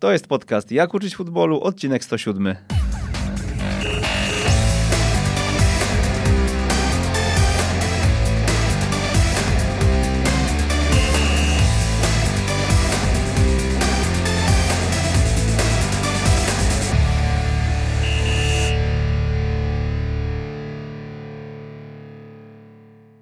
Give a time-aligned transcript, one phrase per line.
[0.00, 2.77] To jest podcast Jak uczyć futbolu, odcinek 107.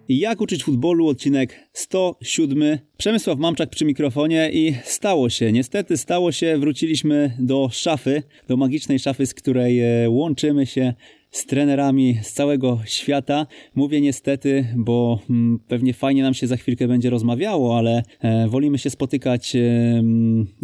[0.09, 2.79] Jak uczyć futbolu, odcinek 107.
[2.97, 8.99] Przemysław Mamczak przy mikrofonie i stało się, niestety stało się, wróciliśmy do szafy, do magicznej
[8.99, 10.95] szafy, z której e, łączymy się
[11.31, 13.47] z trenerami z całego świata.
[13.75, 18.79] Mówię niestety, bo mm, pewnie fajnie nam się za chwilkę będzie rozmawiało, ale e, wolimy
[18.79, 20.03] się spotykać, e,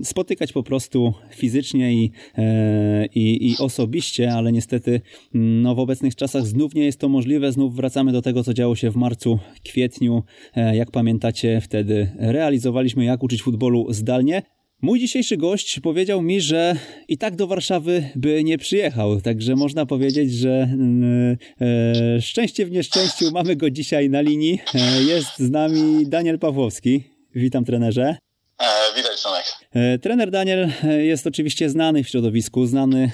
[0.05, 5.01] spotykać po prostu fizycznie i, e, i, i osobiście, ale niestety
[5.35, 7.52] mm, no, w obecnych czasach znów nie jest to możliwe.
[7.52, 10.23] Znów wracamy do tego, co działo się w marcu, kwietniu.
[10.73, 14.43] Jak pamiętacie, wtedy realizowaliśmy jak uczyć futbolu zdalnie.
[14.84, 16.77] Mój dzisiejszy gość powiedział mi, że
[17.09, 20.68] i tak do Warszawy by nie przyjechał, także można powiedzieć, że
[21.60, 24.59] e, szczęście w nieszczęściu mamy go dzisiaj na linii.
[24.74, 27.04] E, jest z nami Daniel Pawłowski.
[27.34, 28.16] Witam trenerze.
[28.63, 29.45] E, widać, Tomek.
[29.73, 33.10] E, trener Daniel e, jest oczywiście znany w środowisku, znany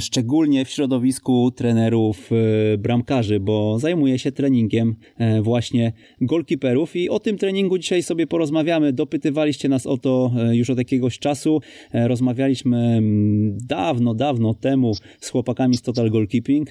[0.00, 2.30] szczególnie w środowisku trenerów
[2.78, 4.96] bramkarzy, bo zajmuje się treningiem
[5.42, 8.92] właśnie golkiperów i o tym treningu dzisiaj sobie porozmawiamy.
[8.92, 11.60] Dopytywaliście nas o to już od jakiegoś czasu.
[11.92, 16.68] Rozmawialiśmy mm, dawno, dawno temu z chłopakami z Total Goalkeeping.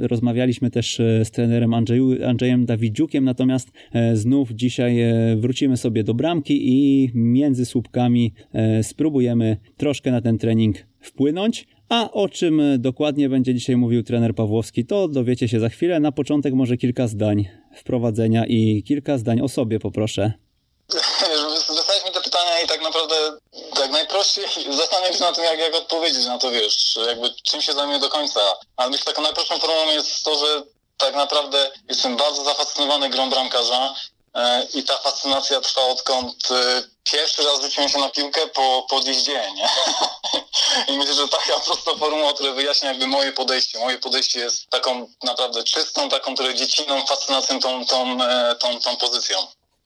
[0.00, 3.70] rozmawialiśmy też z trenerem Andrzeju, Andrzejem Dawidziukiem, natomiast
[4.14, 4.96] znów dzisiaj
[5.36, 7.10] wrócimy sobie do bramki i
[7.44, 11.66] między słupkami e, spróbujemy troszkę na ten trening wpłynąć.
[11.88, 16.00] A o czym dokładnie będzie dzisiaj mówił trener Pawłowski, to dowiecie się za chwilę.
[16.00, 20.32] Na początek może kilka zdań wprowadzenia i kilka zdań o sobie poproszę.
[21.68, 23.14] Wysłałeś mi te pytania i tak naprawdę
[23.74, 24.44] tak najprościej
[24.82, 28.08] zastanawiam się na tym, jak, jak odpowiedzieć na to, wiesz, jakby czym się zajmuję do
[28.08, 28.40] końca.
[28.76, 30.62] Ale myślę, taką najprostszą formą jest to, że
[30.96, 33.94] tak naprawdę jestem bardzo zafascynowany grą bramkarza
[34.34, 39.00] E, I ta fascynacja trwa odkąd e, pierwszy raz rzuciłem się na piłkę po, po.
[39.00, 39.68] Nie?
[40.94, 43.78] I myślę, że taka prosta formuła, która wyjaśnia jakby moje podejście.
[43.78, 48.96] Moje podejście jest taką naprawdę czystą, taką trochę dziecinną fascynacją tą, tą, e, tą, tą
[48.96, 49.38] pozycją.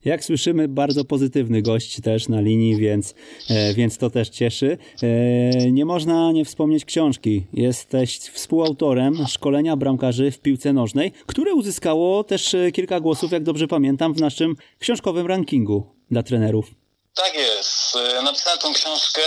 [0.05, 3.15] Jak słyszymy, bardzo pozytywny gość też na linii, więc,
[3.49, 4.77] e, więc to też cieszy.
[5.03, 7.45] E, nie można nie wspomnieć książki.
[7.53, 14.13] Jesteś współautorem szkolenia bramkarzy w piłce nożnej, które uzyskało też kilka głosów, jak dobrze pamiętam,
[14.13, 16.78] w naszym książkowym rankingu dla trenerów.
[17.15, 17.93] Tak jest.
[18.23, 19.21] Napisałem tą książkę,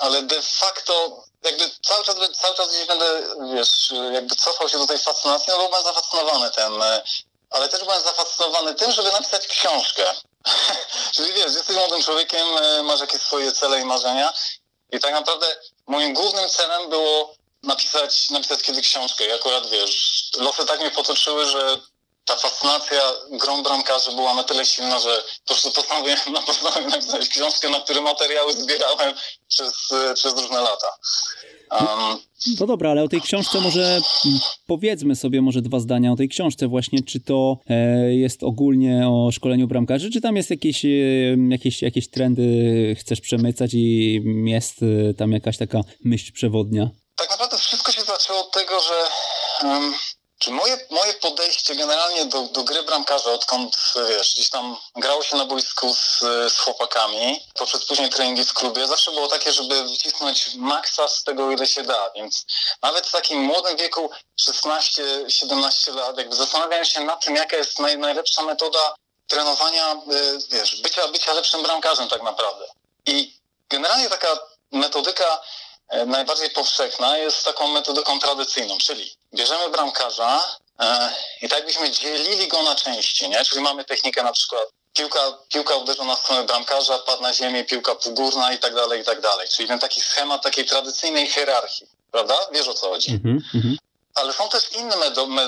[0.00, 3.22] ale de facto jakby cały czas, cały czas gdzieś będę,
[3.54, 6.82] wiesz, jakby cofał się do tej fascynacji, no bo byłem zafascynowany tym
[7.50, 10.04] ale też byłem zafascynowany tym, żeby napisać książkę.
[11.14, 14.32] Czyli wiesz, jesteś młodym człowiekiem, e, masz jakieś swoje cele i marzenia
[14.92, 15.46] i tak naprawdę
[15.86, 19.26] moim głównym celem było napisać, napisać kiedy książkę.
[19.26, 21.78] I akurat wiesz, losy tak mnie potoczyły, że
[22.30, 27.70] ta fascynacja grą bramkarzy była na tyle silna, że po prostu postanowiłem, postanowiłem napisać książkę,
[27.70, 29.14] na które materiały zbierałem
[29.48, 30.86] przez, e, przez różne lata.
[31.70, 32.18] Um,
[32.60, 34.00] no dobra, ale o tej książce może
[34.66, 39.30] powiedzmy sobie może dwa zdania o tej książce właśnie, czy to e, jest ogólnie o
[39.32, 40.88] szkoleniu bramkarzy, czy tam jest jakieś, e,
[41.50, 46.90] jakieś, jakieś trendy chcesz przemycać i jest e, tam jakaś taka myśl przewodnia?
[47.16, 48.94] Tak naprawdę wszystko się zaczęło od tego, że
[49.68, 49.94] um,
[50.40, 53.76] czy moje, moje podejście generalnie do, do gry bramkarza, odkąd
[54.08, 56.18] wiesz, gdzieś tam grało się na boisku z,
[56.52, 61.50] z chłopakami, poprzez później treningi w klubie, zawsze było takie, żeby wycisnąć maksa z tego,
[61.50, 62.10] ile się da.
[62.16, 62.46] Więc
[62.82, 67.98] nawet w takim młodym wieku, 16-17 lat, jakby zastanawiałem się nad tym, jaka jest naj,
[67.98, 68.94] najlepsza metoda
[69.26, 72.66] trenowania, y, wiesz, bycia, bycia lepszym bramkarzem tak naprawdę.
[73.06, 74.38] I generalnie taka
[74.72, 75.40] metodyka
[75.90, 81.10] E, najbardziej powszechna jest taką metodyką tradycyjną, czyli bierzemy bramkarza e,
[81.42, 83.44] i tak byśmy dzielili go na części, nie?
[83.44, 85.20] Czyli mamy technikę na przykład piłka,
[85.52, 89.20] piłka uderzona w stronę bramkarza, padł na ziemię, piłka półgórna i tak dalej, i tak
[89.20, 89.48] dalej.
[89.48, 92.34] Czyli ten taki schemat takiej tradycyjnej hierarchii, prawda?
[92.52, 93.10] Wiesz o co chodzi.
[93.24, 93.76] Mm -hmm.
[94.14, 94.96] Ale są też inne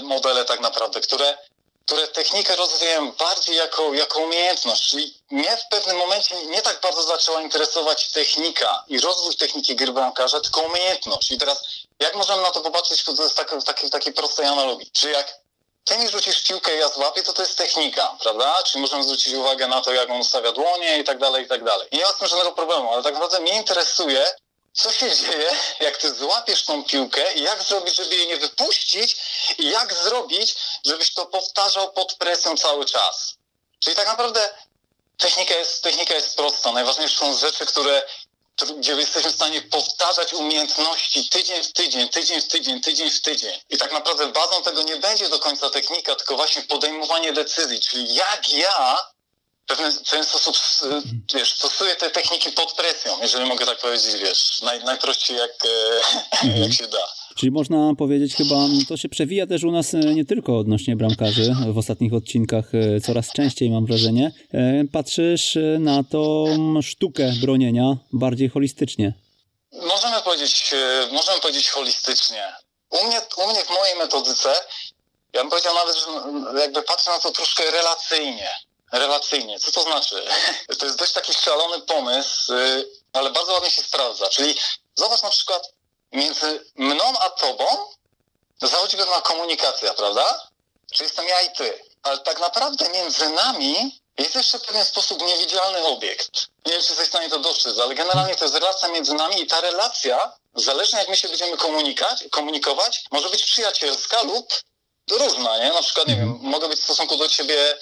[0.03, 1.39] modele tak naprawdę, które
[1.87, 4.91] które technikę rozwijają bardziej jako, jako umiejętność.
[4.91, 9.93] Czyli mnie w pewnym momencie nie tak bardzo zaczęła interesować technika i rozwój techniki gry
[9.93, 11.31] bramkarza, tylko umiejętność.
[11.31, 11.65] I teraz
[11.99, 14.91] jak możemy na to popatrzeć jest tak, w takiej, takiej prostej analogii?
[14.93, 15.43] Czy jak
[15.85, 18.63] ty mi rzucisz piłkę i ja złapię, to to jest technika, prawda?
[18.63, 21.65] Czyli możemy zwrócić uwagę na to, jak on ustawia dłonie i tak dalej, i tak
[21.65, 21.89] dalej.
[21.91, 24.25] I nie ma z tym żadnego problemu, ale tak naprawdę mnie interesuje,
[24.73, 29.17] co się dzieje, jak ty złapiesz tą piłkę i jak zrobić, żeby jej nie wypuścić
[29.59, 30.55] i jak zrobić,
[30.87, 33.35] żebyś to powtarzał pod presją cały czas.
[33.81, 34.55] Czyli tak naprawdę
[35.19, 36.73] technika jest, technika jest prosta.
[36.73, 38.03] Najważniejsze są rzeczy, które
[38.79, 43.61] gdzie jesteśmy w stanie powtarzać umiejętności tydzień w tydzień, tydzień w tydzień, tydzień w tydzień.
[43.71, 48.15] I tak naprawdę bazą tego nie będzie do końca technika, tylko właśnie podejmowanie decyzji, czyli
[48.15, 49.05] jak ja
[49.77, 50.57] pewien, w pewien sposób
[51.35, 55.69] wiesz, stosuję te techniki pod presją, jeżeli mogę tak powiedzieć, wiesz, naj, najprościej jak, e,
[56.47, 56.73] jak mhm.
[56.73, 57.09] się da.
[57.37, 58.57] Czyli można powiedzieć chyba,
[58.89, 63.01] to się przewija też u nas e, nie tylko odnośnie bramkarzy, w ostatnich odcinkach e,
[63.01, 64.33] coraz częściej mam wrażenie.
[64.93, 66.47] Patrzysz na tą
[66.83, 69.15] sztukę bronienia bardziej holistycznie.
[69.73, 70.75] Możemy powiedzieć,
[71.13, 72.53] możemy powiedzieć holistycznie.
[72.91, 74.49] U mnie, u mnie w mojej metodyce,
[75.33, 78.49] ja bym powiedział nawet, że jakby patrzę na to troszkę relacyjnie.
[78.93, 79.61] Relacyjnie.
[79.61, 80.25] Co to znaczy?
[80.79, 82.53] To jest dość taki szalony pomysł,
[83.13, 84.29] ale bardzo ładnie się sprawdza.
[84.29, 84.59] Czyli
[84.95, 85.73] zobacz na przykład,
[86.13, 87.67] między mną a tobą
[88.63, 90.49] zachodzi pewna komunikacja, prawda?
[90.93, 91.85] Czy jestem ja i ty.
[92.03, 96.47] Ale tak naprawdę między nami jest jeszcze w pewien sposób niewidzialny obiekt.
[96.67, 99.43] Nie wiem, czy jesteś w stanie to dostrzec, ale generalnie to jest relacja między nami
[99.43, 101.57] i ta relacja, zależnie jak my się będziemy
[102.31, 104.53] komunikować, może być przyjacielska lub
[105.11, 105.73] różna, nie?
[105.73, 107.79] Na przykład, nie wiem, mogę być w stosunku do ciebie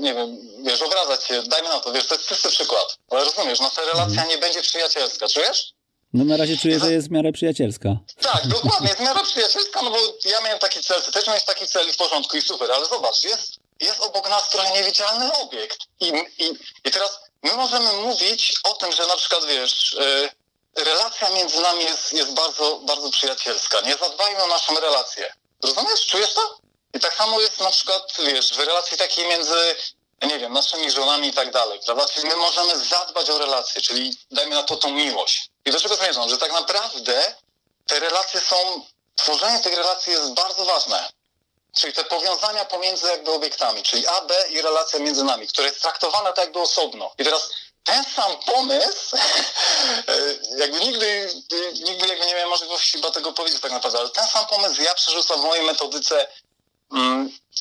[0.00, 3.60] nie wiem, wiesz, obrażać się, dajmy na to, wiesz, to jest czysty przykład, ale rozumiesz,
[3.60, 4.28] nasza relacja mhm.
[4.28, 5.72] nie będzie przyjacielska, czujesz?
[6.12, 7.88] No na razie czuję, że jest w miarę przyjacielska.
[8.22, 11.44] Tak, dokładnie, jest w miarę przyjacielska, no bo ja miałem taki cel, ty też miałeś
[11.44, 15.32] taki cel i w porządku i super, ale zobacz, jest, jest obok nas trochę niewidzialny
[15.32, 15.78] obiekt.
[16.00, 16.06] I,
[16.38, 16.46] i,
[16.84, 19.96] I teraz my możemy mówić o tym, że na przykład, wiesz,
[20.74, 23.80] yy, relacja między nami jest, jest bardzo, bardzo przyjacielska.
[23.80, 25.32] Nie zadbajmy o naszą relację.
[25.62, 26.06] Rozumiesz?
[26.06, 26.58] Czujesz to?
[26.94, 29.76] I tak samo jest na przykład, wiesz, w relacji takiej między
[30.26, 32.06] nie wiem, naszymi żonami i tak dalej, prawda?
[32.06, 35.50] Czyli my możemy zadbać o relacje, czyli dajmy na to tą miłość.
[35.64, 36.28] I do czego zmierzam?
[36.28, 37.34] Że tak naprawdę
[37.86, 38.86] te relacje są,
[39.16, 41.08] tworzenie tych relacji jest bardzo ważne.
[41.76, 45.82] Czyli te powiązania pomiędzy jakby obiektami, czyli A, B i relacja między nami, które jest
[45.82, 47.12] traktowane tak jakby osobno.
[47.18, 47.50] I teraz
[47.84, 49.16] ten sam pomysł,
[50.62, 51.28] jakby nigdy,
[51.72, 54.94] nigdy jakby nie miałem możliwości chyba tego powiedzieć tak naprawdę, ale ten sam pomysł ja
[54.94, 56.26] przerzucam w mojej metodyce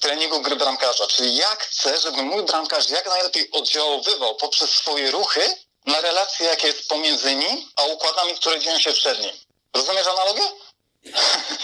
[0.02, 5.42] treningu gry bramkarza, czyli jak chcę, żeby mój bramkarz jak najlepiej oddziaływał poprzez swoje ruchy
[5.86, 9.32] na relacje, jakie jest pomiędzy nim, a układami, które dzieją się przed nim.
[9.76, 10.44] Rozumiesz analogię?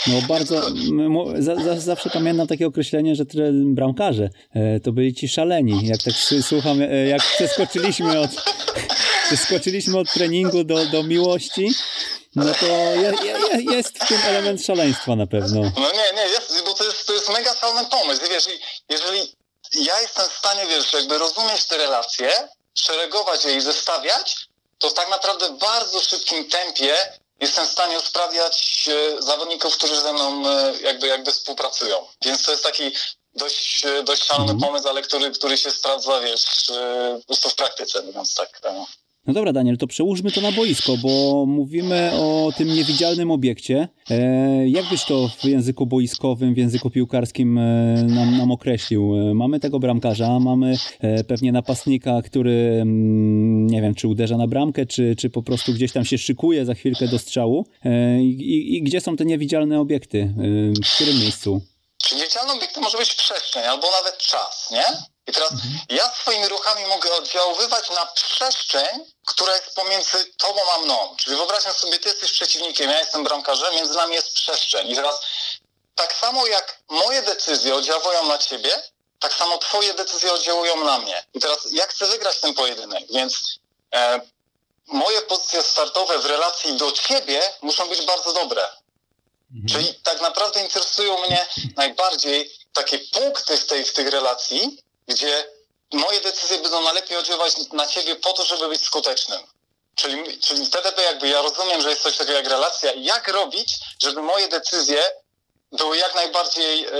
[0.08, 0.62] No bardzo,
[1.40, 3.24] za, za, zawsze pamiętam takie określenie, że
[3.54, 5.88] bramkarze e, to byli ci szaleni.
[5.88, 8.32] Jak tak słucham, e, jak przeskoczyliśmy od,
[9.28, 11.72] przeskoczyliśmy od treningu do, do miłości,
[12.36, 15.62] no to je, je, jest w tym element szaleństwa na pewno.
[15.62, 18.26] No nie, nie, jest, bo to jest, to jest mega szalony pomysł.
[18.26, 18.48] I wiesz,
[18.90, 19.36] jeżeli
[19.74, 22.32] ja jestem w stanie, wiesz, jakby rozumieć te relacje,
[22.74, 24.48] szeregować je i zestawiać,
[24.78, 26.96] to tak naprawdę w bardzo szybkim tempie
[27.40, 32.08] jestem w stanie usprawiać e, zawodników, którzy ze mną e, jakby, jakby współpracują.
[32.26, 32.92] Więc to jest taki
[33.36, 34.62] dość, e, dość szalony mm.
[34.62, 36.46] pomysł, ale który, który się sprawdza, wiesz,
[37.20, 38.60] po prostu w praktyce, mówiąc tak.
[38.60, 38.74] tak.
[39.28, 43.88] No dobra, Daniel, to przełóżmy to na boisko, bo mówimy o tym niewidzialnym obiekcie.
[44.10, 47.64] E, jak byś to w języku boiskowym, w języku piłkarskim e,
[48.04, 49.16] nam, nam określił?
[49.16, 54.48] E, mamy tego bramkarza, mamy e, pewnie napastnika, który mm, nie wiem, czy uderza na
[54.48, 57.66] bramkę, czy, czy po prostu gdzieś tam się szykuje za chwilkę do strzału.
[57.86, 60.20] E, i, I gdzie są te niewidzialne obiekty?
[60.20, 61.62] E, w którym miejscu?
[62.16, 65.17] Niewidzialny obiekt to może być przestrzeń albo nawet czas, nie?
[65.28, 65.80] I teraz mhm.
[65.90, 71.16] ja swoimi ruchami mogę oddziaływać na przestrzeń, która jest pomiędzy tobą a mną.
[71.18, 74.92] Czyli wyobraźmy sobie, ty jesteś przeciwnikiem, ja jestem bramkarzem, między nami jest przestrzeń.
[74.92, 75.20] I teraz
[75.96, 78.82] tak samo jak moje decyzje oddziałują na ciebie,
[79.20, 81.24] tak samo twoje decyzje oddziałują na mnie.
[81.34, 83.60] I teraz ja chcę wygrać ten pojedynek, więc
[83.96, 84.22] e,
[84.88, 88.64] moje pozycje startowe w relacji do ciebie muszą być bardzo dobre.
[89.56, 89.68] Mhm.
[89.70, 95.50] Czyli tak naprawdę interesują mnie najbardziej takie punkty w tej, w tych relacji, gdzie
[95.94, 99.42] moje decyzje będą najlepiej oddziaływać na ciebie po to, żeby być skutecznym.
[99.96, 103.70] Czyli, czyli wtedy jakby ja rozumiem, że jest coś takiego jak relacja jak robić,
[104.04, 105.04] żeby moje decyzje
[105.72, 106.92] były jak najbardziej, e,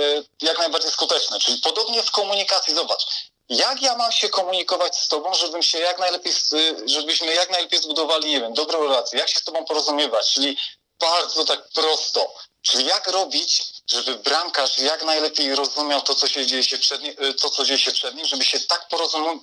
[0.42, 1.40] jak najbardziej skuteczne.
[1.40, 3.06] Czyli podobnie w komunikacji, zobacz,
[3.48, 7.82] jak ja mam się komunikować z tobą, żebym się jak najlepiej, e, żebyśmy jak najlepiej
[7.82, 10.58] zbudowali, nie wiem, dobrą relację, jak się z tobą porozumiewać, czyli
[10.98, 12.34] bardzo tak prosto.
[12.62, 13.62] Czyli jak robić,
[13.92, 17.64] żeby bramkarz jak najlepiej rozumiał to, co się dzieje się przed nim, y, to, co
[17.64, 18.88] dzieje się przed nim, żeby się tak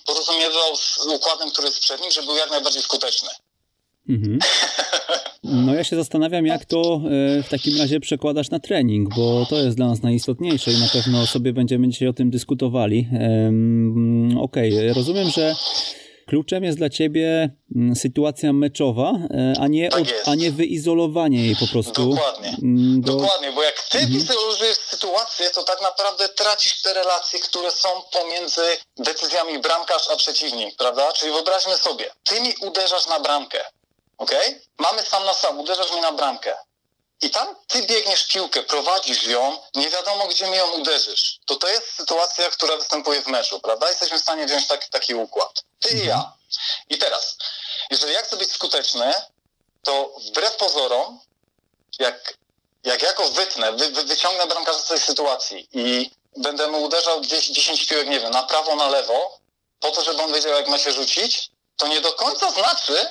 [0.06, 3.30] porozumiewał z układem, który jest przed nim, żeby był jak najbardziej skuteczny.
[4.10, 4.40] Mhm.
[5.44, 7.02] No ja się zastanawiam, jak to
[7.40, 10.88] e, w takim razie przekładasz na trening, bo to jest dla nas najistotniejsze i na
[10.88, 13.08] pewno sobie będziemy dzisiaj o tym dyskutowali.
[14.42, 14.94] Okej, okay.
[14.94, 15.56] rozumiem, że
[16.28, 21.46] Kluczem jest dla ciebie mm, sytuacja meczowa, e, a nie, tak od, a nie wyizolowanie
[21.46, 22.10] jej po prostu.
[22.10, 22.50] Dokładnie.
[22.64, 23.16] Mm, do...
[23.16, 24.18] Dokładnie, bo jak ty mhm.
[24.18, 28.62] izolujesz sytuację, to tak naprawdę tracisz te relacje, które są pomiędzy
[28.98, 31.14] decyzjami bramkarz a przeciwnik, prawda?
[31.14, 33.60] Czyli wyobraźmy sobie, ty mi uderzasz na bramkę.
[34.18, 34.32] ok?
[34.78, 36.54] Mamy sam na sam, uderzasz mi na bramkę.
[37.22, 41.40] I tam ty biegniesz piłkę, prowadzisz ją, nie wiadomo gdzie mi ją uderzysz.
[41.46, 43.90] To to jest sytuacja, która występuje w meczu, prawda?
[43.90, 45.64] Jesteśmy w stanie wziąć taki, taki układ.
[45.86, 46.34] Ty i ja.
[46.90, 47.38] I teraz,
[47.92, 49.14] jeżeli ja chcę być skuteczny,
[49.84, 51.20] to wbrew pozorom,
[52.00, 52.38] jak,
[52.84, 57.22] jak ja go wytnę, wy, wy, wyciągnę bramkarza z tej sytuacji i będę mu uderzał
[57.22, 59.40] gdzieś 10 piłek, nie wiem, na prawo, na lewo,
[59.80, 63.08] po to, żeby on wiedział, jak ma się rzucić, to nie do końca znaczy,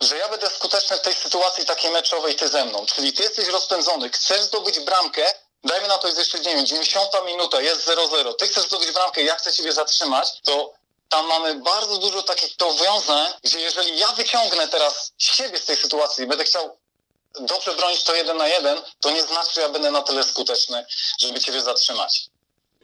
[0.00, 2.86] że ja będę skuteczny w tej sytuacji takiej meczowej ty ze mną.
[2.86, 5.26] Czyli ty jesteś rozpędzony, chcesz zdobyć bramkę,
[5.64, 9.22] dajmy na to jest jeszcze, nie wiem, 90 minuta, jest 0-0, ty chcesz zdobyć bramkę,
[9.22, 10.72] ja chcę ciebie zatrzymać, to
[11.08, 16.26] tam mamy bardzo dużo takich powiązań, gdzie jeżeli ja wyciągnę teraz siebie z tej sytuacji,
[16.26, 16.78] będę chciał
[17.40, 20.86] dobrze bronić to jeden na jeden, to nie znaczy, że ja będę na tyle skuteczny,
[21.20, 22.26] żeby ciebie zatrzymać.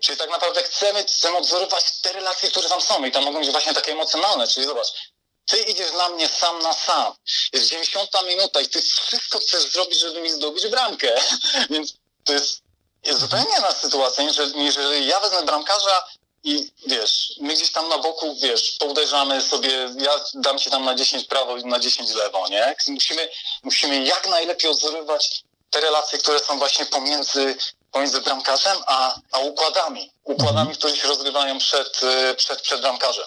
[0.00, 3.50] Czyli tak naprawdę chcemy, chcemy odzorować te relacje, które tam są i tam mogą być
[3.50, 4.88] właśnie takie emocjonalne, czyli zobacz,
[5.46, 7.14] ty idziesz na mnie sam na sam.
[7.52, 11.20] Jest 90 minuta i ty wszystko chcesz zrobić, żeby mi zdobyć bramkę.
[11.70, 11.92] Więc
[12.24, 12.60] to jest,
[13.04, 14.36] jest zupełnie inna sytuacja, niż
[14.76, 16.04] jeżeli ja wezmę bramkarza
[16.44, 20.94] i wiesz, my gdzieś tam na boku, wiesz, pouderzamy sobie, ja dam ci tam na
[20.94, 22.76] 10 prawo i na 10 lewo, nie?
[22.88, 23.28] Musimy,
[23.62, 27.56] musimy jak najlepiej odzorować te relacje, które są właśnie pomiędzy,
[27.92, 30.12] pomiędzy bramkarzem a, a układami.
[30.24, 30.76] Układami, mhm.
[30.76, 32.00] które się rozgrywają przed,
[32.36, 33.26] przed, przed bramkarzem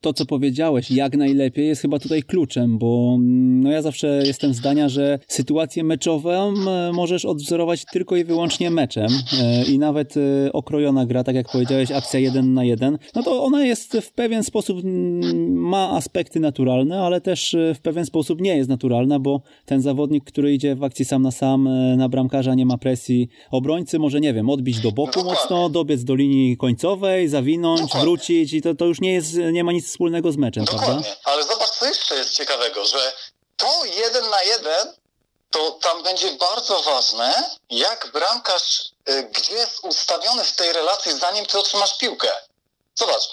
[0.00, 4.54] to, co powiedziałeś, jak najlepiej jest chyba tutaj kluczem, bo mm, no ja zawsze jestem
[4.54, 6.54] zdania, że sytuację meczową
[6.92, 9.08] możesz odwzorować tylko i wyłącznie meczem
[9.40, 13.44] e, i nawet e, okrojona gra, tak jak powiedziałeś, akcja jeden na jeden, no to
[13.44, 18.40] ona jest w pewien sposób, mm, ma aspekty naturalne, ale też e, w pewien sposób
[18.40, 22.54] nie jest naturalna, bo ten zawodnik, który idzie w akcji sam na sam na bramkarza,
[22.54, 27.28] nie ma presji obrońcy, może nie wiem, odbić do boku mocno, dobiec do linii końcowej,
[27.28, 30.86] zawinąć, wrócić i to, to już nie jest, nie ma nic wspólnego z meczem, Dokładnie.
[30.86, 31.20] prawda?
[31.24, 33.12] Ale zobacz, co jeszcze jest ciekawego, że
[33.56, 34.94] to jeden na jeden,
[35.50, 37.34] to tam będzie bardzo ważne,
[37.70, 42.28] jak bramkarz, y, gdzie jest ustawiony w tej relacji, zanim ty otrzymasz piłkę.
[42.94, 43.28] Zobacz,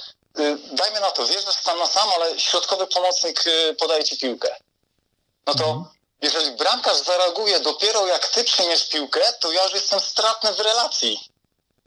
[0.71, 4.55] dajmy na to, wjeżdżasz tam na sam, ale środkowy pomocnik y, podaje ci piłkę.
[5.47, 5.85] No to mhm.
[6.21, 11.19] jeżeli bramkarz zareaguje dopiero jak ty przyjmiesz piłkę, to ja już jestem stratny w relacji.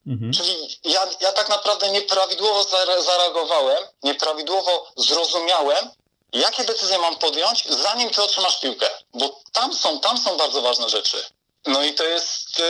[0.07, 0.33] Mhm.
[0.33, 2.65] Czyli ja, ja tak naprawdę nieprawidłowo
[3.03, 5.91] zareagowałem, nieprawidłowo zrozumiałem,
[6.33, 8.91] jakie decyzje mam podjąć, zanim ty otrzymasz piłkę.
[9.15, 11.25] Bo tam są, tam są bardzo ważne rzeczy.
[11.67, 12.63] No i to jest, y,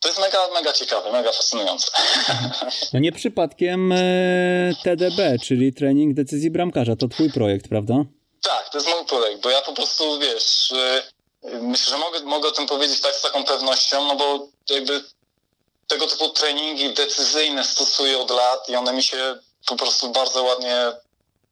[0.00, 1.90] to jest mega, mega ciekawe, mega fascynujące.
[2.92, 3.96] No nie przypadkiem e,
[4.84, 7.94] TDB, czyli trening decyzji bramkarza, to twój projekt, prawda?
[8.42, 11.02] Tak, to jest mój projekt, bo ja po prostu, wiesz, y,
[11.60, 15.04] myślę, że mogę, mogę o tym powiedzieć tak z taką pewnością, no bo jakby
[15.86, 20.76] tego typu treningi decyzyjne stosuję od lat i one mi się po prostu bardzo ładnie,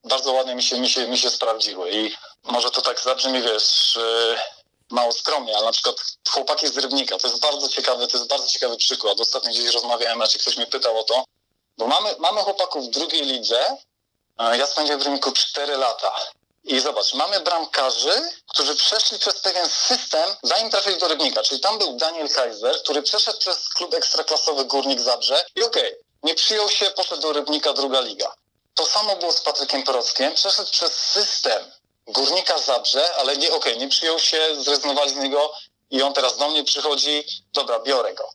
[0.04, 1.90] bardzo ładnie mi się, mi się, mi się sprawdziły.
[1.90, 2.14] I
[2.44, 3.98] może to tak zabrzmi, wiesz,
[4.90, 5.96] mało skromnie, ale na przykład
[6.28, 9.20] chłopaki z Rybnika, to jest bardzo ciekawy, to jest bardzo ciekawy przykład.
[9.20, 11.24] Ostatnio gdzieś rozmawiałem, znaczy ktoś mnie pytał o to,
[11.78, 13.76] bo mamy, mamy chłopaków w drugiej lidze,
[14.38, 16.16] ja spędziłem w Rybniku 4 lata.
[16.64, 21.42] I zobacz, mamy bramkarzy, którzy przeszli przez pewien system, zanim trafili do Rybnika.
[21.42, 25.98] Czyli tam był Daniel Kaiser, który przeszedł przez klub ekstraklasowy Górnik Zabrze i okej, okay,
[26.22, 28.34] nie przyjął się, poszedł do Rybnika druga liga.
[28.74, 31.72] To samo było z Patrykiem Porockiem, przeszedł przez system
[32.08, 35.52] Górnika Zabrze, ale nie, okej, okay, nie przyjął się, zrezygnowali z niego
[35.90, 38.30] i on teraz do mnie przychodzi, dobra, biorę go.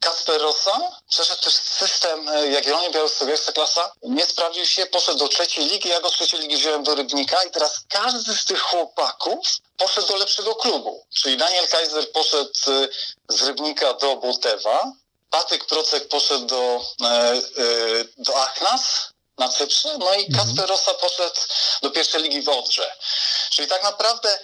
[0.00, 5.64] Kasper Rossa przeszedł też system e, Jagiellonia Białystok klasa, nie sprawdził się, poszedł do trzeciej
[5.64, 9.48] ligi, ja go z trzeciej ligi wziąłem do Rybnika i teraz każdy z tych chłopaków
[9.76, 11.06] poszedł do lepszego klubu.
[11.14, 12.88] Czyli Daniel Kaiser poszedł e,
[13.28, 14.92] z Rybnika do Botewa,
[15.30, 17.34] Patryk Procek poszedł do, e,
[18.16, 20.46] do Achnas na Cyprze, no i mhm.
[20.46, 21.40] Kasper Rossa poszedł
[21.82, 22.96] do pierwszej ligi w Odrze.
[23.50, 24.38] Czyli tak naprawdę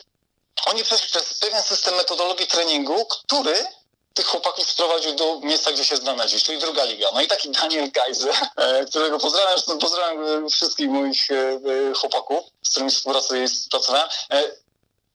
[0.67, 3.67] oni przeszli przez pewien system metodologii treningu, który
[4.15, 7.09] tych chłopaków sprowadził do miejsca, gdzie się znaleźli, czyli druga liga.
[7.15, 12.71] No i taki Daniel Kaiser, e, którego pozdrawiam, pozdrawiam wszystkich moich e, e, chłopaków, z
[12.71, 14.09] którymi współpracuję i współpracowałem.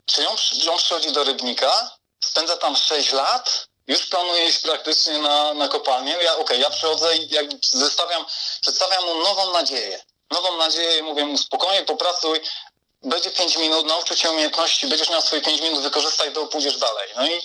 [0.06, 0.36] Czyli on,
[0.72, 6.12] on przychodzi do Rybnika, spędza tam 6 lat, już planuje iść praktycznie na, na kopalnię.
[6.12, 7.30] Ja, Okej, okay, ja przychodzę i
[7.62, 8.26] zestawiam,
[8.62, 10.04] przedstawiam mu nową nadzieję.
[10.32, 12.40] Nową nadzieję i mówię mu spokojnie, popracuj,
[13.04, 17.10] będzie 5 minut, nauczy cię umiejętności, będziesz miał swoje 5 minut, wykorzystaj to, pójdziesz dalej.
[17.16, 17.42] No i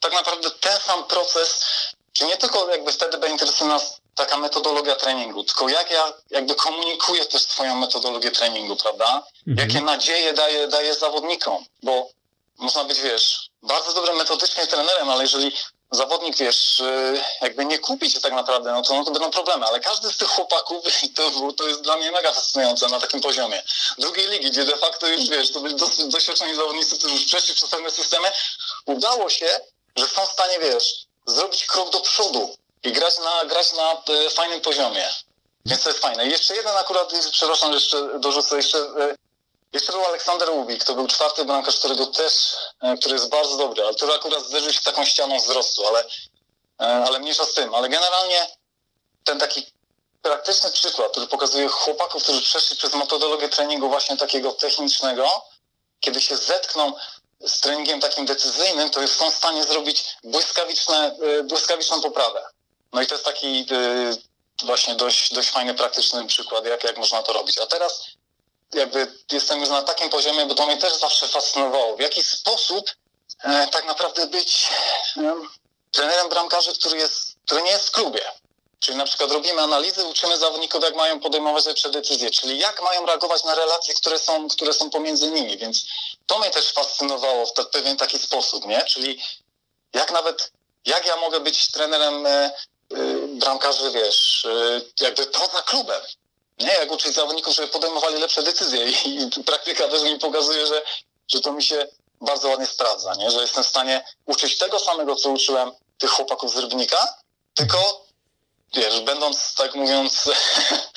[0.00, 1.64] tak naprawdę ten sam proces,
[2.12, 7.24] czy nie tylko jakby wtedy będzie nas taka metodologia treningu, tylko jak ja jakby komunikuję
[7.24, 9.26] też swoją metodologię treningu, prawda?
[9.46, 9.68] Mhm.
[9.68, 12.08] Jakie nadzieje daję, daję zawodnikom, bo
[12.58, 15.52] można być, wiesz, bardzo dobrym metodycznie trenerem, ale jeżeli
[15.94, 19.66] zawodnik, wiesz, y, jakby nie kupi się tak naprawdę, no to, no to będą problemy,
[19.66, 20.84] ale każdy z tych chłopaków,
[21.16, 23.62] to, to jest dla mnie mega fascynujące na takim poziomie,
[23.98, 25.74] drugiej ligi, gdzie de facto już, wiesz, to byli
[26.08, 28.28] doświadczeni zawodnicy, którzy już przeszli przez pewne systemy,
[28.86, 29.60] udało się,
[29.96, 34.30] że są w stanie, wiesz, zrobić krok do przodu i grać na, grać na e,
[34.30, 35.08] fajnym poziomie.
[35.66, 36.26] Więc to jest fajne.
[36.26, 39.14] I jeszcze jeden akurat, przepraszam, jeszcze dorzucę, jeszcze, e,
[39.74, 43.82] jeszcze był Aleksander Łubik, to był czwarty bramkarz, którego też, e, który jest bardzo dobry,
[43.82, 46.04] ale który akurat zderzył się taką ścianą wzrostu, ale,
[46.78, 47.74] ale mniejsza z tym.
[47.74, 48.56] Ale generalnie
[49.24, 49.66] ten taki
[50.22, 55.42] praktyczny przykład, który pokazuje chłopaków, którzy przeszli przez metodologię treningu właśnie takiego technicznego,
[56.00, 56.92] kiedy się zetkną
[57.40, 62.44] z treningiem takim decyzyjnym, to są w stanie zrobić błyskawiczne, błyskawiczną poprawę.
[62.92, 63.66] No i to jest taki
[64.62, 67.58] właśnie dość, dość fajny, praktyczny przykład, jak, jak można to robić.
[67.58, 68.04] A teraz
[68.74, 72.90] jakby jestem już na takim poziomie, bo to mnie też zawsze fascynowało, w jaki sposób
[73.44, 74.68] e, tak naprawdę być
[75.16, 75.34] e,
[75.90, 78.22] trenerem bramkarzy, który, jest, który nie jest w klubie.
[78.80, 83.06] Czyli na przykład robimy analizy, uczymy zawodników, jak mają podejmować lepsze decyzje, czyli jak mają
[83.06, 85.56] reagować na relacje, które są, które są pomiędzy nimi.
[85.56, 85.86] Więc
[86.26, 88.82] to mnie też fascynowało w pewien taki sposób, nie?
[88.82, 89.22] Czyli
[89.92, 90.52] jak nawet,
[90.86, 92.50] jak ja mogę być trenerem e,
[92.92, 96.00] Y, bramkarzy, wiesz, y, jakby poza klubem.
[96.58, 100.82] Nie, jak uczyć zawodników, żeby podejmowali lepsze decyzje i, praktyka też mi pokazuje, że,
[101.28, 101.86] że to mi się
[102.20, 103.30] bardzo ładnie sprawdza, nie?
[103.30, 107.14] że jestem w stanie uczyć tego samego, co uczyłem tych chłopaków z Rybnika,
[107.54, 108.04] tylko
[108.74, 110.24] wiesz, będąc, tak mówiąc,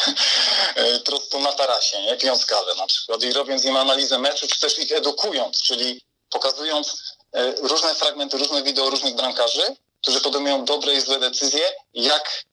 [1.05, 2.17] prosto na tarasie, nie?
[2.17, 7.01] pijąc kawę na przykład i robiąc im analizę meczu, czy też ich edukując, czyli pokazując
[7.33, 12.43] e, różne fragmenty, różne wideo różnych bramkarzy którzy podejmują dobre i złe decyzje, jak,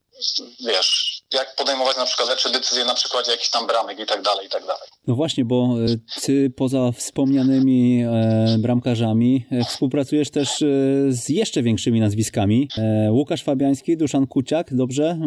[0.61, 4.47] wiesz, jak podejmować na przykład lepsze decyzje na przykładzie jakichś tam bramek i tak dalej,
[4.47, 4.89] i tak dalej.
[5.07, 10.65] No właśnie, bo e, ty poza wspomnianymi e, bramkarzami e, współpracujesz też
[11.09, 12.69] z jeszcze większymi nazwiskami.
[13.11, 15.19] Łukasz Fabiański, Duszan Kuciak, dobrze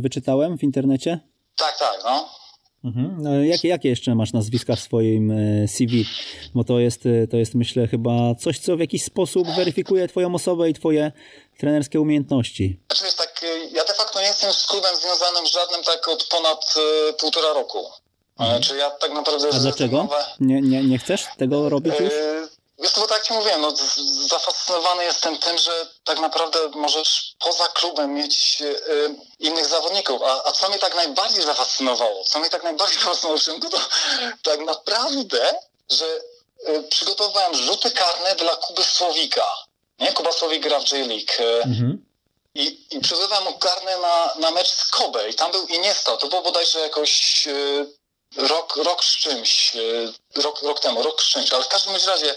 [0.00, 1.20] wyczytałem w internecie?
[1.56, 2.28] Tak, tak, no.
[2.84, 3.16] Mhm.
[3.18, 5.32] No, jakie, jakie jeszcze masz nazwiska w swoim
[5.66, 6.04] CV?
[6.54, 10.70] Bo to jest, to jest, myślę, chyba coś, co w jakiś sposób weryfikuje Twoją osobę
[10.70, 11.12] i Twoje
[11.60, 12.80] trenerskie umiejętności.
[12.92, 16.74] Znaczy tak, e, ja de facto nie jestem z klubem związanym żadnym tak od ponad
[17.10, 17.90] y, półtora roku.
[18.38, 18.62] Mhm.
[18.62, 19.48] Czy ja tak naprawdę...
[19.52, 20.08] A dlaczego?
[20.40, 22.12] Nie, nie, nie chcesz tego robić już?
[22.78, 23.72] Wiesz, bo tak ci mówiłem, no,
[24.28, 28.74] zafascynowany jestem tym, że tak naprawdę możesz poza klubem mieć y,
[29.38, 30.22] innych zawodników.
[30.22, 33.38] A, a co mnie tak najbardziej zafascynowało, co mnie tak najbardziej fascynowało,
[33.70, 33.78] to
[34.42, 35.54] tak naprawdę,
[35.90, 36.06] że
[36.68, 39.44] y, przygotowałem rzuty karne dla Kuby Słowika.
[40.00, 40.12] Nie?
[40.12, 41.40] Kuba Słowik gra w J-League.
[41.40, 42.06] Y, mhm.
[42.54, 46.16] I, I przygotowałem mu karne na, na mecz z Kobe i tam był Iniesta.
[46.16, 47.86] To było bodajże jakoś y,
[48.36, 52.34] rok, rok z czymś, y, rok, rok temu, rok z czymś, ale w każdym razie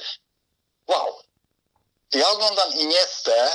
[0.88, 1.20] wow.
[2.14, 3.52] Ja oglądam Iniestę.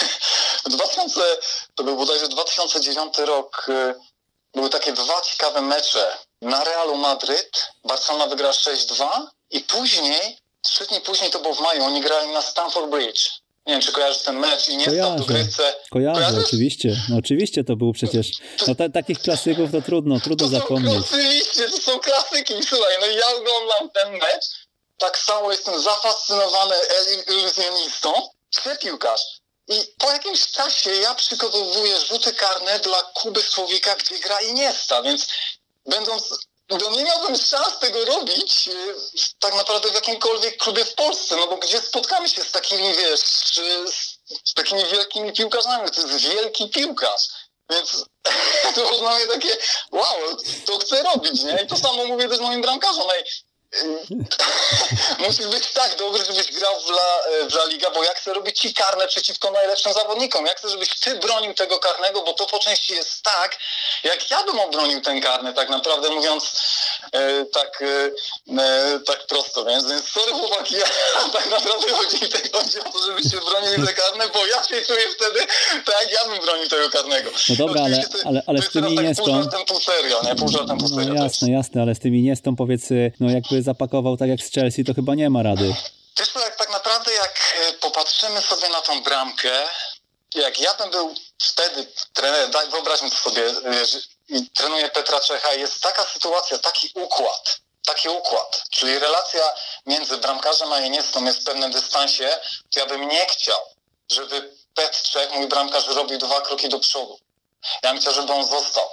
[0.66, 1.38] 2000,
[1.74, 3.66] to był bodajże 2009 rok.
[4.54, 6.18] Były takie dwa ciekawe mecze.
[6.42, 11.84] Na Realu Madryt Barcelona wygrała 6-2 i później, trzy dni później, to było w maju,
[11.84, 13.30] oni grali na Stamford Bridge.
[13.66, 15.14] Nie wiem, czy kojarzysz ten mecz i nie Kojarzę.
[15.14, 15.74] w dogrywce.
[15.90, 16.96] Kojarzę, oczywiście.
[17.08, 18.30] No, oczywiście to był przecież...
[18.66, 21.04] No ta, takich klasyków to trudno, trudno to zapomnieć.
[21.12, 22.54] Oczywiście, to są klasyki.
[22.68, 24.66] Słuchaj, no ja oglądam ten mecz
[24.98, 26.74] tak samo jestem zafascynowany
[27.28, 28.12] iluzjonistą,
[28.56, 29.20] chcę piłkarz.
[29.68, 35.28] I po jakimś czasie ja przygotowuję rzuty karne dla Kuby Słowika, gdzie gra Iniesta, więc
[35.86, 38.94] będąc no nie miałbym szans tego robić y,
[39.40, 43.20] tak naprawdę w jakimkolwiek klubie w Polsce, no bo gdzie spotkamy się z takimi, wiesz,
[44.44, 47.28] z takimi wielkimi piłkarzami, to jest wielki piłkarz.
[47.70, 48.04] Więc
[48.74, 49.56] to było dla mnie takie,
[49.92, 51.62] wow, to chcę robić, nie?
[51.64, 53.08] I to samo mówię też moim bramkarzom.
[55.26, 57.18] Musisz być tak dobry, żebyś grał w La,
[57.50, 60.46] w La Liga, bo ja chcę robić ci karne przeciwko najlepszym zawodnikom.
[60.46, 63.58] Ja chcę, żebyś ty bronił tego karnego, bo to po części jest tak,
[64.04, 66.62] jak ja bym obronił ten karny, tak naprawdę mówiąc
[67.12, 68.10] e, tak, e,
[68.62, 69.64] e tak prosto.
[69.64, 70.86] Więc, więc sorry chłopaki, ja,
[71.38, 72.18] tak naprawdę chodzi,
[72.52, 75.46] chodzi o to, żebyście bronili te karne, bo ja się czuję wtedy
[75.84, 77.30] tak, jak ja bym bronił tego karnego.
[77.48, 80.34] No dobra, ale, ale, ale z tymi nie tak pół żartem, pół serio, nie?
[80.34, 81.14] Pół żartem, pół serio.
[81.14, 82.88] No jasne, jasne, ale z tymi nie powiedz,
[83.20, 85.74] no jakby zapakował tak jak z Chelsea, to chyba nie ma rady.
[86.18, 89.52] Wiesz jak tak naprawdę jak e, popatrzymy sobie na tą bramkę,
[90.34, 93.96] jak ja bym był wtedy trener, daj, wyobraźmy to sobie, wiesz,
[94.28, 99.42] i trenuję Petra Czecha jest taka sytuacja, taki układ, taki układ, czyli relacja
[99.86, 102.38] między bramkarzem a Iniestą jest w pewnym dystansie,
[102.70, 103.60] to ja bym nie chciał,
[104.10, 107.18] żeby Petr Czech, mój bramkarz, robił dwa kroki do przodu.
[107.82, 108.88] Ja bym chciał, żeby on został.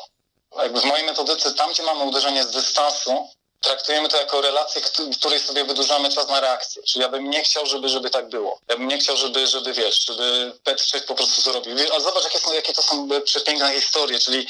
[0.58, 3.30] Jakby w mojej metodyce, tam gdzie mamy uderzenie z dystansu,
[3.64, 6.84] traktujemy to jako relację, w której sobie wydłużamy czas na reakcję.
[6.84, 8.60] Czyli ja bym nie chciał, żeby, żeby tak było.
[8.70, 11.78] Ja bym nie chciał, żeby, żeby wiesz, żeby Petrzek po prostu zrobił.
[11.92, 14.48] Ale zobacz, jakie, są, jakie to są przepiękne historie, czyli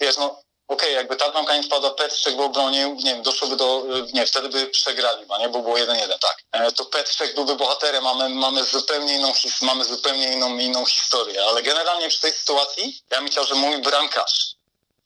[0.00, 0.24] wiesz, no
[0.68, 4.26] okej, okay, jakby ta bramka nie wpadła, Petrzek by obronił, nie wiem, doszłoby do, nie,
[4.26, 6.36] wtedy by przegrali, bo nie, bo było 1-1, tak.
[6.52, 11.44] E, to Petrzek byłby bohaterem, mamy, mamy zupełnie inną his, mamy zupełnie inną, inną historię,
[11.44, 14.54] ale generalnie przy tej sytuacji ja bym chciał, że mój bramkarz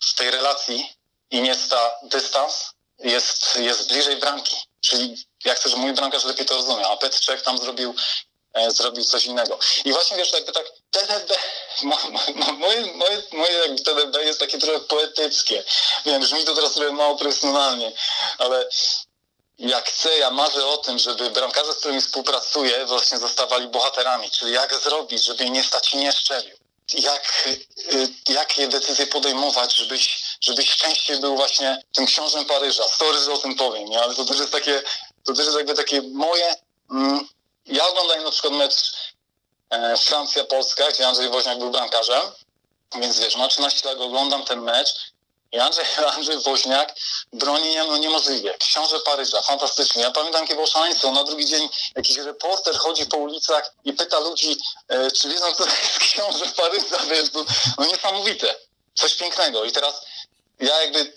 [0.01, 0.97] w tej relacji
[1.31, 2.71] i nie sta dystans
[3.01, 4.57] jest, jest bliżej bramki.
[4.81, 7.95] Czyli ja chcę, żeby mój bramkarz lepiej to rozumiał, a Petrzek tam zrobił
[8.55, 9.59] e, zrobił coś innego.
[9.85, 11.39] I właśnie wiesz, jakby tak TDB,
[12.59, 15.65] moje, moje, moje jakby TDB jest takie trochę poetyckie.
[16.05, 17.93] Wiem, brzmi to teraz trochę mało profesjonalnie,
[18.39, 18.69] ale
[19.61, 24.53] jak chcę, ja marzę o tym, żeby bramkarze, z którymi współpracuję, właśnie zostawali bohaterami, czyli
[24.53, 26.57] jak zrobić, żeby nie stać i nie szczelił.
[26.93, 27.49] Jak,
[27.93, 32.85] y, jakie decyzje podejmować, żebyś, żebyś częściej był właśnie tym książem Paryża.
[32.89, 34.03] Story, że o tym powiem, nie?
[34.03, 34.83] ale to też jest takie,
[35.25, 36.55] to też jest jakby takie moje...
[36.91, 37.29] Mm,
[37.67, 38.93] ja oglądałem na przykład mecz
[39.71, 42.23] e, Francja-Polska, gdzie Andrzej Woźniak był bramkarzem,
[43.01, 44.95] więc wiesz, ma 13 lat, oglądam ten mecz
[45.53, 45.85] i Andrzej,
[46.17, 46.95] Andrzej Woźniak
[47.33, 48.55] broni no niemożliwie.
[48.59, 50.03] Książę Paryża, fantastycznie.
[50.03, 51.13] Ja pamiętam, jakie było szaleństwo.
[51.13, 54.57] Na drugi dzień jakiś reporter chodzi po ulicach i pyta ludzi,
[54.89, 57.45] e, czy wiedzą, kto jest książę Paryża, wiesz, to,
[57.79, 58.55] no niesamowite.
[58.95, 59.65] Coś pięknego.
[59.65, 60.07] I teraz
[60.61, 61.13] ja jakby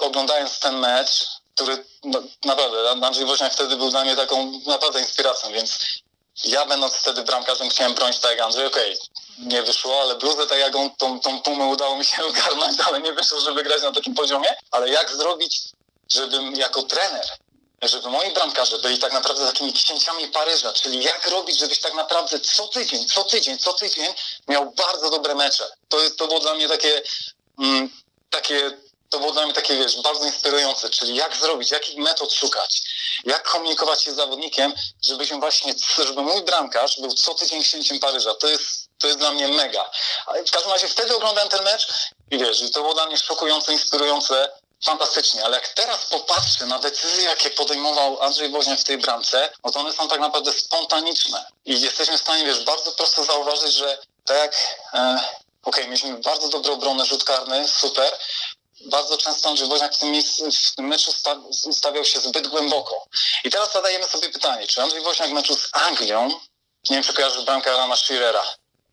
[0.00, 1.84] oglądając ten mecz, który
[2.44, 5.78] naprawdę, Andrzej Woźniak wtedy był dla mnie taką naprawdę inspiracją, więc
[6.44, 10.46] ja będąc wtedy bramkarzem chciałem bronić tak jak Andrzej, okej, okay, nie wyszło, ale bluzę
[10.46, 13.82] tak jak on, tą, tą pumę udało mi się ogarnąć, ale nie wyszło, żeby grać
[13.82, 15.60] na takim poziomie, ale jak zrobić,
[16.08, 17.28] żebym jako trener
[17.82, 22.40] żeby moi bramkarze byli tak naprawdę takimi księciami Paryża, czyli jak robić, żebyś tak naprawdę
[22.40, 24.14] co tydzień, co tydzień, co tydzień
[24.48, 25.64] miał bardzo dobre mecze.
[25.88, 27.02] To, jest, to było dla mnie takie,
[27.58, 27.90] mm,
[28.30, 28.78] takie
[29.08, 32.82] to było dla mnie takie, wiesz, bardzo inspirujące, czyli jak zrobić, jakich metod szukać,
[33.24, 38.34] jak komunikować się z zawodnikiem, żebyśmy właśnie, żeby mój bramkarz był co tydzień księciem Paryża.
[38.34, 39.90] To jest, to jest dla mnie mega.
[40.46, 41.88] W każdym razie wtedy oglądałem ten mecz
[42.30, 44.48] i wiesz, to było dla mnie szokujące, inspirujące,
[44.84, 49.70] fantastycznie, ale jak teraz popatrzę na decyzje, jakie podejmował Andrzej Woźniak w tej bramce, no
[49.70, 51.46] to one są tak naprawdę spontaniczne.
[51.64, 54.54] I jesteśmy w stanie, wiesz, bardzo prosto zauważyć, że tak jak,
[54.94, 55.28] e, okej,
[55.62, 58.18] okay, mieliśmy bardzo dobrą obronę, rzut karny, super,
[58.88, 61.12] bardzo często Andrzej Woźniak w tym, miejscu, w tym meczu
[61.64, 63.06] ustawiał się zbyt głęboko.
[63.44, 66.28] I teraz zadajemy sobie pytanie, czy Andrzej Woźniak w meczu z Anglią,
[66.90, 68.42] nie wiem, czy kojarzysz bramkę Alana Shearera,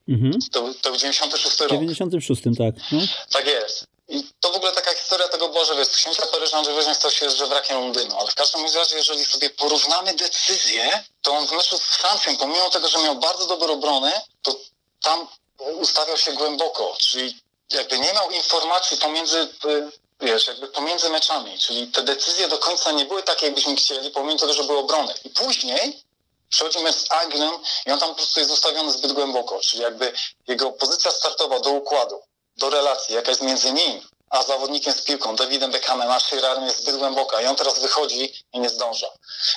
[0.10, 0.34] mhm.
[0.51, 1.69] to, to był 96 rok.
[1.69, 2.75] 96, tak.
[2.91, 3.01] No.
[3.31, 3.86] Tak jest.
[4.08, 7.12] I to w ogóle taka historia tego była, że wiesz, księcia Paryża Andrzej Woźniak stał
[7.12, 11.77] się żewrakiem Londynu, ale w każdym razie, jeżeli sobie porównamy decyzje, to on w meczu
[11.77, 14.60] z Francją, pomimo tego, że miał bardzo dobrą obronę, to
[15.01, 15.27] tam
[15.58, 21.88] ustawiał się głęboko, czyli jakby nie miał informacji pomiędzy, y, wiesz, jakby pomiędzy meczami, czyli
[21.88, 25.13] te decyzje do końca nie były takie, jakbyśmy chcieli, pomimo tego, że były obrony.
[25.23, 26.04] I później
[26.49, 27.51] przechodzimy z Agniem
[27.86, 30.13] i on tam po prostu jest ustawiony zbyt głęboko, czyli jakby
[30.47, 32.21] jego pozycja startowa do układu,
[32.58, 36.82] do relacji, jaka jest między nim a zawodnikiem z piłką, Davidem Beckhamem, a Shearerem jest
[36.82, 39.08] zbyt głęboka i on teraz wychodzi i nie zdąża.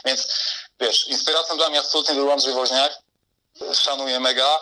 [0.04, 0.28] Więc
[0.80, 2.98] wiesz, inspiracją dla mnie absolutnie był Andrzej Woźniak,
[3.74, 4.60] szanuję mega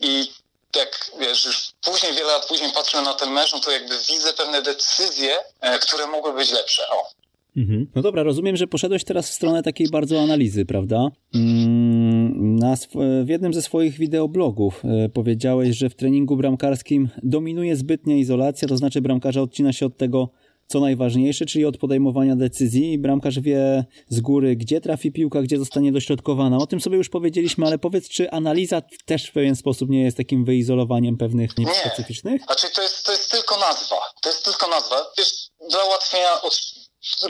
[0.00, 0.32] i
[0.76, 4.32] jak wiesz, już później, wiele lat później patrzę na ten mecz, no to jakby widzę
[4.32, 6.82] pewne decyzje, e, które mogły być lepsze.
[6.90, 7.16] O.
[7.56, 7.86] Mhm.
[7.94, 11.08] No dobra, rozumiem, że poszedłeś teraz w stronę takiej bardzo analizy, prawda?
[11.34, 12.76] Mm, na
[13.24, 18.76] w jednym ze swoich wideoblogów e, powiedziałeś, że w treningu bramkarskim dominuje zbytnia izolacja, to
[18.76, 20.30] znaczy bramkarza odcina się od tego,
[20.66, 25.58] co najważniejsze, czyli od podejmowania decyzji i bramkarz wie z góry, gdzie trafi piłka, gdzie
[25.58, 26.58] zostanie dośrodkowana.
[26.58, 30.16] O tym sobie już powiedzieliśmy, ale powiedz, czy analiza też w pewien sposób nie jest
[30.16, 31.74] takim wyizolowaniem pewnych nie.
[31.74, 32.42] specyficznych?
[32.42, 33.96] Znaczy to jest, to jest tylko nazwa.
[34.22, 34.96] To jest tylko nazwa.
[35.18, 35.32] Wiesz,
[35.70, 36.60] dla ułatwienia od...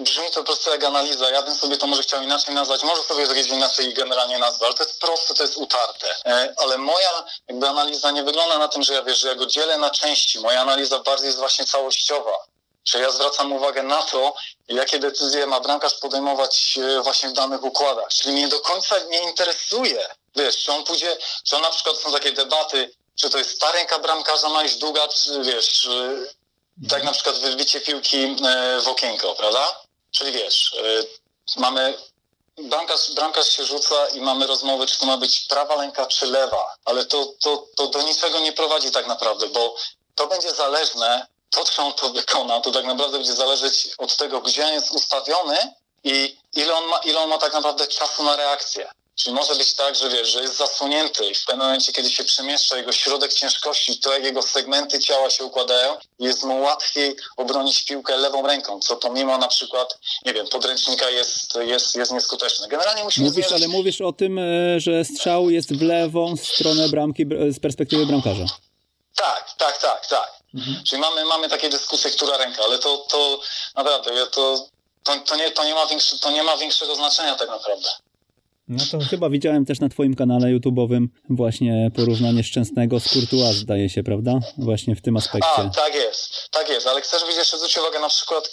[0.01, 1.31] Brzmi to po prostu jak analiza.
[1.31, 4.75] Ja bym sobie to może chciał inaczej nazwać, może sobie zrobić inaczej generalnie nazwę, ale
[4.75, 6.07] to jest proste, to jest utarte.
[6.27, 9.47] E, ale moja jakby analiza nie wygląda na tym, że ja wiesz, że ja go
[9.47, 10.41] dzielę na części.
[10.41, 12.33] Moja analiza bardziej jest właśnie całościowa.
[12.89, 14.35] Czy ja zwracam uwagę na to,
[14.69, 18.09] jakie decyzje ma bramkarz podejmować e, właśnie w danych układach.
[18.09, 22.13] Czyli mnie do końca nie interesuje, wiesz, czy on pójdzie, czy on na przykład są
[22.13, 27.05] takie debaty, czy to jest ta ręka bramkarza ma iść długa, czy wiesz, e, tak
[27.05, 29.81] na przykład wybicie piłki e, w okienko, prawda?
[30.11, 30.77] Czyli wiesz,
[31.57, 31.99] mamy
[32.57, 36.75] bramkarz, bramkarz się rzuca i mamy rozmowę, czy to ma być prawa ręka, czy lewa,
[36.85, 39.77] ale to, to, to do niczego nie prowadzi tak naprawdę, bo
[40.15, 44.41] to będzie zależne to, czy on to wykona, to tak naprawdę będzie zależeć od tego,
[44.41, 45.57] gdzie on jest ustawiony
[46.05, 48.89] i ile on ma, ile on ma tak naprawdę czasu na reakcję.
[49.15, 52.25] Czyli może być tak, że wiesz, że jest zasłonięty i w pewnym momencie, kiedy się
[52.25, 57.85] przemieszcza jego środek ciężkości, to jak jego segmenty ciała się układają, jest mu łatwiej obronić
[57.85, 62.69] piłkę lewą ręką, co pomimo na przykład, nie wiem, podręcznika jest, jest, jest nieskuteczne.
[62.69, 63.65] Generalnie musimy Mówisz, zmierzyć...
[63.65, 68.45] ale mówisz o tym, e, że strzał jest w lewą stronę bramki z perspektywy bramkarza.
[69.17, 70.36] Tak, tak, tak, tak.
[70.55, 70.85] Mhm.
[70.85, 73.41] Czyli mamy, mamy takie dyskusje, która ręka, ale to, to
[73.77, 74.67] naprawdę, to,
[75.03, 77.89] to, to, nie, to, nie ma większy, to nie ma większego znaczenia tak naprawdę.
[78.69, 83.89] No to chyba widziałem też na twoim kanale YouTube'owym właśnie porównanie Szczęsnego z Courtois, zdaje
[83.89, 84.33] się, prawda?
[84.59, 85.49] Właśnie w tym aspekcie.
[85.57, 88.53] A, tak jest, tak jest, ale chcesz widzieć jeszcze zwrócić uwagę na przykład,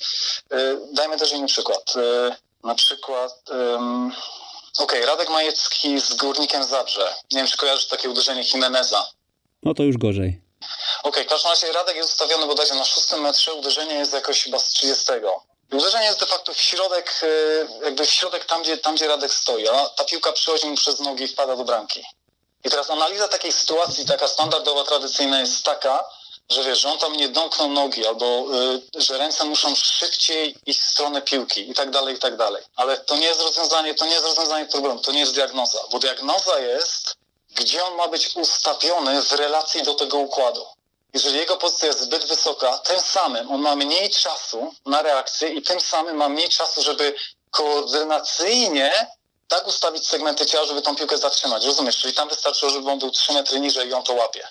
[0.52, 2.32] yy, dajmy też inny przykład, yy,
[2.64, 8.10] na przykład, yy, okej, okay, Radek Majecki z Górnikiem Zabrze, nie wiem, czy kojarzysz takie
[8.10, 9.06] uderzenie Jimeneza.
[9.64, 10.42] No to już gorzej.
[11.04, 14.44] Okej, okay, w każdym razie Radek jest ustawiony bodajże na szóstym metrze, uderzenie jest jakoś
[14.44, 15.06] chyba z 30.
[15.72, 19.34] Uderzenie jest de facto w środek, e, jakby w środek tam, gdzie, tam, gdzie Radek
[19.34, 22.04] stoi, a ta piłka przychodzi mu przez nogi i wpada do bramki.
[22.64, 26.06] I teraz analiza takiej sytuacji, taka standardowa, tradycyjna jest taka,
[26.50, 28.46] że wiesz, że on tam nie domknął nogi, albo
[28.96, 32.64] y, że ręce muszą szybciej iść w stronę piłki i tak dalej, i tak dalej.
[32.76, 36.00] Ale to nie jest rozwiązanie, to nie jest rozwiązanie problemu, to nie jest diagnoza, bo
[36.00, 37.16] diagnoza jest,
[37.56, 40.66] gdzie on ma być ustawiony w relacji do tego układu
[41.14, 45.62] jeżeli jego pozycja jest zbyt wysoka, tym samym on ma mniej czasu na reakcję i
[45.62, 47.16] tym samym ma mniej czasu, żeby
[47.52, 49.08] koordynacyjnie
[49.48, 51.66] tak ustawić segmenty ciała, żeby tą piłkę zatrzymać.
[51.66, 51.98] Rozumiesz?
[51.98, 54.48] Czyli tam wystarczyło, żeby on był 3 metry niżej i on to łapie.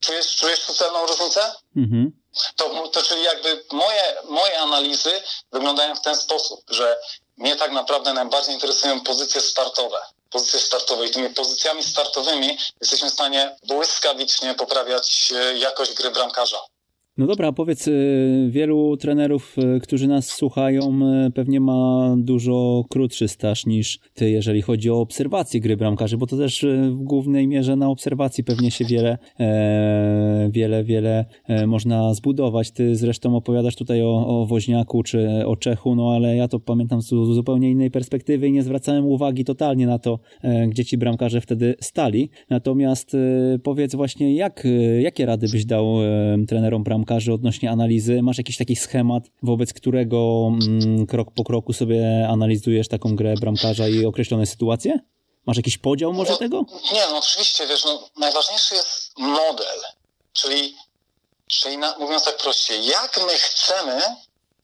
[0.00, 1.54] Czujesz, czujesz subtelną różnicę?
[1.76, 2.12] Mhm.
[2.56, 6.98] To, to czyli jakby moje, moje analizy wyglądają w ten sposób, że
[7.36, 9.98] mnie tak naprawdę najbardziej interesują pozycje startowe
[10.30, 16.58] pozycje startowe i tymi pozycjami startowymi jesteśmy w stanie błyskawicznie poprawiać e, jakość gry bramkarza.
[17.18, 23.28] No dobra, powiedz, y, wielu trenerów, y, którzy nas słuchają, y, pewnie ma dużo krótszy
[23.28, 27.76] staż niż ty, jeżeli chodzi o obserwację gry bramkarzy, bo to też w głównej mierze
[27.76, 32.70] na obserwacji pewnie się wiele, e, wiele, wiele e, można zbudować.
[32.70, 37.02] Ty zresztą opowiadasz tutaj o, o Woźniaku czy o Czechu, no ale ja to pamiętam
[37.02, 41.40] z, zupełnie innej perspektywy i nie zwracałem uwagi totalnie na to, e, gdzie ci bramkarze
[41.40, 42.30] wtedy stali.
[42.50, 43.16] Natomiast
[43.62, 44.68] powiedz właśnie, jak,
[45.00, 45.96] jakie rady byś dał
[46.48, 48.22] trenerom bramkarzy bramkarzy odnośnie analizy?
[48.22, 53.88] Masz jakiś taki schemat, wobec którego mm, krok po kroku sobie analizujesz taką grę bramkarza
[53.88, 55.00] i określone sytuacje?
[55.46, 56.64] Masz jakiś podział może no, tego?
[56.92, 59.78] Nie, no oczywiście, wiesz, no, najważniejszy jest model,
[60.32, 60.76] czyli,
[61.46, 64.00] czyli na, mówiąc tak prościej, jak my chcemy,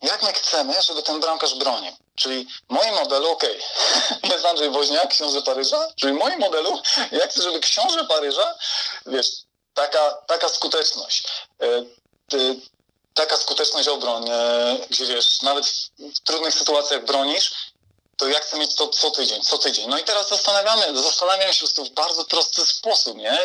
[0.02, 1.92] jak my chcemy, żeby ten bramkarz bronił.
[2.14, 3.56] Czyli w moim modelu, okej,
[4.16, 8.54] okay, jest Andrzej Woźniak, książę Paryża, czyli w moim modelu, jak chcę, żeby książę Paryża,
[9.06, 9.28] wiesz,
[9.74, 11.24] taka, taka skuteczność.
[12.34, 12.72] E, Y,
[13.14, 14.30] taka skuteczność obroń,
[14.90, 15.66] gdzie wiesz, nawet
[16.14, 17.52] w trudnych sytuacjach bronisz,
[18.16, 19.88] to ja chcę mieć to co tydzień, co tydzień.
[19.88, 23.38] No i teraz zastanawiamy, zastanawiamy się w bardzo prosty sposób, nie?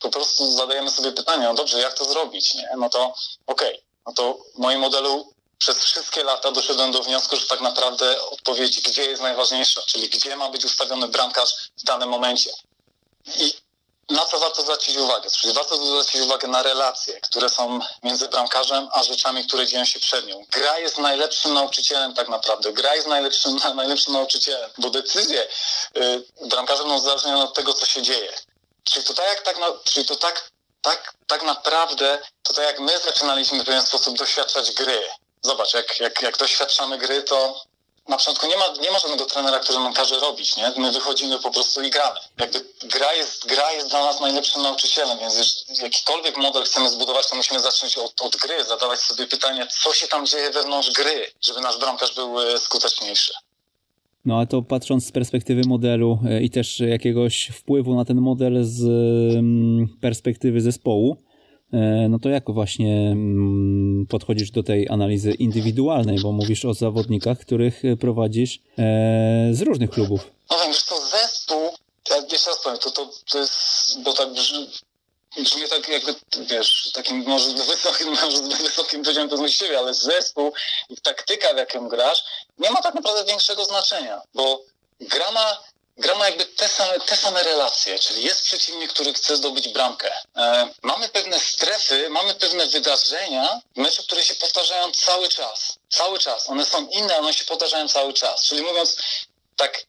[0.00, 2.68] Po prostu zadajemy sobie pytanie, no dobrze, jak to zrobić, nie?
[2.76, 3.14] No to
[3.46, 3.82] okej, okay.
[4.06, 8.80] no to w moim modelu przez wszystkie lata doszedłem do wniosku, że tak naprawdę odpowiedź,
[8.80, 12.50] gdzie jest najważniejsza, czyli gdzie ma być ustawiony bramkarz w danym momencie.
[13.36, 13.54] I
[14.10, 15.30] na co warto zwrócić uwagę?
[15.30, 20.00] Czyli warto zwrócić uwagę na relacje, które są między bramkarzem a rzeczami, które dzieją się
[20.00, 20.44] przed nią.
[20.50, 22.72] Gra jest najlepszym nauczycielem tak naprawdę.
[22.72, 25.48] Gra jest najlepszym, najlepszym nauczycielem, bo decyzje
[25.96, 28.32] y, bramkarze będą uzależnione od tego, co się dzieje.
[28.84, 30.50] Czyli to tak, jak tak, czyli to tak,
[30.82, 35.00] tak, tak naprawdę, to tak jak my zaczynaliśmy w pewien sposób doświadczać gry.
[35.42, 37.62] Zobacz, jak, jak, jak doświadczamy gry, to
[38.10, 40.72] na początku nie ma, nie ma żadnego trenera, który nam każe robić, nie?
[40.76, 42.18] My wychodzimy po prostu i gramy.
[42.38, 47.36] Jakby gra jest, gra jest dla nas najlepszym nauczycielem, więc jakikolwiek model chcemy zbudować, to
[47.36, 51.60] musimy zacząć od, od gry, zadawać sobie pytanie, co się tam dzieje wewnątrz gry, żeby
[51.60, 53.32] nasz bramkarz był e, skuteczniejszy.
[54.24, 58.64] No a to patrząc z perspektywy modelu e, i też jakiegoś wpływu na ten model
[58.64, 58.82] z
[59.36, 61.16] mm, perspektywy zespołu,
[62.08, 67.82] no to jak właśnie mm, podchodzisz do tej analizy indywidualnej, bo mówisz o zawodnikach, których
[68.00, 70.30] prowadzisz e, z różnych klubów.
[70.50, 71.60] No wiem, że to zespół,
[72.10, 76.14] ja jeszcze raz powiem, to, to, to jest, bo tak brzmi, tak jakby,
[76.46, 80.52] wiesz, takim może wysokim, może zbyt wysokim poziomem z siebie, ale zespół
[80.88, 82.24] i taktyka, w jakim grasz,
[82.58, 84.62] nie ma tak naprawdę większego znaczenia, bo
[85.00, 85.58] gra ma
[86.00, 90.12] gra ma jakby te same, te same relacje, czyli jest przeciwnik, który chce zdobyć bramkę.
[90.36, 95.78] E, mamy pewne strefy, mamy pewne wydarzenia w meczu, które się powtarzają cały czas.
[95.88, 96.48] Cały czas.
[96.48, 98.44] One są inne, one się powtarzają cały czas.
[98.44, 98.96] Czyli mówiąc
[99.56, 99.84] tak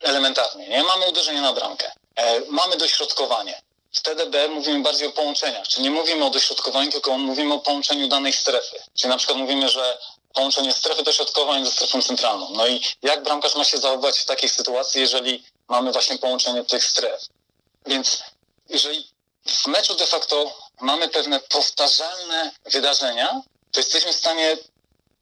[0.00, 0.82] elementarnie, nie?
[0.82, 3.62] mamy uderzenie na bramkę, e, mamy dośrodkowanie.
[3.92, 8.08] W TDB mówimy bardziej o połączeniach, czyli nie mówimy o dośrodkowaniu, tylko mówimy o połączeniu
[8.08, 8.76] danej strefy.
[8.94, 9.98] Czyli na przykład mówimy, że
[10.34, 12.50] połączenie strefy dośrodkowań ze strefą centralną.
[12.50, 16.84] No i jak bramkarz ma się zachowywać w takiej sytuacji, jeżeli mamy właśnie połączenie tych
[16.84, 17.20] stref.
[17.86, 18.22] Więc
[18.68, 19.14] jeżeli
[19.46, 24.56] w meczu de facto mamy pewne powtarzalne wydarzenia, to jesteśmy w stanie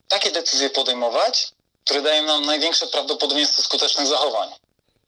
[0.09, 1.49] takie decyzje podejmować,
[1.85, 4.51] które dają nam największe prawdopodobieństwo skutecznych zachowań.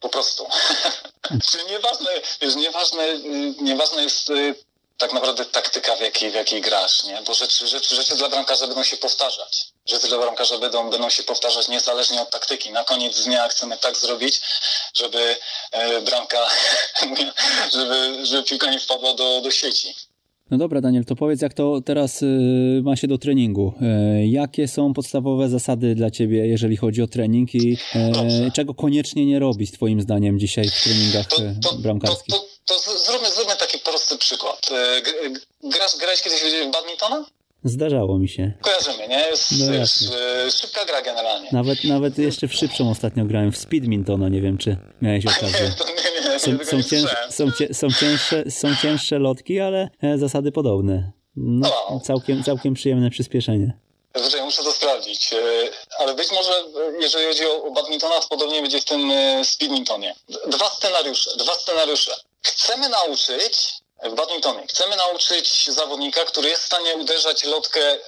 [0.00, 0.46] Po prostu.
[1.50, 2.10] Czyli nieważne,
[2.56, 4.54] nieważne, y, nieważne jest y,
[4.98, 7.22] tak naprawdę taktyka, w jakiej, w jakiej grasz, nie?
[7.22, 9.66] Bo rzeczy, rzeczy, rzeczy dla bramkarza będą się powtarzać.
[9.86, 12.72] Rzeczy dla bramkarza będą, będą się powtarzać niezależnie od taktyki.
[12.72, 14.40] Na koniec dnia chcemy tak zrobić,
[14.94, 15.36] żeby
[15.70, 16.50] e, bramka,
[17.74, 19.94] żeby, żeby piłka nie wpadła do, do sieci.
[20.50, 23.72] No dobra, Daniel, to powiedz, jak to teraz y, ma się do treningu.
[24.22, 29.26] Y, jakie są podstawowe zasady dla ciebie, jeżeli chodzi o trening i y, czego koniecznie
[29.26, 32.34] nie robić, Twoim zdaniem, dzisiaj w treningach to, to, bramkarskich?
[32.34, 34.70] To, to, to, zróbmy, zróbmy taki prosty przykład.
[35.62, 37.24] Grasz, grałeś kiedyś w badmintona?
[37.64, 38.52] Zdarzało mi się.
[38.60, 39.18] Kojarzymy, nie?
[39.18, 40.04] Jest, no jest
[40.50, 41.48] szybka gra generalnie.
[41.52, 45.70] Nawet, nawet jeszcze w szybszą ostatnio grałem, w Speedmintona, nie wiem czy miałeś okazję.
[46.38, 51.12] Są, są, cięż, są, są, cięższe, są cięższe lotki, ale e, zasady podobne.
[51.36, 52.00] No, no.
[52.00, 53.78] Całkiem, całkiem przyjemne przyspieszenie.
[54.14, 55.38] Znaczy, muszę to sprawdzić, e,
[55.98, 59.12] ale być może e, jeżeli chodzi o badmintona, to podobnie będzie w tym
[59.44, 60.14] speedmintonie.
[60.46, 62.12] Dwa scenariusze, dwa scenariusze.
[62.42, 64.66] Chcemy nauczyć w badmintonie.
[64.66, 67.98] Chcemy nauczyć zawodnika, który jest w stanie uderzać lotkę y,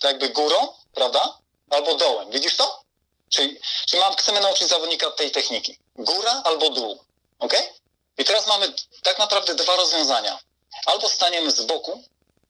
[0.00, 1.38] tak jakby górą, prawda?
[1.70, 2.30] Albo dołem.
[2.30, 2.82] Widzisz to?
[3.30, 5.78] Czyli, czyli mam, chcemy nauczyć zawodnika tej techniki.
[5.96, 7.04] Góra albo dół.
[7.38, 7.54] Ok?
[8.18, 10.38] I teraz mamy tak naprawdę dwa rozwiązania.
[10.86, 12.02] Albo staniemy z boku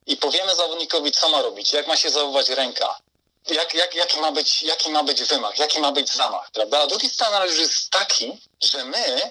[0.06, 2.98] i powiemy zawodnikowi, co ma robić, jak ma się zachowywać ręka,
[3.46, 6.80] jak, jak, jaki, ma być, jaki ma być wymach, jaki ma być zamach, prawda?
[6.80, 9.30] A drugi scenariusz jest taki, że my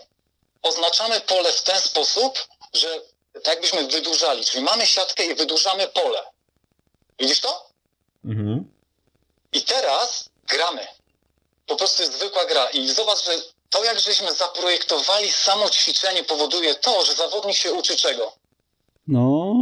[0.62, 3.02] oznaczamy pole w ten sposób, że
[3.44, 6.20] tak jakbyśmy wydłużali, czyli mamy siatkę i wydłużamy pole.
[7.20, 7.70] Widzisz to?
[8.26, 8.72] Mhm.
[9.54, 10.88] I teraz gramy.
[11.68, 12.70] Po prostu jest zwykła gra.
[12.70, 13.32] I zobacz, że
[13.70, 18.34] to jak żeśmy zaprojektowali samo ćwiczenie powoduje to, że zawodnik się uczy czego?
[19.08, 19.56] No,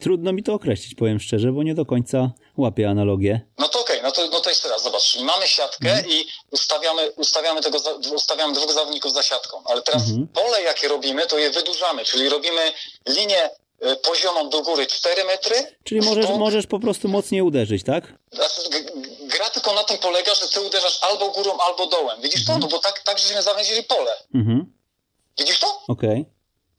[0.00, 3.40] trudno mi to określić, powiem szczerze, bo nie do końca łapię analogię.
[3.58, 6.08] No to okej, okay, no, to, no to jeszcze raz, zobacz, mamy siatkę mhm.
[6.08, 7.78] i ustawiamy, ustawiamy, tego,
[8.14, 10.28] ustawiamy dwóch zawodników za siatką, ale teraz mhm.
[10.28, 12.72] pole jakie robimy, to je wydłużamy, czyli robimy
[13.08, 13.50] linię
[13.84, 15.76] y, poziomą do góry 4 metry.
[15.84, 18.14] Czyli możesz, możesz po prostu mocniej uderzyć, tak?
[18.32, 18.60] Znaczy,
[19.20, 22.20] gra tylko na tym polega, że ty uderzasz albo górą, albo dołem.
[22.20, 22.60] Widzisz mhm.
[22.60, 22.66] to?
[22.66, 24.12] No bo tak, tak żeśmy zawęzili pole.
[24.34, 24.72] Mhm.
[25.38, 25.66] Widzisz to?
[25.88, 26.24] Okej, okay.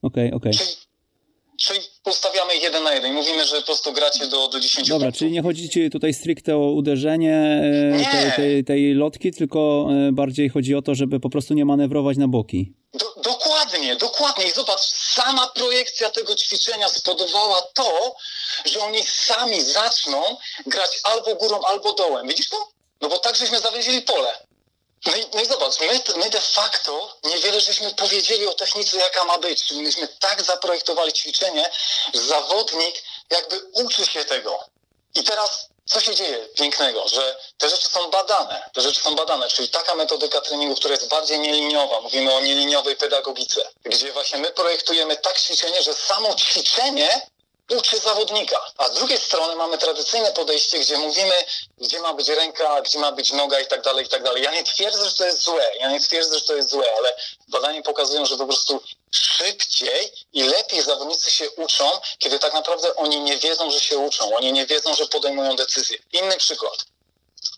[0.01, 0.51] okej, okay, okej.
[0.51, 0.86] Okay.
[1.57, 3.13] Czyli ustawiamy jeden na jeden.
[3.13, 5.19] Mówimy, że po prostu gracie do, do 10 Dobra, punktów.
[5.19, 7.61] czyli nie chodzi ci tutaj stricte o uderzenie
[7.93, 11.65] e, tej, tej, tej, lotki, tylko e, bardziej chodzi o to, żeby po prostu nie
[11.65, 12.73] manewrować na boki.
[12.93, 14.45] Do, dokładnie, dokładnie.
[14.45, 14.79] I zobacz,
[15.15, 18.15] sama projekcja tego ćwiczenia spowodowała to,
[18.65, 20.21] że oni sami zaczną
[20.65, 22.27] grać albo górą, albo dołem.
[22.27, 22.57] Widzisz to?
[23.01, 24.46] No bo tak żeśmy zawęzili pole.
[25.05, 29.25] No i, no i zobacz, my, my de facto niewiele żeśmy powiedzieli o technice, jaka
[29.25, 29.63] ma być.
[29.63, 31.71] Czyli myśmy tak zaprojektowali ćwiczenie,
[32.13, 34.63] że zawodnik jakby uczy się tego.
[35.15, 39.49] I teraz co się dzieje pięknego, że te rzeczy są badane, te rzeczy są badane,
[39.49, 44.51] czyli taka metodyka treningu, która jest bardziej nieliniowa, mówimy o nieliniowej pedagogice, gdzie właśnie my
[44.51, 47.21] projektujemy tak ćwiczenie, że samo ćwiczenie
[47.75, 48.61] uczy zawodnika.
[48.77, 51.35] A z drugiej strony mamy tradycyjne podejście, gdzie mówimy,
[51.77, 54.43] gdzie ma być ręka, gdzie ma być noga i tak dalej, i tak dalej.
[54.43, 57.15] Ja nie twierdzę, że to jest złe, ja nie twierdzę, że to jest złe, ale
[57.47, 63.19] badania pokazują, że po prostu szybciej i lepiej zawodnicy się uczą, kiedy tak naprawdę oni
[63.19, 65.97] nie wiedzą, że się uczą, oni nie wiedzą, że podejmują decyzje.
[66.11, 66.85] Inny przykład.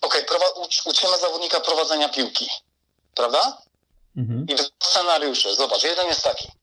[0.00, 2.50] Ok, ucz, uczymy zawodnika prowadzenia piłki,
[3.14, 3.62] prawda?
[4.16, 4.46] Mhm.
[4.48, 5.54] I dwa scenariusze.
[5.54, 6.59] Zobacz, jeden jest taki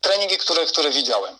[0.00, 1.38] treningi, które, które widziałem.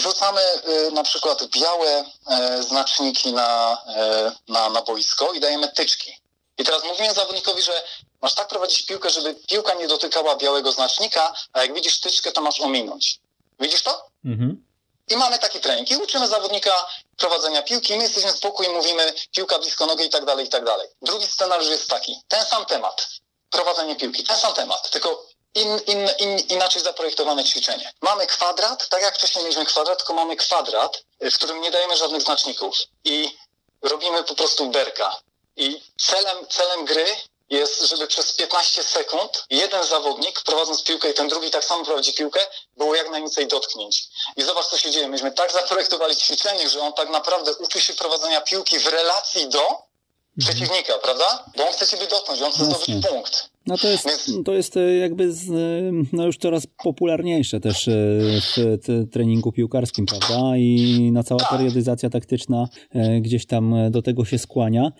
[0.00, 6.22] Rzucamy y, na przykład białe e, znaczniki na, e, na, na boisko i dajemy tyczki.
[6.58, 7.82] I teraz mówimy zawodnikowi, że
[8.22, 12.40] masz tak prowadzić piłkę, żeby piłka nie dotykała białego znacznika, a jak widzisz tyczkę, to
[12.40, 13.20] masz ominąć.
[13.60, 14.06] Widzisz to?
[14.24, 14.64] Mhm.
[15.08, 15.90] I mamy taki trening.
[15.90, 17.96] I uczymy zawodnika prowadzenia piłki.
[17.96, 20.88] My jesteśmy spokój i mówimy piłka blisko nogi i tak dalej, i tak dalej.
[21.02, 22.20] Drugi scenariusz jest taki.
[22.28, 23.08] Ten sam temat.
[23.50, 24.24] Prowadzenie piłki.
[24.24, 24.90] Ten sam temat.
[24.90, 27.92] Tylko in, in, in, inaczej zaprojektowane ćwiczenie.
[28.00, 32.22] Mamy kwadrat, tak jak wcześniej mieliśmy kwadrat, tylko mamy kwadrat, w którym nie dajemy żadnych
[32.22, 33.38] znaczników i
[33.82, 35.16] robimy po prostu berka.
[35.56, 37.06] I celem, celem gry
[37.50, 42.14] jest, żeby przez 15 sekund jeden zawodnik, prowadząc piłkę i ten drugi tak samo prowadzi
[42.14, 42.40] piłkę,
[42.76, 44.04] było jak najwięcej dotknięć.
[44.36, 45.08] I zobacz, co się dzieje.
[45.08, 49.82] Myśmy tak zaprojektowali ćwiczenie, że on tak naprawdę uczy się prowadzenia piłki w relacji do
[50.38, 51.44] przeciwnika, prawda?
[51.56, 53.52] Bo on chce ciebie dotknąć, on chce zdobyć punkt.
[53.66, 54.06] No to jest,
[54.44, 57.92] to jest e, jakby z, e, no już coraz popularniejsze też e,
[58.56, 60.56] w treningu piłkarskim, prawda?
[60.56, 61.50] I no cała tak.
[61.50, 62.68] periodyzacja taktyczna
[63.20, 64.92] gdzieś tam do tego się skłania.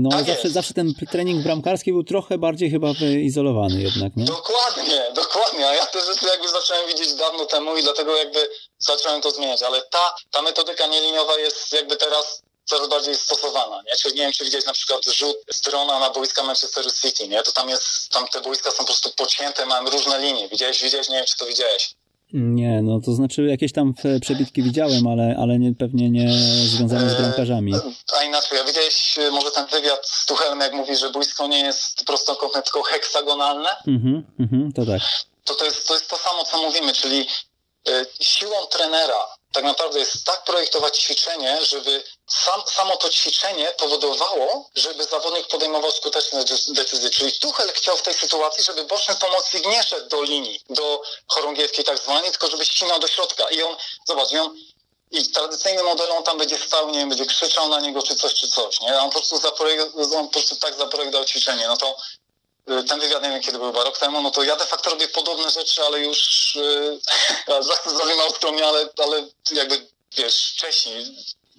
[0.00, 4.24] No tak zawsze, zawsze ten trening bramkarski był trochę bardziej chyba wyizolowany jednak, nie?
[4.24, 5.68] Dokładnie, dokładnie.
[5.68, 8.38] A ja te rzeczy jakby zacząłem widzieć dawno temu i dlatego jakby
[8.78, 9.62] zacząłem to zmieniać.
[9.62, 13.92] Ale ta, ta metodyka nieliniowa jest jakby teraz coraz bardziej stosowana, nie?
[14.02, 17.42] Czyli nie wiem, czy widzieć na przykład rzut z drona na boiska Manchester City, nie?
[17.42, 20.48] To tam jest, tam te boiska są po prostu pocięte, mają różne linie.
[20.48, 21.94] Widziałeś, widziałeś, nie wiem, czy to widziałeś.
[22.32, 26.32] Nie, no to znaczy jakieś tam przebitki widziałem, ale, ale nie, pewnie nie
[26.76, 27.74] związane z bramkarzami.
[27.74, 27.80] E,
[28.18, 31.60] a inaczej, ja widziałeś e, może ten wywiad z Tuchelem, jak mówi, że boisko nie
[31.60, 33.68] jest prostokątne, tylko heksagonalne?
[33.86, 35.00] Mhm, mhm, to tak.
[35.44, 37.26] To, to, jest, to jest to samo, co mówimy, czyli
[38.20, 45.04] siłą trenera tak naprawdę jest tak projektować ćwiczenie, żeby sam, samo to ćwiczenie powodowało, żeby
[45.04, 47.10] zawodnik podejmował skuteczne decyzje.
[47.10, 51.84] Czyli Tuchel chciał w tej sytuacji, żeby boczny pomocnik nie szedł do linii, do chorągiewki
[51.84, 53.50] tak zwanej, tylko żeby ścinał do środka.
[53.50, 53.76] I on,
[54.06, 54.56] zobacz, i on
[55.10, 58.48] i tradycyjnym modelem tam będzie stał, nie wiem, będzie krzyczał na niego czy coś, czy
[58.48, 58.98] coś, nie?
[58.98, 61.68] A on po prostu, zaprojekt, on po prostu tak zaprojektował ćwiczenie.
[61.68, 61.96] No to
[62.70, 65.08] y, ten wywiad, nie wiem kiedy był, rok temu, no to ja de facto robię
[65.08, 67.00] podobne rzeczy, ale już yy,
[67.86, 71.06] zrobię skromnie, ale, ale jakby wiesz, wcześniej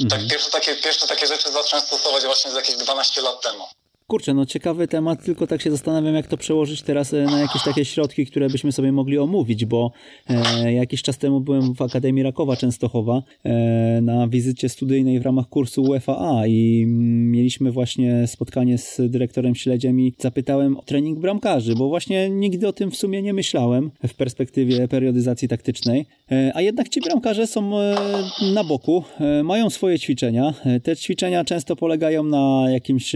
[0.09, 0.29] tak, mhm.
[0.29, 3.67] pierwsze, takie, pierwsze takie rzeczy zacząłem stosować właśnie z jakieś 12 lat temu.
[4.11, 7.63] Kurczę, no ciekawy temat, tylko tak się zastanawiam, jak to przełożyć teraz e, na jakieś
[7.63, 9.91] takie środki, które byśmy sobie mogli omówić, bo
[10.29, 15.49] e, jakiś czas temu byłem w Akademii Rakowa Częstochowa e, na wizycie studyjnej w ramach
[15.49, 16.85] kursu UFAA i
[17.31, 22.73] mieliśmy właśnie spotkanie z dyrektorem Śledziem i zapytałem o trening bramkarzy, bo właśnie nigdy o
[22.73, 27.79] tym w sumie nie myślałem w perspektywie periodyzacji taktycznej, e, a jednak ci bramkarze są
[27.79, 27.95] e,
[28.53, 30.53] na boku, e, mają swoje ćwiczenia.
[30.83, 33.15] Te ćwiczenia często polegają na jakimś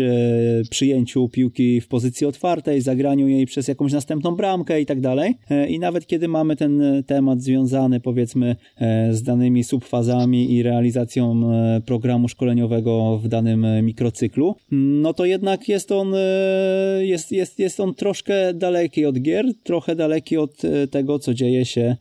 [0.70, 5.36] przyjęciu przyjęciu piłki w pozycji otwartej, zagraniu jej przez jakąś następną bramkę i tak dalej.
[5.50, 11.52] E, I nawet kiedy mamy ten temat związany powiedzmy e, z danymi subfazami i realizacją
[11.52, 16.14] e, programu szkoleniowego w danym mikrocyklu, no to jednak jest on,
[17.00, 20.62] jest, jest, jest on troszkę daleki od gier, trochę daleki od
[20.92, 21.96] tego, co dzieje się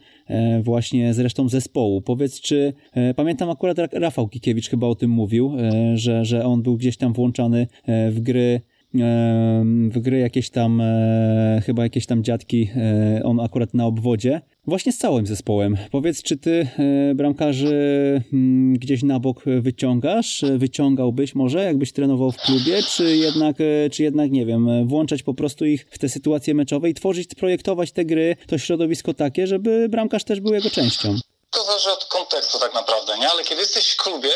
[0.62, 2.02] właśnie z resztą zespołu.
[2.02, 2.72] Powiedz, czy
[3.16, 5.52] pamiętam akurat Rafał Kikiewicz chyba o tym mówił,
[5.94, 7.66] że, że on był gdzieś tam włączany
[8.10, 8.60] w gry
[9.90, 14.40] w gry jakieś tam, e, chyba jakieś tam dziadki, e, on akurat na obwodzie.
[14.66, 15.76] Właśnie z całym zespołem.
[15.90, 16.68] Powiedz, czy ty
[17.10, 20.44] e, bramkarzy mm, gdzieś na bok wyciągasz?
[20.56, 23.56] Wyciągałbyś może, jakbyś trenował w klubie, czy jednak,
[23.92, 27.92] czy jednak nie wiem, włączać po prostu ich w te sytuacje meczowe i tworzyć, projektować
[27.92, 31.14] te gry, to środowisko takie, żeby bramkarz też był jego częścią?
[31.50, 33.28] To zależy od kontekstu tak naprawdę, nie?
[33.28, 34.30] Ale kiedy jesteś w klubie,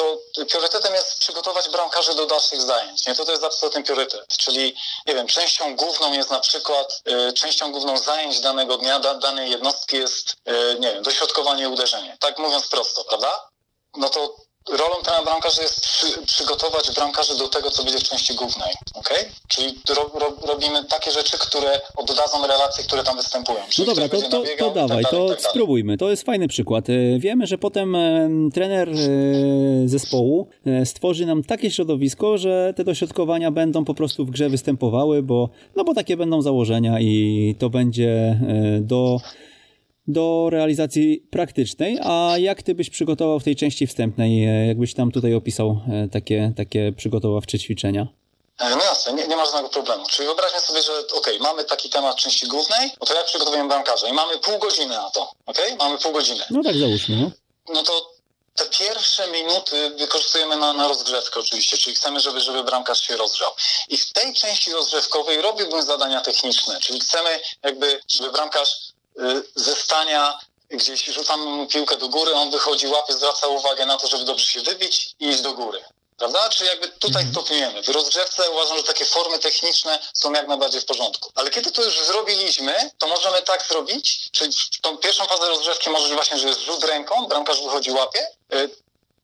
[0.00, 3.06] to priorytetem jest przygotować bramkarzy do dalszych zajęć.
[3.06, 3.14] Nie?
[3.14, 4.36] To, to jest absolutny priorytet.
[4.36, 4.76] Czyli,
[5.06, 9.50] nie wiem, częścią główną jest na przykład, y, częścią główną zajęć danego dnia, da, danej
[9.50, 12.16] jednostki jest, y, nie wiem, dośrodkowanie uderzenie.
[12.20, 13.48] Tak mówiąc prosto, prawda?
[13.96, 14.36] No to
[14.68, 19.18] rolą trenera bramkarza jest przy, przygotować bramkarzy do tego, co będzie w części głównej, okay?
[19.48, 23.58] Czyli ro, ro, robimy takie rzeczy, które oddadzą relacje, które tam występują.
[23.68, 25.96] Czyli no dobra, to, to, to tak dawaj, tak dalej, to tak spróbujmy.
[25.98, 26.90] To jest fajny przykład.
[26.90, 28.94] E, wiemy, że potem e, trener e,
[29.88, 30.48] zespołu
[30.84, 35.84] stworzy nam takie środowisko, że te dośrodkowania będą po prostu w grze występowały, bo, no
[35.84, 38.40] bo takie będą założenia i to będzie
[38.80, 39.20] do
[40.08, 45.12] do realizacji praktycznej, a jak ty byś przygotował w tej części wstępnej, e, jakbyś tam
[45.12, 48.06] tutaj opisał e, takie, takie przygotowawcze ćwiczenia?
[48.58, 50.04] E, no jasne, nie, nie ma żadnego problemu.
[50.10, 54.08] Czyli wyobraźmy sobie, że ok, mamy taki temat części głównej, no to jak przygotowujemy bramkarza
[54.08, 55.58] i mamy pół godziny na to, ok?
[55.78, 56.44] Mamy pół godziny.
[56.50, 57.30] No tak załóżmy, no.
[57.74, 58.20] No to
[58.56, 63.50] te pierwsze minuty wykorzystujemy na, na rozgrzewkę oczywiście, czyli chcemy, żeby, żeby bramkarz się rozgrzał.
[63.88, 68.89] I w tej części rozgrzewkowej robiłbym zadania techniczne, czyli chcemy jakby, żeby bramkarz
[69.54, 70.38] ze stania
[70.70, 74.46] gdzieś rzucamy mu piłkę do góry, on wychodzi, łapie, zwraca uwagę na to, żeby dobrze
[74.46, 75.84] się wybić i iść do góry.
[76.20, 76.48] Prawda?
[76.48, 77.32] Czy jakby tutaj mhm.
[77.32, 77.82] stopniujemy.
[77.82, 81.30] W rozgrzewce uważam, że takie formy techniczne są jak najbardziej w porządku.
[81.34, 84.52] Ale kiedy to już zrobiliśmy, to możemy tak zrobić, czyli
[84.82, 88.28] tą pierwszą fazę rozgrzewki może być właśnie, że jest rzut ręką, bramkarz wychodzi, łapie.
[88.54, 88.70] Y,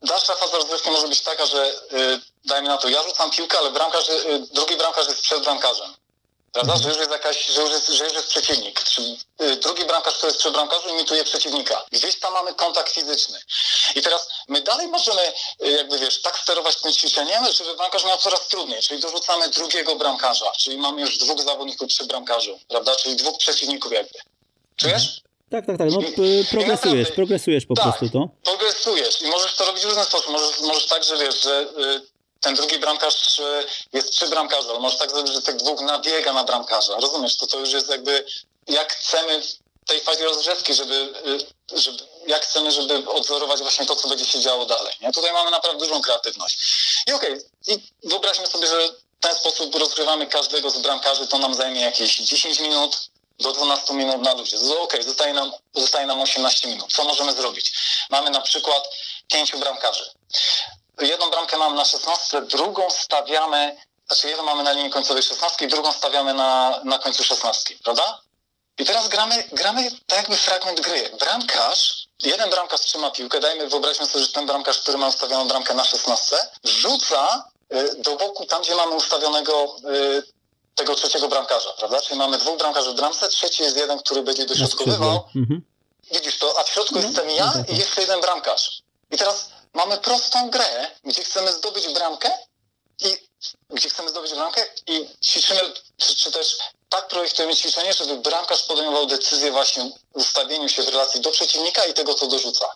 [0.02, 3.70] dalsza faza rozgrzewki może być taka, że y, dajmy na to, ja rzucam piłkę, ale
[3.70, 4.06] bramkarz,
[4.52, 5.94] drugi bramkarz jest przed bramkarzem.
[6.56, 6.76] Prawda?
[6.76, 8.80] Że już jest jakaś, że już jest, że już jest przeciwnik.
[9.42, 11.84] Y, drugi bramkarz, który jest przy bramkarzu, imituje przeciwnika.
[11.92, 13.38] Gdzieś tam mamy kontakt fizyczny.
[13.94, 15.22] I teraz my dalej możemy,
[15.64, 18.82] y, jakby wiesz, tak sterować tym ćwiczeniem, żeby bramkarz miał coraz trudniej.
[18.82, 22.96] Czyli dorzucamy drugiego bramkarza, czyli mamy już dwóch zawodników przy bramkarzu, prawda?
[22.96, 24.18] Czyli dwóch przeciwników jakby.
[24.76, 25.20] Czujesz?
[25.50, 25.88] Tak, tak, tak.
[25.90, 25.98] No,
[26.50, 28.28] progresujesz, progresujesz po tak, prostu to.
[28.44, 30.32] Progresujesz i możesz to robić w różny sposób.
[30.32, 34.78] Możesz, możesz tak, że wiesz, że y, ten drugi bramkarz e, jest trzy bramkarze, ale
[34.78, 37.00] może tak zrobić, że tych dwóch nabiega na bramkarza.
[37.00, 38.24] Rozumiesz, to to już jest jakby
[38.66, 39.42] jak chcemy
[39.84, 41.12] w tej fazie rozgrzewki, żeby,
[41.74, 44.94] e, żeby jak chcemy, żeby odzorować właśnie to, co będzie się działo dalej.
[45.00, 45.12] Nie?
[45.12, 46.58] Tutaj mamy naprawdę dużą kreatywność.
[47.06, 51.38] I okej, okay, i wyobraźmy sobie, że w ten sposób rozgrywamy każdego z bramkarzy, to
[51.38, 52.96] nam zajmie jakieś 10 minut
[53.38, 54.56] do 12 minut na ludzie.
[54.56, 56.92] Okej, okay, zostaje, nam, zostaje nam 18 minut.
[56.92, 57.72] Co możemy zrobić?
[58.10, 58.88] Mamy na przykład
[59.28, 60.10] pięciu bramkarzy
[61.00, 63.76] jedną bramkę mamy na 16, drugą stawiamy,
[64.06, 68.20] znaczy jedną mamy na linii końcowej 16, drugą stawiamy na, na końcu 16, prawda?
[68.78, 71.10] I teraz gramy, gramy tak jakby fragment gry.
[71.20, 75.74] Bramkarz, jeden bramkarz trzyma piłkę, dajmy, wyobraźmy sobie, że ten bramkarz, który ma ustawioną bramkę
[75.74, 77.44] na 16, rzuca
[77.74, 80.22] y, do boku tam, gdzie mamy ustawionego y,
[80.74, 82.00] tego trzeciego bramkarza, prawda?
[82.00, 85.24] Czyli mamy dwóch bramkarzy w bramce, trzeci jest jeden, który będzie dośrodkowywał.
[85.36, 85.62] Mhm.
[86.12, 87.70] Widzisz to, a w środku no, jestem ja no tak.
[87.70, 88.82] i jeszcze jeden bramkarz.
[89.10, 92.38] I teraz mamy prostą grę, gdzie chcemy zdobyć bramkę
[93.00, 93.28] i
[93.70, 95.60] gdzie chcemy zdobyć bramkę i ćwiczymy,
[95.96, 96.56] czy, czy też
[96.88, 101.84] tak projektujemy ćwiczenie, żeby bramkarz podejmował decyzję właśnie w ustawieniu się w relacji do przeciwnika
[101.84, 102.66] i tego, co dorzuca.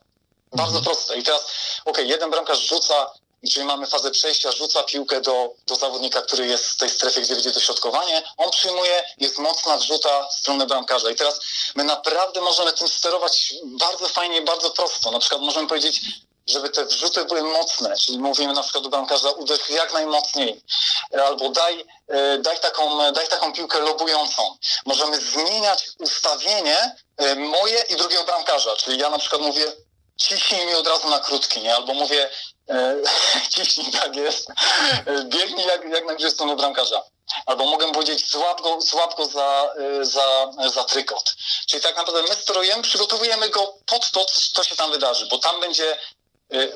[0.53, 0.85] Bardzo mhm.
[0.85, 1.19] proste.
[1.19, 1.47] I teraz,
[1.85, 3.11] ok, jeden bramkarz rzuca,
[3.53, 7.35] czyli mamy fazę przejścia, rzuca piłkę do, do zawodnika, który jest w tej strefie, gdzie
[7.35, 11.11] będzie dośrodkowanie, on przyjmuje, jest mocna wrzuta w stronę bramkarza.
[11.11, 11.41] I teraz
[11.75, 15.11] my naprawdę możemy tym sterować bardzo fajnie i bardzo prosto.
[15.11, 16.01] Na przykład możemy powiedzieć,
[16.51, 20.63] żeby te wrzuty były mocne, czyli mówimy na przykład do bramkarza uderz jak najmocniej,
[21.27, 24.57] albo daj, e, daj, taką, daj taką piłkę lobującą.
[24.87, 29.73] Możemy zmieniać ustawienie e, moje i drugiego bramkarza, czyli ja na przykład mówię
[30.17, 31.75] ciśnij mi od razu na krótki, nie?
[31.75, 32.31] albo mówię
[32.71, 32.97] e,
[33.55, 34.49] ciśnij, tak jest,
[35.25, 37.03] biegnij jak, jak najbliżej strony bramkarza.
[37.47, 41.35] Albo mogę powiedzieć, złap go, złap go za, za, za trykot.
[41.67, 44.25] Czyli tak naprawdę my sterujemy, przygotowujemy go pod to,
[44.55, 45.99] co się tam wydarzy, bo tam będzie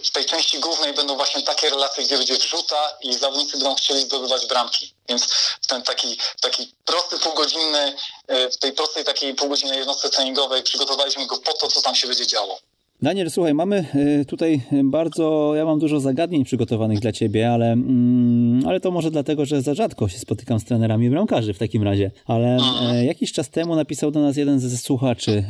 [0.05, 4.01] w tej części głównej będą właśnie takie relacje, gdzie będzie wrzuta i zawodnicy będą chcieli
[4.01, 4.95] zdobywać bramki.
[5.09, 5.25] Więc
[5.63, 7.97] w ten taki, taki prosty półgodzinny,
[8.33, 12.07] y, w tej prostej takiej półgodzinnej jednostce treningowej przygotowaliśmy go po to, co tam się
[12.07, 12.59] będzie działo.
[13.05, 13.85] Daniel, słuchaj, mamy
[14.21, 19.11] y, tutaj bardzo, ja mam dużo zagadnień przygotowanych dla Ciebie, ale, mm, ale to może
[19.11, 22.11] dlatego, że za rzadko się spotykam z trenerami bramkarzy w takim razie.
[22.27, 25.45] Ale e, jakiś czas temu napisał do nas jeden ze słuchaczy,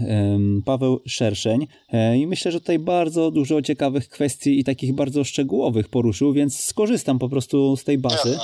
[0.64, 5.88] Paweł Szerszeń e, i myślę, że tutaj bardzo dużo ciekawych kwestii i takich bardzo szczegółowych
[5.88, 8.36] poruszył, więc skorzystam po prostu z tej bazy.
[8.36, 8.38] E,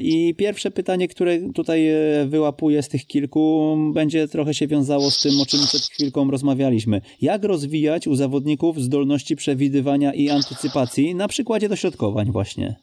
[0.00, 1.88] I pierwsze pytanie, które tutaj
[2.26, 7.00] wyłapuję z tych kilku, będzie trochę się wiązało z tym, o czym przed chwilką rozmawialiśmy.
[7.20, 12.76] Jak rozwijać u zawodników zdolności przewidywania i antycypacji na przykładzie dośrodkowań właśnie?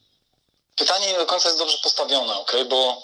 [0.77, 2.53] Pytanie nie do końca jest dobrze postawione, ok?
[2.69, 3.03] Bo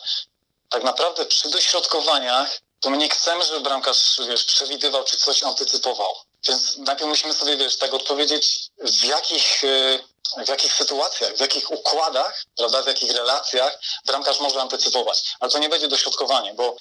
[0.70, 6.14] tak naprawdę przy dośrodkowaniach to my nie chcemy, żeby bramkarz, wiesz, przewidywał czy coś antycypował.
[6.48, 11.72] Więc najpierw musimy sobie, wiesz, tak odpowiedzieć, w jakich, e, w jakich sytuacjach, w jakich
[11.72, 15.24] układach, prawda, w jakich relacjach bramkarz może antycypować.
[15.40, 16.76] Ale to nie będzie dośrodkowanie, bo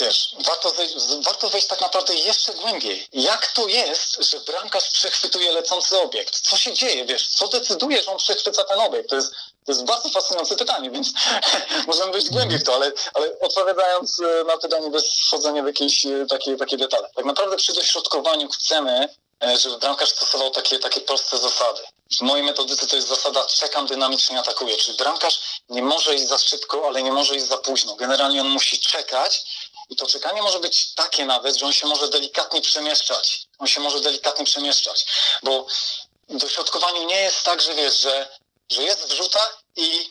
[0.00, 3.08] Wiesz, warto wejść, warto wejść tak naprawdę jeszcze głębiej.
[3.12, 6.40] Jak to jest, że bramkarz przechwytuje lecący obiekt?
[6.40, 7.28] Co się dzieje, wiesz?
[7.28, 9.10] Co decyduje, że on przechwyca ten obiekt?
[9.10, 9.34] To jest,
[9.66, 11.08] to jest bardzo fascynujące pytanie, więc
[11.86, 16.06] możemy wejść głębiej w to, ale, ale odpowiadając e, na pytanie bez wchodzenia w jakieś
[16.06, 17.10] e, takie, takie detale.
[17.14, 19.08] Tak naprawdę przy dośrodkowaniu chcemy,
[19.44, 21.80] e, żeby bramkarz stosował takie, takie proste zasady.
[22.18, 24.76] W mojej metodyce to jest zasada czekam, dynamicznie atakuję.
[24.76, 27.96] Czyli bramkarz nie może iść za szybko, ale nie może iść za późno.
[27.96, 29.44] Generalnie on musi czekać,
[29.90, 33.46] i to czekanie może być takie nawet, że on się może delikatnie przemieszczać.
[33.58, 35.06] On się może delikatnie przemieszczać,
[35.42, 35.66] bo
[36.28, 38.28] dośrodkowaniu nie jest tak, że wiesz, że,
[38.72, 39.40] że jest wrzuta
[39.76, 40.10] i,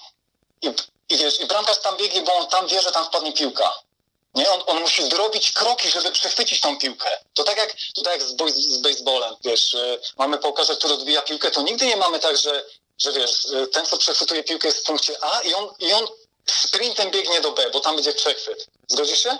[0.62, 0.74] i,
[1.10, 3.74] i wiesz, i bramkarz tam biegnie, bo on tam wie, że tam wpadnie piłka.
[4.36, 4.52] Nie?
[4.52, 7.10] On, on musi zrobić kroki, żeby przechwycić tą piłkę.
[7.34, 9.36] To tak jak, to tak jak z, boy, z baseballem.
[9.44, 9.76] Wiesz,
[10.18, 12.66] mamy pokaże, który odbija piłkę, to nigdy nie mamy tak, że,
[12.98, 16.08] że wiesz, ten, co przechwytuje piłkę jest w punkcie A i on, i on
[16.50, 18.68] sprintem biegnie do B, bo tam będzie przechwyt.
[18.88, 19.38] Zgodzisz się?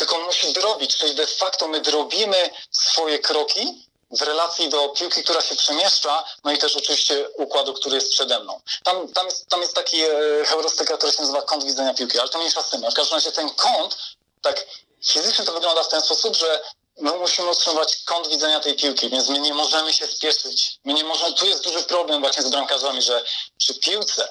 [0.00, 5.22] tylko on musi drobić, czyli de facto my drobimy swoje kroki w relacji do piłki,
[5.22, 8.60] która się przemieszcza, no i też oczywiście układu, który jest przede mną.
[8.84, 10.08] Tam, tam, jest, tam jest taki e,
[10.46, 12.90] heurystyka, który się nazywa kąt widzenia piłki, ale to mniejsza z tym.
[12.90, 13.96] W każdym razie ten kąt,
[14.42, 14.66] tak
[15.06, 16.60] fizycznie to wygląda w ten sposób, że
[16.98, 20.78] my musimy utrzymywać kąt widzenia tej piłki, więc my nie możemy się spieszyć.
[20.84, 23.24] My nie możemy, tu jest duży problem właśnie z bramkarzami, że
[23.58, 24.28] przy piłce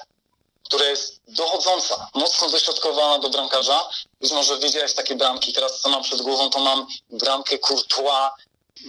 [0.70, 3.88] która jest dochodząca, mocno dośrodkowana do bramkarza.
[4.20, 8.30] Być może widziałeś takie bramki, teraz co mam przed głową, to mam bramkę Courtois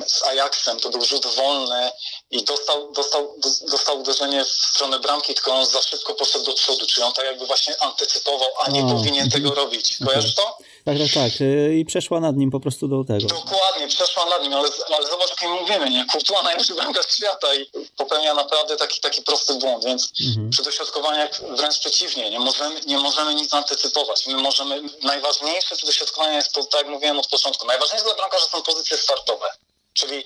[0.07, 1.91] z Ajaxem, to był rzut wolny
[2.31, 3.35] i dostał, dostał,
[3.71, 7.25] dostał uderzenie w stronę bramki, tylko on za szybko poszedł do przodu, czyli on tak
[7.25, 9.97] jakby właśnie antycypował, a nie powinien tego robić.
[10.05, 10.57] Kojarzysz to?
[10.85, 11.41] Tak, tak, tak.
[11.41, 13.27] Y, I przeszła nad nim po prostu do tego.
[13.27, 16.05] Dokładnie, przeszła nad nim, ale, ale zobacz, o kim mówimy, nie?
[16.11, 17.65] Courtois najlepszy bramkarz świata i
[17.97, 20.49] popełnia naprawdę taki, taki prosty błąd, więc mhm.
[20.49, 24.27] przy dośrodkowaniach wręcz przeciwnie, nie możemy, nie możemy nic antycypować.
[24.27, 28.45] My możemy, najważniejsze przy dośrodkowaniach jest, to, tak jak mówiłem od początku, najważniejsze dla bramkarza
[28.45, 29.45] są pozycje startowe.
[29.93, 30.23] Czyli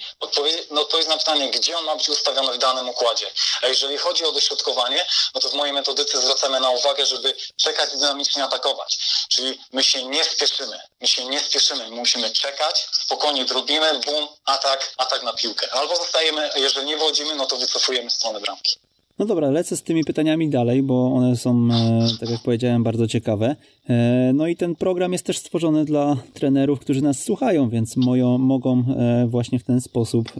[0.71, 3.25] no odpowiedź na pytanie, gdzie on ma być ustawiony w danym układzie.
[3.61, 5.05] A jeżeli chodzi o dośrodkowanie,
[5.35, 8.97] no to w mojej metodyce zwracamy na uwagę, żeby czekać i dynamicznie atakować.
[9.29, 10.79] Czyli my się nie spieszymy.
[11.01, 11.89] My się nie spieszymy.
[11.89, 15.73] My musimy czekać, spokojnie drobimy, bum, atak, atak na piłkę.
[15.73, 18.75] Albo zostajemy, jeżeli nie wodzimy, no to wycofujemy stronę bramki.
[19.19, 23.07] No dobra, lecę z tymi pytaniami dalej, bo one są, e, tak jak powiedziałem, bardzo
[23.07, 23.55] ciekawe.
[23.89, 28.37] E, no i ten program jest też stworzony dla trenerów, którzy nas słuchają, więc moją,
[28.37, 30.31] mogą e, właśnie w ten sposób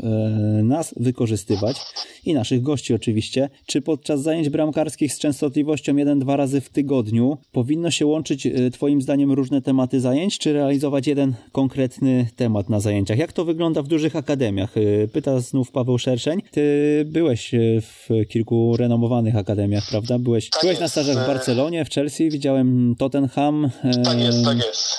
[0.64, 1.78] nas wykorzystywać
[2.26, 3.50] i naszych gości oczywiście.
[3.66, 9.32] Czy podczas zajęć bramkarskich z częstotliwością 1-2 razy w tygodniu powinno się łączyć Twoim zdaniem
[9.32, 13.18] różne tematy zajęć, czy realizować jeden konkretny temat na zajęciach?
[13.18, 14.76] Jak to wygląda w dużych akademiach?
[15.14, 16.42] Pyta znów Paweł Szerszeń.
[16.52, 20.20] Ty byłeś w kilku renomowanych akademiach, prawda?
[20.20, 23.35] Byłeś, tak byłeś na stażach w Barcelonie, w Chelsea, widziałem Tottenham.
[24.06, 24.98] Tak jest, tak jest.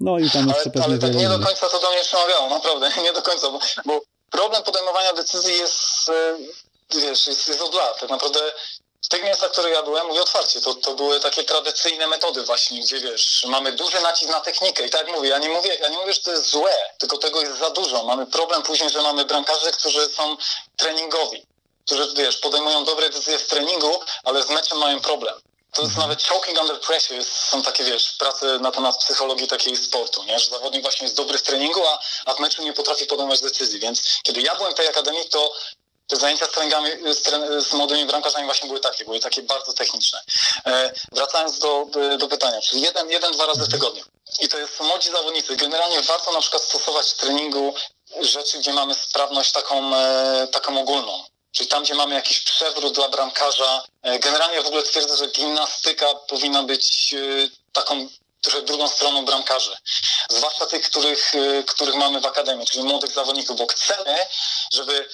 [0.00, 2.90] No i tam jeszcze ale, ale tak nie do końca to do mnie przemawiało, naprawdę,
[3.04, 6.36] nie do końca, bo, bo problem podejmowania decyzji jest, e,
[7.00, 8.00] wiesz, jest, jest od lat.
[8.00, 8.40] Tak naprawdę
[9.02, 12.42] w tych miejscach, w których ja byłem, mówię otwarcie, to, to były takie tradycyjne metody
[12.42, 15.74] właśnie, gdzie wiesz, mamy duży nacisk na technikę i tak jak mówię, ja nie mówię,
[15.74, 18.04] ja nie mówię, że to jest złe, tylko tego jest za dużo.
[18.04, 20.36] Mamy problem później, że mamy bramkarzy, którzy są
[20.76, 21.46] treningowi
[21.88, 25.34] którzy, wiesz, podejmują dobre decyzje w treningu, ale z meczem mają problem.
[25.72, 26.08] To jest mhm.
[26.08, 30.38] nawet choking under pressure, są takie, wiesz, prace na temat psychologii takiej sportu, nie?
[30.38, 33.80] że zawodnik właśnie jest dobry w treningu, a, a w meczu nie potrafi podejmować decyzji.
[33.80, 35.52] Więc kiedy ja byłem w tej akademii, to
[36.08, 39.72] te zajęcia z treningami, z, tren, z młodymi bramkarzami właśnie były takie, były takie bardzo
[39.72, 40.22] techniczne.
[40.66, 41.86] E, wracając do,
[42.18, 44.04] do pytania, czyli jeden, jeden, dwa razy w tygodniu.
[44.40, 45.56] I to jest młodzi zawodnicy.
[45.56, 47.74] Generalnie warto na przykład stosować w treningu
[48.20, 51.24] rzeczy, gdzie mamy sprawność taką, e, taką ogólną.
[51.52, 53.84] Czyli tam, gdzie mamy jakiś przewrót dla bramkarza.
[54.02, 57.18] E, generalnie w ogóle twierdzę, że gimnastyka powinna być e,
[57.72, 58.08] taką
[58.42, 59.76] trochę drugą stroną bramkarzy.
[60.30, 64.26] Zwłaszcza tych, których, e, których mamy w akademii, czyli młodych zawodników, bo chcemy,
[64.72, 65.08] żeby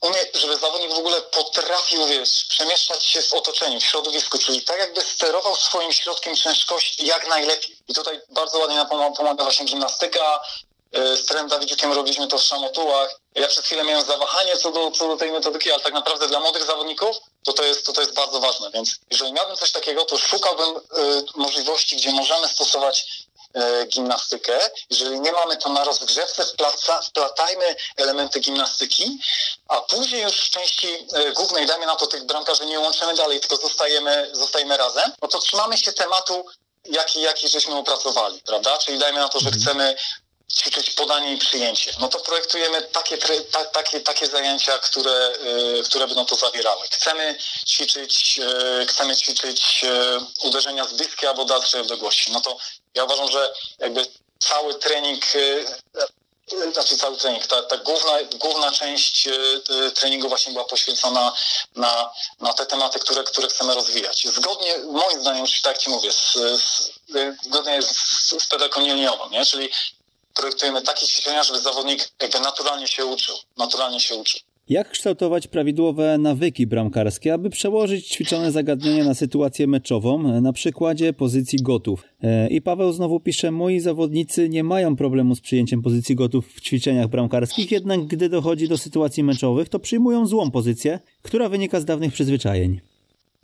[0.00, 4.78] umie, żeby zawodnik w ogóle potrafił, wiesz, przemieszczać się w otoczeniu, w środowisku, czyli tak
[4.78, 7.76] jakby sterował swoim środkiem ciężkości jak najlepiej.
[7.88, 10.40] I tutaj bardzo ładnie nam pomaga właśnie gimnastyka,
[10.92, 13.20] z trenerem Dawidziukiem robiliśmy to w szamotułach.
[13.34, 16.40] Ja przez chwilę miałem zawahanie co do, co do tej metodyki, ale tak naprawdę dla
[16.40, 18.70] młodych zawodników to to jest, to, to jest bardzo ważne.
[18.70, 20.80] Więc jeżeli miałbym coś takiego, to szukałbym y,
[21.34, 23.06] możliwości, gdzie możemy stosować
[23.82, 24.60] y, gimnastykę.
[24.90, 29.18] Jeżeli nie mamy to na rozgrzewce, wplaca, wplatajmy elementy gimnastyki,
[29.68, 30.88] a później już w części
[31.28, 35.28] y, głównej, dajmy na to tych bramkarzy nie łączymy dalej, tylko zostajemy, zostajemy razem, no
[35.28, 36.46] to trzymamy się tematu
[36.84, 38.78] jaki, jaki żeśmy opracowali, prawda?
[38.78, 39.62] Czyli dajmy na to, że mhm.
[39.62, 39.96] chcemy
[40.56, 41.92] ćwiczyć podanie i przyjęcie.
[42.00, 43.18] No to projektujemy takie,
[43.52, 45.32] ta, takie, takie zajęcia, które,
[45.78, 46.86] y, które będą to zawierały.
[46.90, 48.40] Chcemy ćwiczyć,
[48.82, 52.32] y, chcemy ćwiczyć y, uderzenia z bliskiej albo dalszej odległości.
[52.32, 52.56] No to
[52.94, 54.06] ja uważam, że jakby
[54.38, 55.24] cały trening
[56.72, 59.28] znaczy cały trening, ta, ta główna, główna część
[59.94, 61.32] treningu właśnie była poświęcona
[61.76, 64.26] na, na te tematy, które, które chcemy rozwijać.
[64.26, 66.92] Zgodnie, moim zdaniem, już tak Ci mówię, z, z,
[67.42, 68.86] zgodnie z, z pedagogą
[69.30, 69.46] nie?
[69.46, 69.70] czyli
[70.40, 74.40] projektujemy takie ćwiczenia, żeby zawodnik jakby naturalnie się uczył, naturalnie się uczył.
[74.68, 81.58] Jak kształtować prawidłowe nawyki bramkarskie, aby przełożyć ćwiczone zagadnienia na sytuację meczową, na przykładzie pozycji
[81.62, 82.02] gotów?
[82.22, 86.60] E, I Paweł znowu pisze, moi zawodnicy nie mają problemu z przyjęciem pozycji gotów w
[86.60, 91.84] ćwiczeniach bramkarskich, jednak gdy dochodzi do sytuacji meczowych, to przyjmują złą pozycję, która wynika z
[91.84, 92.80] dawnych przyzwyczajeń.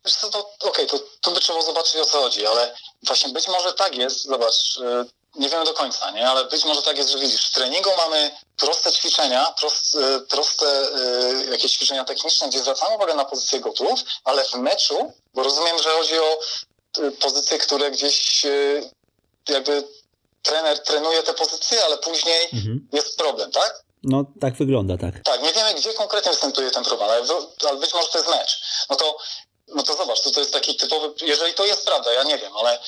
[0.05, 2.75] Wiesz co, to okej, okay, to, to by trzeba zobaczyć o co chodzi, ale
[3.07, 5.05] właśnie być może tak jest, zobacz, e,
[5.39, 6.29] nie wiemy do końca, nie?
[6.29, 10.67] ale być może tak jest, że widzisz, w treningu mamy proste ćwiczenia, proste, proste
[11.47, 15.79] y, jakieś ćwiczenia techniczne, gdzie zwracamy uwagę na pozycję gotów, ale w meczu, bo rozumiem,
[15.79, 16.39] że chodzi o
[16.99, 18.91] y, pozycje, które gdzieś y,
[19.49, 19.89] jakby
[20.43, 22.89] trener trenuje te pozycje, ale później mhm.
[22.93, 23.83] jest problem, tak?
[24.03, 25.15] No, tak wygląda, tak.
[25.25, 27.23] Tak, nie wiemy, gdzie konkretnie występuje ten problem, ale,
[27.69, 28.61] ale być może to jest mecz.
[28.91, 29.19] No to
[29.69, 32.57] no to zobacz, to, to jest taki typowy, jeżeli to jest prawda, ja nie wiem,
[32.57, 32.79] ale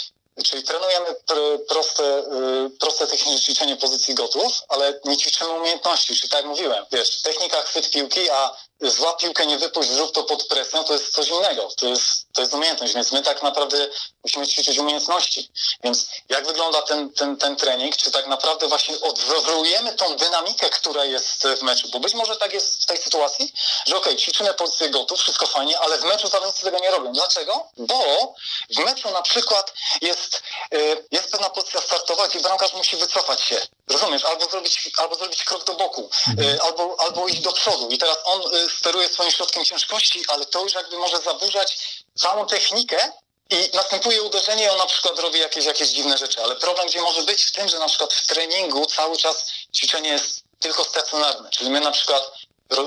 [0.44, 2.18] Czyli trenujemy pr proste,
[2.66, 7.22] y, proste techniczne ćwiczenie pozycji gotów, ale nie ćwiczymy umiejętności, czyli tak jak mówiłem, wiesz,
[7.22, 11.28] technika chwyt piłki, a złap piłkę, nie wypuść, zrób to pod presją, to jest coś
[11.28, 11.68] innego.
[11.76, 13.88] To jest, to jest umiejętność, więc my tak naprawdę
[14.24, 15.50] musimy ćwiczyć umiejętności.
[15.84, 17.96] Więc jak wygląda ten, ten, ten trening?
[17.96, 21.88] Czy tak naprawdę właśnie odwzorujemy tą dynamikę, która jest w meczu?
[21.92, 23.52] Bo być może tak jest w tej sytuacji,
[23.86, 27.12] że okej, okay, ćwiczymy pozycję gotów, wszystko fajnie, ale w meczu zawodnicy tego nie robią.
[27.12, 27.68] Dlaczego?
[27.76, 28.34] Bo
[28.70, 30.42] w meczu na przykład jest,
[30.74, 33.66] y, jest pewna pozycja startowa, gdzie bramkarz musi wycofać się.
[33.90, 34.24] Rozumiesz?
[34.24, 36.58] Albo zrobić, albo zrobić krok do boku, mhm.
[36.60, 37.88] albo, albo iść do przodu.
[37.88, 38.42] I teraz on
[38.78, 41.78] steruje swoim środkiem ciężkości, ale to już jakby może zaburzać
[42.14, 43.12] całą technikę
[43.50, 46.42] i następuje uderzenie i on na przykład robi jakieś, jakieś dziwne rzeczy.
[46.42, 50.10] Ale problem gdzie może być w tym, że na przykład w treningu cały czas ćwiczenie
[50.10, 51.50] jest tylko stacjonarne.
[51.50, 52.32] Czyli my na przykład
[52.70, 52.82] ro,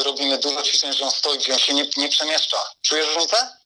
[0.00, 2.70] y, robimy dużo ćwiczeń, że on stoi, gdzie on się nie, nie przemieszcza.
[2.82, 3.56] Czujesz różnicę?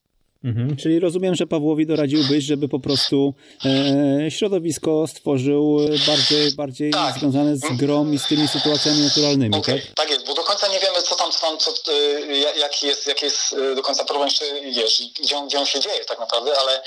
[0.44, 3.34] Mhm, czyli rozumiem, że Pawłowi doradziłbyś, żeby po prostu
[3.64, 7.18] e, środowisko stworzył bardziej, bardziej tak.
[7.18, 9.80] związane z grą i z tymi sytuacjami naturalnymi, okay.
[9.80, 9.94] tak?
[9.94, 13.06] Tak jest, bo do końca nie wiemy, co tam, co tam, co, y, jaki, jest,
[13.06, 16.18] jaki jest y, do końca problem, czy wiesz, gdzie on, gdzie on się dzieje tak
[16.18, 16.82] naprawdę, ale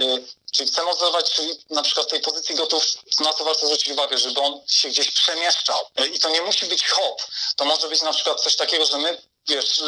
[0.00, 2.84] y, czy chcemy obserwować, czy na przykład w tej pozycji gotów,
[3.20, 5.78] na co warto zwrócić uwagę, żeby on się gdzieś przemieszczał.
[6.14, 7.22] I to nie musi być hop.
[7.56, 9.82] To może być na przykład coś takiego, że my, wiesz,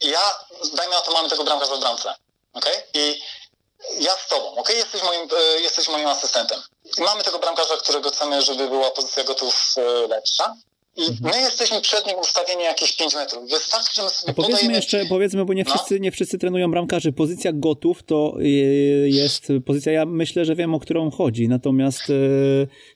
[0.00, 0.20] ja,
[0.74, 2.14] dajmy na to, mamy tego bramkarza w bramce
[2.54, 2.66] ok?
[2.94, 3.20] I
[4.00, 4.68] ja z tobą, ok?
[4.74, 6.58] Jesteś moim, e, jesteś moim asystentem.
[6.98, 10.56] I mamy tego bramkarza, którego chcemy, żeby była pozycja gotów e, lepsza.
[10.96, 11.34] I mhm.
[11.34, 13.50] my jesteśmy przed nim ustawieni jakieś 5 metrów.
[13.50, 14.74] Wystarczy, że my sobie A powiedzmy podajemy...
[14.74, 15.74] jeszcze, powiedzmy, bo nie no.
[15.74, 16.00] wszyscy, no.
[16.00, 17.12] nie wszyscy trenują bramkarzy.
[17.12, 18.42] Pozycja gotów to e,
[19.08, 21.48] jest pozycja, ja myślę, że wiem, o którą chodzi.
[21.48, 22.02] Natomiast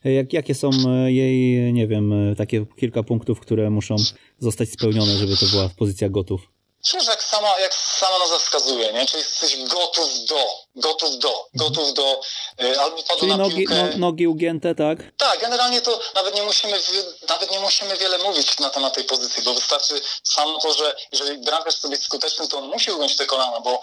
[0.05, 0.71] jak, jakie są
[1.07, 3.97] jej, nie wiem, takie kilka punktów, które muszą
[4.39, 6.58] zostać spełnione, żeby to była pozycja gotów?
[6.83, 9.07] Cóż, jak sama, jak sama nazwa wskazuje, nie?
[9.07, 12.20] Czyli jesteś gotów do, gotów do, gotów do,
[12.62, 13.74] y, albo padł Czyli na nogi, piłkę.
[13.74, 14.99] No, nogi ugięte, tak?
[15.16, 16.81] Tak, generalnie to nawet nie musimy,
[17.29, 21.39] nawet nie musimy wiele mówić na temat tej pozycji, bo wystarczy samo to, że jeżeli
[21.39, 23.81] bramkarz być skuteczny, to on musi ugiąć te kolana, bo,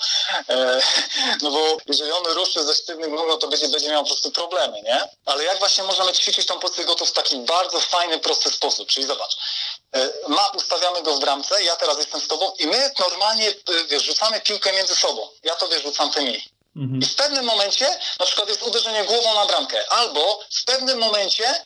[0.49, 0.81] e,
[1.41, 4.31] no bo jeżeli on ruszy ze sztywnym nóg, no to będzie, będzie miał po prostu
[4.31, 5.01] problemy, nie?
[5.25, 8.87] Ale jak właśnie możemy ćwiczyć tą pozycję gotów w taki bardzo fajny, prosty sposób?
[8.87, 9.37] Czyli zobacz,
[10.27, 13.53] ma, ustawiamy go w bramce, ja teraz jestem z tobą i my normalnie, e,
[13.89, 15.29] wiesz, rzucamy piłkę między sobą.
[15.43, 16.43] Ja to, wiesz, rzucam tymi.
[16.75, 17.01] Mhm.
[17.01, 21.63] I w pewnym momencie, na przykład jest uderzenie głową na bramkę, albo w pewnym momencie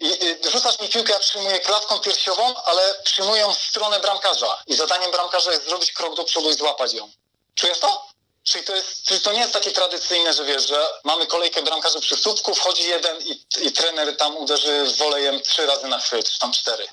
[0.00, 4.62] yy, yy, rzucasz mi piłkę, ja przyjmuję klatką piersiową, ale przyjmuję ją w stronę bramkarza.
[4.66, 7.10] I zadaniem bramkarza jest zrobić krok do przodu i złapać ją.
[7.54, 8.08] Czujesz to?
[8.44, 12.00] Czyli to, jest, czyli to nie jest takie tradycyjne, że wiesz, że mamy kolejkę bramkarzy
[12.00, 16.38] przy słupku, wchodzi jeden i, i trener tam uderzy wolejem trzy razy na chwyt, czy
[16.38, 16.88] tam cztery.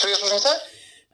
[0.00, 0.60] Czujesz różnicę?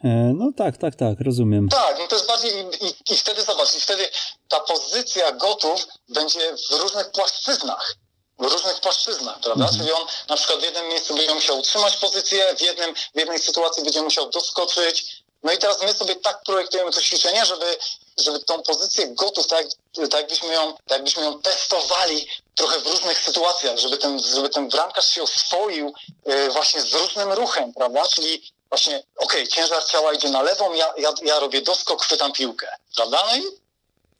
[0.05, 1.69] E, no tak, tak, tak, rozumiem.
[1.69, 4.09] Tak, no to jest bardziej i, i, i wtedy zobacz, i wtedy
[4.49, 7.97] ta pozycja gotów będzie w różnych płaszczyznach
[8.39, 9.65] w różnych płaszczyznach, prawda?
[9.65, 9.81] Mhm.
[9.81, 13.39] Czyli on na przykład w jednym miejscu będzie musiał utrzymać pozycję, w, jednym, w jednej
[13.39, 15.23] sytuacji będzie musiał doskoczyć.
[15.43, 17.79] No i teraz my sobie tak projektujemy to ćwiczenie, żeby,
[18.19, 23.19] żeby tą pozycję gotów, tak, tak, jakbyśmy ją, tak jakbyśmy ją testowali trochę w różnych
[23.19, 25.95] sytuacjach, żeby ten, żeby ten bramkarz się oswoił
[26.27, 28.09] yy, właśnie z różnym ruchem, prawda?
[28.09, 28.43] Czyli
[28.77, 32.67] właśnie, okej, okay, ciężar ciała idzie na lewą, ja, ja, ja robię doskok, chwytam piłkę,
[32.97, 33.19] prawda?
[33.31, 33.43] No i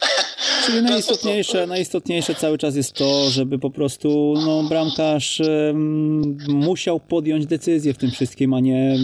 [0.67, 7.47] Czyli najistotniejsze, najistotniejsze cały czas jest to, żeby po prostu no, bramkarz um, musiał podjąć
[7.47, 8.97] decyzję w tym wszystkim, a nie,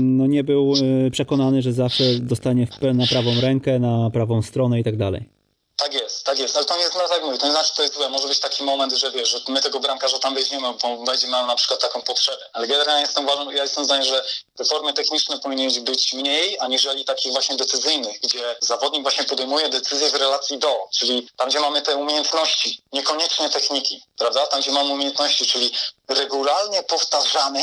[0.00, 0.72] no, nie był
[1.06, 5.28] e, przekonany, że zawsze dostanie na prawą rękę, na prawą stronę i tak dalej.
[5.76, 7.82] Tak jest, tak jest, ale to nie no tak mówię, to nie znaczy, że to
[7.82, 8.08] jest złe.
[8.08, 11.46] Może być taki moment, że wiesz, że my tego bramkarza tam weźmiemy, bo będziemy miał
[11.46, 12.50] na przykład taką potrzebę.
[12.52, 14.24] Ale generalnie jestem uważam, ja jestem zdania, że
[14.56, 20.10] te formy techniczne powinny być mniej, aniżeli takich właśnie decyzyjnych, gdzie zawodnik właśnie podejmuje decyzje
[20.10, 24.46] w relacji do, czyli tam, gdzie mamy te umiejętności, niekoniecznie techniki, prawda?
[24.46, 25.72] Tam, gdzie mamy umiejętności, czyli
[26.08, 27.62] regularnie powtarzamy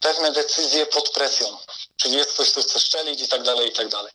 [0.00, 1.56] pewne decyzje pod presją.
[1.96, 4.12] Czyli jest ktoś, kto chce szczelić i tak dalej, i tak dalej.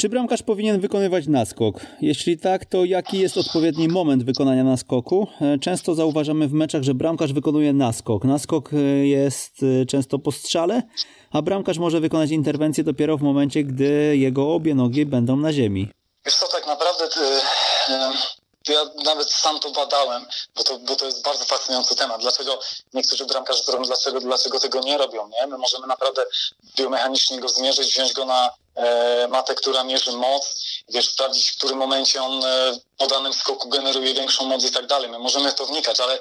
[0.00, 1.74] Czy bramkarz powinien wykonywać naskok?
[2.00, 5.26] Jeśli tak, to jaki jest odpowiedni moment wykonania naskoku?
[5.40, 8.24] E, często zauważamy w meczach, że bramkarz wykonuje naskok.
[8.24, 8.76] Naskok e,
[9.06, 10.82] jest e, często po strzale,
[11.32, 15.88] a bramkarz może wykonać interwencję dopiero w momencie, gdy jego obie nogi będą na ziemi.
[16.26, 17.08] Wiesz co, tak naprawdę
[18.68, 20.26] ja nawet sam to badałem,
[20.56, 22.20] bo to, bo to jest bardzo fascynujący temat.
[22.20, 22.58] Dlaczego
[22.94, 25.46] niektórzy bramkarze dlaczego, dlaczego tego nie robią, nie?
[25.46, 26.24] My możemy naprawdę
[26.76, 28.50] biomechanicznie go zmierzyć, wziąć go na
[29.28, 30.54] matę, która mierzy moc,
[30.88, 34.86] wiesz, sprawdzić, w którym momencie on e, po danym skoku generuje większą moc i tak
[34.86, 35.10] dalej.
[35.10, 36.18] My możemy w to wnikać, ale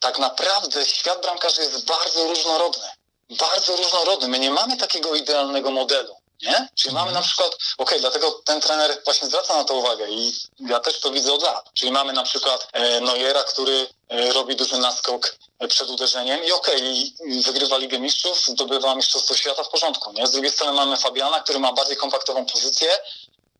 [0.00, 2.88] tak naprawdę świat bramkarzy jest bardzo różnorodny.
[3.30, 4.28] Bardzo różnorodny.
[4.28, 6.16] My nie mamy takiego idealnego modelu.
[6.42, 6.68] Nie?
[6.74, 10.80] Czyli mamy na przykład, ok, dlatego ten trener właśnie zwraca na to uwagę i ja
[10.80, 11.70] też to widzę od lat.
[11.74, 15.36] Czyli mamy na przykład e, Neuera, który e, robi duży naskok
[15.68, 20.26] przed uderzeniem i okej, okay, wygrywa Ligę Mistrzów, zdobywa Mistrzostwo Świata w porządku, nie?
[20.26, 22.88] Z drugiej strony mamy Fabiana, który ma bardziej kompaktową pozycję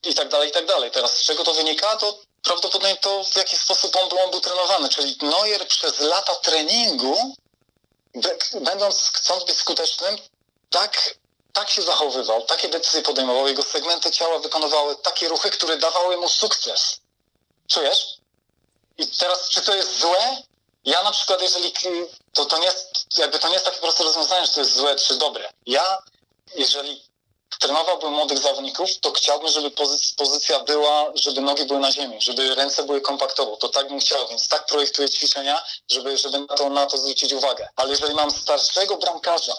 [0.03, 0.91] i tak dalej, i tak dalej.
[0.91, 1.97] Teraz z czego to wynika?
[1.97, 6.35] To prawdopodobnie to, w jaki sposób on był, on był trenowany, czyli Neuer przez lata
[6.35, 7.35] treningu,
[8.61, 10.17] będąc, chcąc być skutecznym,
[10.71, 11.15] tak,
[11.53, 16.29] tak się zachowywał, takie decyzje podejmował, jego segmenty ciała wykonywały takie ruchy, które dawały mu
[16.29, 17.01] sukces.
[17.69, 18.07] Czujesz?
[18.99, 20.43] I teraz, czy to jest złe?
[20.85, 21.73] Ja na przykład, jeżeli
[22.33, 24.97] to, to nie jest, jakby to nie jest takie proste rozwiązanie, że to jest złe
[24.97, 25.53] czy dobre.
[25.67, 25.99] Ja,
[26.57, 27.11] jeżeli
[27.59, 29.71] trenowałbym młodych zawodników, to chciałbym, żeby
[30.17, 33.57] pozycja była, żeby nogi były na ziemi, żeby ręce były kompaktowo.
[33.57, 37.33] To tak bym chciał, więc tak projektuję ćwiczenia, żeby, żeby na, to, na to zwrócić
[37.33, 37.69] uwagę.
[37.77, 39.55] Ale jeżeli mam starszego bramkarza,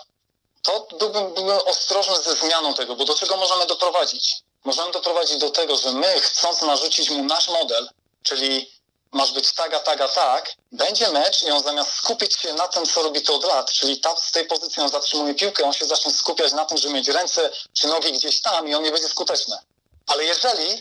[0.61, 4.35] to byłbym, byłbym ostrożny ze zmianą tego, bo do czego możemy doprowadzić?
[4.63, 7.89] Możemy doprowadzić do tego, że my, chcąc narzucić mu nasz model,
[8.23, 8.71] czyli
[9.11, 13.03] masz być tak, a tak, będzie mecz i on zamiast skupić się na tym, co
[13.03, 16.11] robi to od lat, czyli tam z tej pozycji on zatrzymuje piłkę, on się zacznie
[16.11, 19.57] skupiać na tym, żeby mieć ręce czy nogi gdzieś tam i on nie będzie skuteczny.
[20.07, 20.71] Ale jeżeli,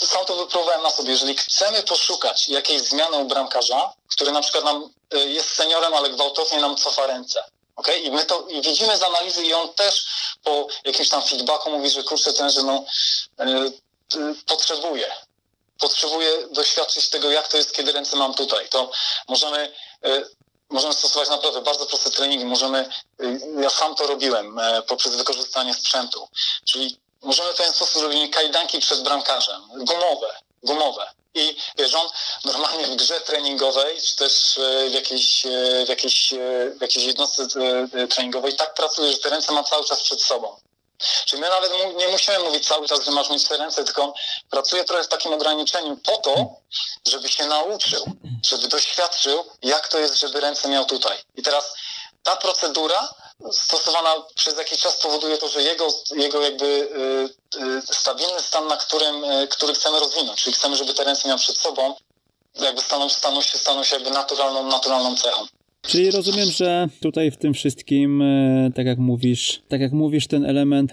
[0.00, 4.40] y, sam to wypróbowałem na sobie, jeżeli chcemy poszukać jakiejś zmiany u bramkarza, który na
[4.40, 7.44] przykład nam y, jest seniorem, ale gwałtownie nam cofa ręce,
[7.78, 7.98] Okay?
[7.98, 10.06] I my to i widzimy z analizy i on też
[10.44, 12.84] po jakimś tam feedbacku mówi, że kurczę, ten, że no,
[13.38, 15.12] yy, potrzebuje
[15.78, 18.68] potrzebuję doświadczyć tego, jak to jest, kiedy ręce mam tutaj.
[18.68, 18.90] To
[19.28, 19.72] możemy,
[20.04, 20.22] e,
[20.70, 22.44] możemy stosować naprawdę bardzo proste treningi.
[22.44, 26.28] Możemy, e, ja sam to robiłem e, poprzez wykorzystanie sprzętu.
[26.64, 31.06] Czyli możemy w ten sposób robić kajdanki przed bramkarzem, gumowe, gumowe.
[31.34, 32.08] I wiesz, on
[32.44, 34.58] normalnie w grze treningowej, czy też
[34.90, 35.46] w jakiejś,
[35.86, 36.34] w jakiejś,
[36.78, 37.46] w jakiejś jednostce
[38.10, 40.56] treningowej tak pracuje, że te ręce ma cały czas przed sobą.
[41.26, 44.12] Czyli my nawet nie musimy mówić cały czas, że masz mieć te ręce, tylko on
[44.50, 46.56] pracuje trochę w takim ograniczeniu po to,
[47.08, 48.04] żeby się nauczył,
[48.46, 51.18] żeby doświadczył, jak to jest, żeby ręce miał tutaj.
[51.36, 51.74] I teraz
[52.22, 53.08] ta procedura
[53.52, 56.66] stosowana przez jakiś czas powoduje to, że jego, jego jakby
[57.56, 61.28] y, y, stabilny stan, na którym, y, który chcemy rozwinąć, czyli chcemy, żeby te ręce
[61.28, 61.94] miał przed sobą,
[62.54, 65.46] jakby staną, staną się, staną się jakby naturalną, naturalną cechą.
[65.82, 70.44] Czyli rozumiem, że tutaj w tym wszystkim, e, tak jak mówisz, tak jak mówisz, ten
[70.44, 70.92] element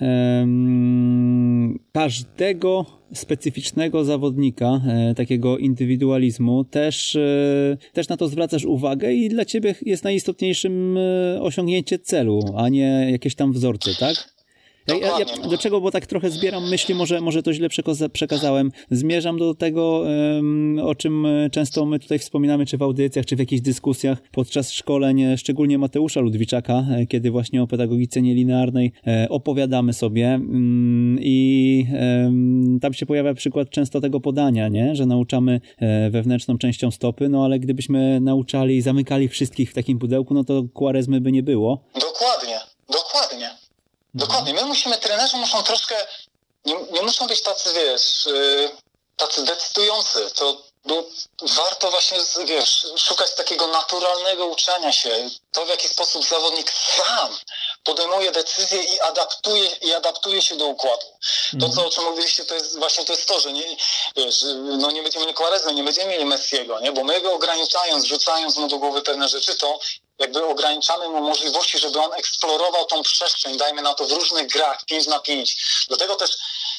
[1.91, 9.45] każdego specyficznego zawodnika, e, takiego indywidualizmu, też, e, też na to zwracasz uwagę i dla
[9.45, 10.97] ciebie jest najistotniejszym
[11.41, 14.34] osiągnięcie celu, a nie jakieś tam wzorce, tak?
[14.87, 17.69] Ja, ja, ja, do czego, bo tak trochę zbieram myśli, może, może to źle
[18.13, 18.71] przekazałem.
[18.91, 20.03] Zmierzam do tego,
[20.35, 24.17] um, o czym e, często my tutaj wspominamy, czy w audycjach, czy w jakichś dyskusjach
[24.31, 28.91] podczas szkoleń, e, szczególnie Mateusza Ludwiczaka, e, kiedy właśnie o pedagogice nielinearnej
[29.29, 31.87] opowiadamy sobie um, i
[32.23, 34.95] um, tam się pojawia przykład często tego podania, nie?
[34.95, 35.61] że nauczamy
[36.09, 40.63] wewnętrzną częścią stopy, no ale gdybyśmy nauczali i zamykali wszystkich w takim pudełku, no to
[40.75, 41.83] kwarezmy by nie było.
[41.93, 43.64] Dokładnie, dokładnie.
[44.15, 44.53] Dokładnie.
[44.53, 46.07] My musimy, trenerzy muszą troszkę,
[46.65, 48.71] nie, nie muszą być tacy, wiesz, yy,
[49.17, 50.31] tacy decydujący.
[50.35, 51.03] To no,
[51.41, 55.29] warto właśnie, wiesz, szukać takiego naturalnego uczenia się.
[55.51, 57.37] To, w jaki sposób zawodnik sam
[57.83, 61.05] podejmuje decyzje i adaptuje, i adaptuje się do układu.
[61.59, 63.77] To, co, o czym mówiliście, to jest właśnie to jest to, że nie,
[64.15, 64.45] wiesz,
[64.77, 66.91] no nie będziemy mieli Quaresmy, nie będziemy mieli Messiego, nie?
[66.91, 69.79] bo my go ograniczając, rzucając mu do głowy pewne rzeczy, to
[70.19, 74.85] jakby ograniczamy mu możliwości, żeby on eksplorował tą przestrzeń, dajmy na to w różnych grach,
[74.85, 75.57] 5 na 5.
[75.87, 76.37] Dlatego też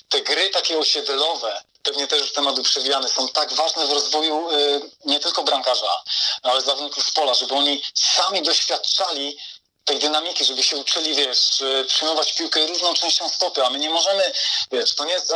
[0.09, 4.51] te gry takie osiedlowe, pewnie też już temat był przewijany, są tak ważne w rozwoju
[4.51, 6.03] y, nie tylko brankarza,
[6.43, 9.39] ale zawodników z pola, żeby oni sami doświadczali
[9.85, 14.33] tej dynamiki, żeby się uczyli, wiesz, przyjmować piłkę różną częścią stopy, a my nie możemy,
[14.73, 15.33] wiesz, to nie jest,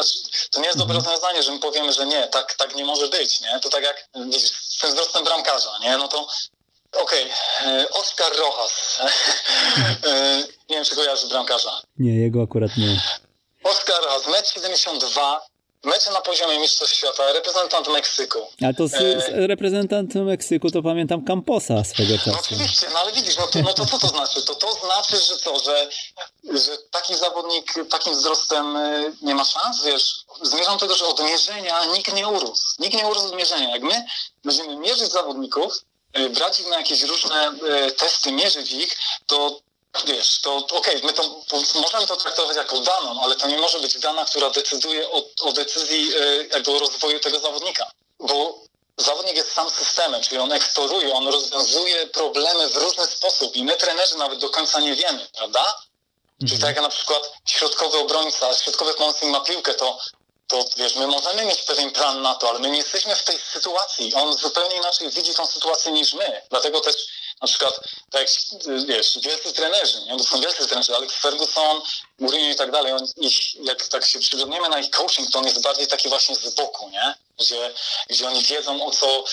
[0.50, 1.04] to nie jest dobre mhm.
[1.04, 3.60] rozwiązanie, że my powiemy, że nie, tak, tak nie może być, nie?
[3.60, 5.96] To tak jak, widzisz, z tym wzrostem bramkarza, nie?
[5.96, 6.28] No to
[6.92, 7.30] Okej,
[7.60, 7.88] okay.
[7.88, 9.00] Oskar Rojas.
[10.04, 10.36] E,
[10.70, 11.82] nie wiem, czy kojarzy bramkarza.
[11.98, 13.00] Nie, jego akurat nie.
[13.64, 15.40] Oskar Rojas, 1,72 m,
[15.84, 18.38] mecze na poziomie Mistrzostw Świata, reprezentant Meksyku.
[18.68, 22.30] A to z, e, reprezentant Meksyku to pamiętam Camposa swego czasu.
[22.30, 24.42] No oczywiście, no ale widzisz, no to, no to co to znaczy?
[24.42, 25.88] To to znaczy, że co, że,
[26.44, 28.78] że taki zawodnik takim wzrostem
[29.22, 32.64] nie ma szans, wiesz, zmierzam do tego, że od mierzenia nikt nie urósł.
[32.78, 33.70] Nikt nie urósł od mierzenia.
[33.70, 34.04] Jak my
[34.44, 35.72] będziemy mierzyć zawodników,
[36.12, 39.60] E, brać ich na jakieś różne e, testy, mierzyć ich, to
[40.04, 41.44] wiesz, to okej, okay, my to
[41.80, 45.52] możemy to traktować jako daną, ale to nie może być dana, która decyduje o, o
[45.52, 46.12] decyzji
[46.52, 47.90] jakby o rozwoju tego zawodnika.
[48.18, 48.58] Bo
[48.96, 53.76] zawodnik jest sam systemem, czyli on eksploruje, on rozwiązuje problemy w różny sposób i my
[53.76, 55.60] trenerzy nawet do końca nie wiemy, prawda?
[55.60, 56.48] Mhm.
[56.48, 59.98] Czyli tak jak na przykład środkowy obrońca, środkowy pomocnik ma piłkę, to
[60.50, 63.38] to wiesz, my możemy mieć pewien plan na to, ale my nie jesteśmy w tej
[63.38, 64.14] sytuacji.
[64.14, 66.42] On zupełnie inaczej widzi tą sytuację niż my.
[66.50, 66.94] Dlatego też
[67.40, 67.80] na przykład,
[68.10, 68.30] tak jak,
[68.86, 70.16] wiesz, wielcy trenerzy, nie?
[70.16, 71.82] Bo są wielcy trenerzy, Alex Ferguson,
[72.18, 75.44] Mourinho i tak dalej, on, ich, jak tak się przyglądniemy na ich coaching, to on
[75.44, 77.14] jest bardziej taki właśnie z boku, nie?
[77.40, 77.74] Gdzie,
[78.08, 79.24] gdzie oni wiedzą o co,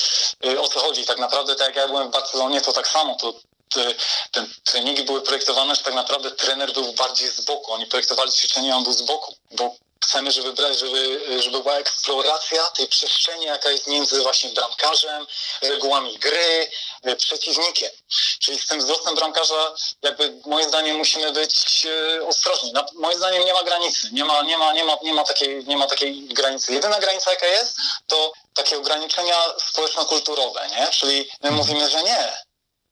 [0.45, 1.05] y, o co chodzi.
[1.05, 3.33] Tak naprawdę, tak jak ja byłem w Barcelonie, to tak samo, to
[3.69, 3.93] te,
[4.31, 7.73] te treningi były projektowane, że tak naprawdę trener był bardziej z boku.
[7.73, 9.75] Oni projektowali ćwiczenia, on był z boku, bo
[10.05, 15.27] chcemy, żeby, żeby, żeby była eksploracja tej przestrzeni, jaka jest między właśnie bramkarzem,
[15.61, 16.71] regułami gry,
[17.03, 17.91] e, przeciwnikiem.
[18.39, 22.73] Czyli z tym wzrostem bramkarza, jakby moim zdaniem musimy być e, ostrożni.
[22.93, 25.77] moim zdaniem nie ma granicy, nie ma, nie ma, nie ma, nie ma, takiej, nie
[25.77, 26.73] ma takiej granicy.
[26.73, 27.77] Jedyna granica, jaka jest,
[28.07, 29.35] to takie ograniczenia
[29.67, 30.87] społeczno-kulturowe, nie?
[30.91, 32.37] Czyli my mówimy, że nie,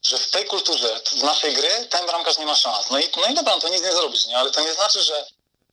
[0.05, 2.89] że w tej kulturze, w naszej gry, ten bramkarz nie ma szans.
[2.89, 4.37] No i, no i dobra, no to nic nie zrobisz, nie?
[4.37, 5.25] Ale to nie znaczy, że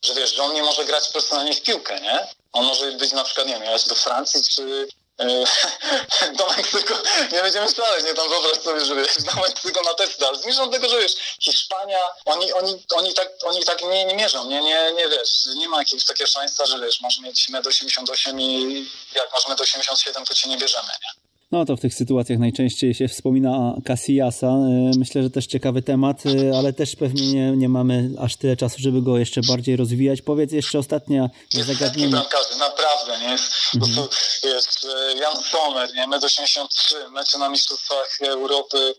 [0.05, 2.27] że wiesz, że on nie może grać personalnie w piłkę, nie?
[2.53, 4.89] On może być na przykład, nie wiem, jechać do Francji czy
[5.19, 5.45] e,
[6.39, 6.95] do Meksyku,
[7.33, 10.71] nie będziemy szaleć, nie tam wyobraź sobie, że wiesz, do Meksyku na testy, ale zmierzam
[10.71, 14.61] do tego, że wiesz, Hiszpania, oni, oni, oni tak, oni tak nie, nie mierzą, nie,
[14.61, 18.91] nie, nie wiesz, nie ma jakiegoś takiego szansa, że wiesz, masz mieć 1,88 m i
[19.15, 21.22] jak masz 1,87 m, to cię nie bierzemy, nie?
[21.53, 24.47] No to w tych sytuacjach najczęściej się wspomina Casillasa.
[24.47, 28.57] E, myślę, że też ciekawy temat, e, ale też pewnie nie, nie mamy aż tyle
[28.57, 30.23] czasu, żeby go jeszcze bardziej rozwijać.
[30.23, 32.11] Powiedz jeszcze ostatnia jest zagadnienie.
[32.11, 33.31] bramkarzy, naprawdę, nie?
[33.31, 34.09] Jest, mhm.
[34.45, 36.07] jest e, Jan Sommer, nie?
[36.07, 38.95] Med 83, mecze na Mistrzostwach Europy,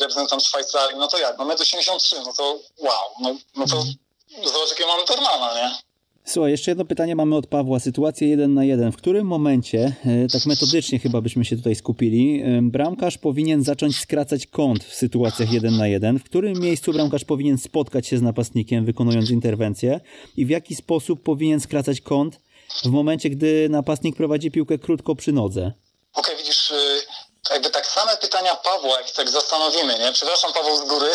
[0.00, 1.38] reprezentant Szwajcarii, no to jak?
[1.38, 3.94] No Med 83, no to wow, no, no to mhm.
[4.52, 5.91] zobacz jakie mamy Tormana, nie?
[6.24, 7.80] Słuchaj, jeszcze jedno pytanie mamy od Pawła.
[7.80, 8.92] Sytuacja jeden na jeden.
[8.92, 14.00] W którym momencie, e, tak metodycznie chyba byśmy się tutaj skupili, e, bramkarz powinien zacząć
[14.00, 16.18] skracać kąt w sytuacjach jeden na jeden?
[16.18, 20.00] W którym miejscu bramkarz powinien spotkać się z napastnikiem, wykonując interwencję?
[20.36, 22.40] I w jaki sposób powinien skracać kąt
[22.84, 25.72] w momencie, gdy napastnik prowadzi piłkę krótko przy nodze?
[26.14, 26.74] Okej, okay, widzisz, y,
[27.50, 30.12] jakby tak same pytania Pawła, jak tak zastanowimy, nie?
[30.12, 31.10] Przepraszam Paweł z góry,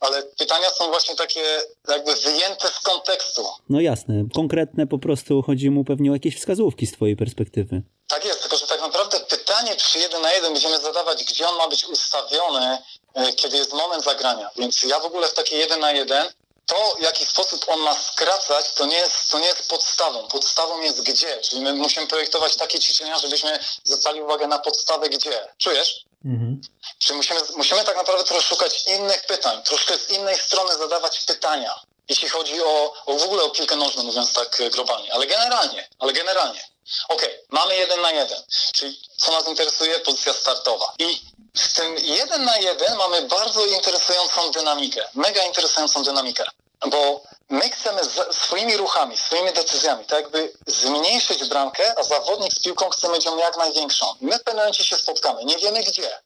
[0.00, 1.40] ale pytania są właśnie takie
[1.88, 3.46] jakby wyjęte z kontekstu.
[3.68, 7.82] No jasne, konkretne po prostu chodzi mu pewnie o jakieś wskazówki z twojej perspektywy.
[8.08, 11.58] Tak jest, tylko że tak naprawdę pytanie przy jeden na jeden będziemy zadawać, gdzie on
[11.58, 12.78] ma być ustawiony,
[13.14, 14.50] e, kiedy jest moment zagrania.
[14.56, 16.26] Więc ja w ogóle w takie jeden na jeden
[16.66, 20.28] to, w jaki sposób on ma skracać, to nie, jest, to nie jest podstawą.
[20.28, 21.40] Podstawą jest gdzie.
[21.40, 25.48] Czyli my musimy projektować takie ćwiczenia, żebyśmy zwracali uwagę na podstawę gdzie.
[25.58, 26.04] Czujesz?
[26.24, 26.60] Mhm.
[26.98, 31.80] Czyli musimy, musimy tak naprawdę troszkę szukać innych pytań, troszkę z innej strony zadawać pytania,
[32.08, 36.12] jeśli chodzi o, o w ogóle o piłkę nożną, mówiąc tak globalnie, ale generalnie, ale
[36.12, 36.64] generalnie.
[37.08, 38.42] Okej, okay, mamy jeden na jeden,
[38.74, 39.98] czyli co nas interesuje?
[40.00, 40.92] Pozycja startowa.
[40.98, 41.20] I
[41.54, 46.44] z tym jeden na jeden mamy bardzo interesującą dynamikę, mega interesującą dynamikę,
[46.86, 52.90] bo my chcemy swoimi ruchami, swoimi decyzjami tak jakby zmniejszyć bramkę, a zawodnik z piłką
[52.90, 54.14] chce mieć ją jak największą.
[54.20, 56.18] My w pewnym momencie się spotkamy, nie wiemy gdzie,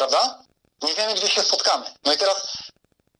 [0.00, 0.38] prawda?
[0.82, 1.86] Nie wiemy, gdzie się spotkamy.
[2.04, 2.46] No i teraz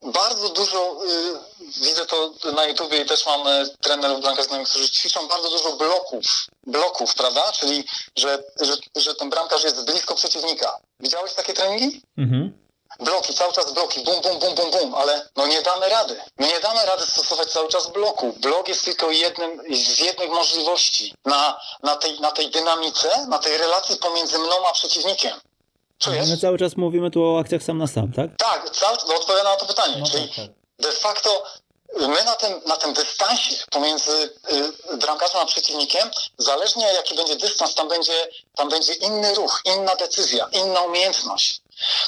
[0.02, 5.28] bardzo dużo, y, widzę to na YouTubie i też mam y, trenerów bramkarzy, którzy ćwiczą
[5.28, 6.24] bardzo dużo bloków,
[6.66, 7.52] bloków, prawda?
[7.52, 7.84] Czyli,
[8.16, 10.78] że, że, że ten bramkarz jest blisko przeciwnika.
[11.00, 12.02] Widziałeś takie treningi?
[12.18, 12.60] Mhm.
[13.00, 16.20] Bloki, cały czas bloki, bum, bum, bum, bum, bum, ale no nie damy rady.
[16.38, 18.32] My nie damy rady stosować cały czas bloku.
[18.32, 23.56] Blok jest tylko jednym z jednych możliwości na, na, tej, na tej dynamice, na tej
[23.56, 25.40] relacji pomiędzy mną a przeciwnikiem.
[26.00, 26.28] Czujesz?
[26.28, 28.30] My cały czas mówimy tu o akcjach sam na sam, tak?
[28.38, 29.96] Tak, cały, no odpowiadam na to pytanie.
[29.98, 30.46] No Czyli tak, tak.
[30.78, 31.42] de facto
[31.96, 34.30] my na tym, na tym dystansie pomiędzy
[34.92, 39.96] y, bramkarzem a przeciwnikiem, zależnie jaki będzie dystans, tam będzie, tam będzie inny ruch, inna
[39.96, 41.60] decyzja, inna umiejętność.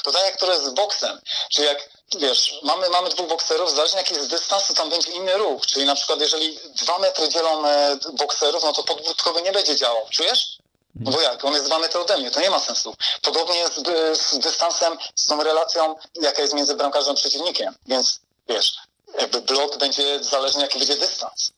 [0.03, 1.89] To tak jak to jest z boksem, czyli jak
[2.19, 5.65] wiesz, mamy, mamy dwóch bokserów, zależnie jaki jest dystans, to tam będzie inny ruch.
[5.65, 10.05] Czyli na przykład jeżeli dwa metry dzielą e, bokserów, no to podwórkowy nie będzie działał.
[10.09, 10.57] Czujesz?
[10.95, 11.45] No bo jak?
[11.45, 12.95] On jest dwa metry ode mnie, to nie ma sensu.
[13.21, 13.75] Podobnie jest
[14.13, 17.75] z dystansem, z tą relacją, jaka jest między bramkarzem a przeciwnikiem.
[17.85, 18.73] Więc wiesz,
[19.19, 21.51] jakby blok będzie zależny, jaki będzie dystans.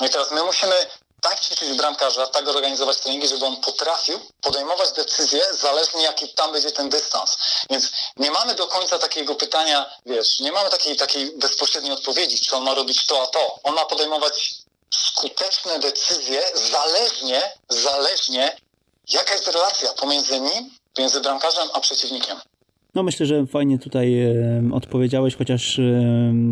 [0.00, 0.86] No i teraz my musimy
[1.20, 6.70] tak ćwiczyć bramkarza, tak organizować treningi, żeby on potrafił podejmować decyzje zależnie jaki tam będzie
[6.70, 7.36] ten dystans.
[7.70, 12.56] Więc nie mamy do końca takiego pytania, wiesz, nie mamy takiej, takiej bezpośredniej odpowiedzi, czy
[12.56, 13.58] on ma robić to, a to.
[13.62, 14.54] On ma podejmować
[14.94, 18.56] skuteczne decyzje zależnie, zależnie
[19.12, 22.36] jaka jest relacja pomiędzy nim, pomiędzy bramkarzem a przeciwnikiem.
[22.96, 24.16] No myślę, że fajnie tutaj
[24.72, 25.80] odpowiedziałeś, chociaż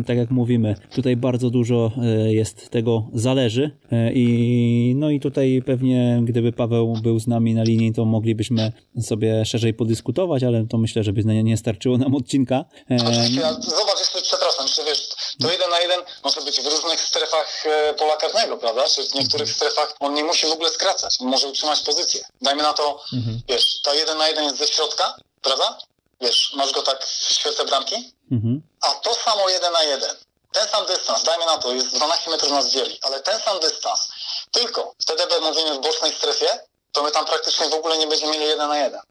[0.07, 5.61] tak jak mówimy, tutaj bardzo dużo e, jest tego zależy e, i no i tutaj
[5.65, 10.77] pewnie gdyby Paweł był z nami na linii, to moglibyśmy sobie szerzej podyskutować, ale to
[10.77, 12.65] myślę, że by nie starczyło nam odcinka.
[12.91, 17.01] E, Oczywiście, zobacz, jeszcze przepraszam, jeszcze wiesz, to jeden na jeden może być w różnych
[17.01, 18.87] strefach e, pola karnego, prawda?
[18.87, 22.25] Czy w niektórych strefach on nie musi w ogóle skracać, on może utrzymać pozycję.
[22.41, 23.41] Dajmy na to, mhm.
[23.47, 25.77] wiesz, to jeden na jeden jest ze środka, prawda?
[26.21, 28.61] wiesz, masz go tak w świece bramki, mhm.
[28.81, 30.15] a to samo jeden na jeden.
[30.51, 33.99] Ten sam dystans, dajmy na to, jest 12 metrów nas dzieli, ale ten sam dystans,
[34.51, 36.59] tylko wtedy mówimy w bocznej strefie,
[36.91, 39.01] to my tam praktycznie w ogóle nie będziemy mieli jeden na jeden.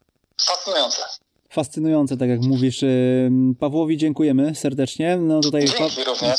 [0.41, 1.05] Fascynujące
[1.55, 2.85] fascynujące, tak jak mówisz.
[3.59, 5.17] Pawłowi dziękujemy serdecznie.
[5.17, 5.87] No tutaj pa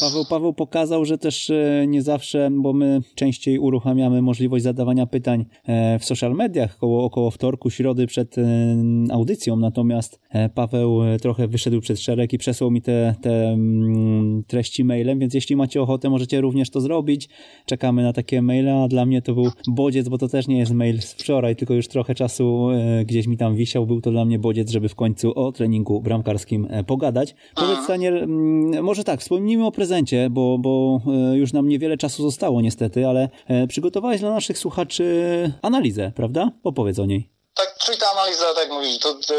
[0.00, 5.44] Paweł, Paweł pokazał, że też e, nie zawsze, bo my częściej uruchamiamy możliwość zadawania pytań
[5.64, 8.44] e, w social mediach około, około wtorku, środy przed e,
[9.10, 10.20] audycją, natomiast
[10.54, 13.58] Paweł trochę wyszedł przed szereg i przesłał mi te, te
[14.46, 17.28] treści mailem, więc jeśli macie ochotę, możecie również to zrobić.
[17.66, 20.72] Czekamy na takie maile, a dla mnie to był bodziec, bo to też nie jest
[20.72, 22.68] mail z wczoraj, tylko już trochę czasu
[23.04, 23.86] gdzieś mi tam wisiał.
[23.86, 27.34] Był to dla mnie bodziec, żeby w końcu końcu o treningu bramkarskim e, pogadać.
[27.54, 32.22] Powiedz Daniel, mm, może tak, wspomnijmy o prezencie, bo, bo e, już nam niewiele czasu
[32.22, 35.04] zostało niestety, ale e, przygotowałeś dla naszych słuchaczy
[35.62, 36.50] analizę, prawda?
[36.64, 37.30] Opowiedz o niej.
[37.54, 39.34] Tak, czyli ta analiza, tak mówisz, to, to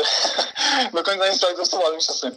[0.97, 2.35] do końca nie słowa, ale czasem.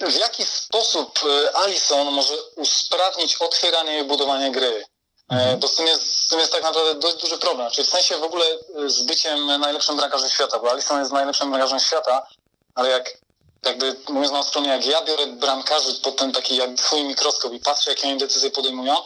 [0.00, 1.18] W jaki sposób
[1.54, 4.84] Alison może usprawnić otwieranie i budowanie gry?
[5.32, 5.60] Mhm.
[5.60, 7.70] Bo z tym, jest, z tym jest tak naprawdę dość duży problem.
[7.70, 8.44] Czyli w sensie w ogóle
[8.86, 12.26] z byciem najlepszym bramkarzem świata, bo Alisson jest najlepszym bramkarzem świata,
[12.74, 13.22] ale jak
[13.66, 17.60] jakby mówiąc na stronie, jak ja biorę bramkarzy pod ten taki jak swój mikroskop i
[17.60, 18.96] patrzę, jakie oni decyzje podejmują,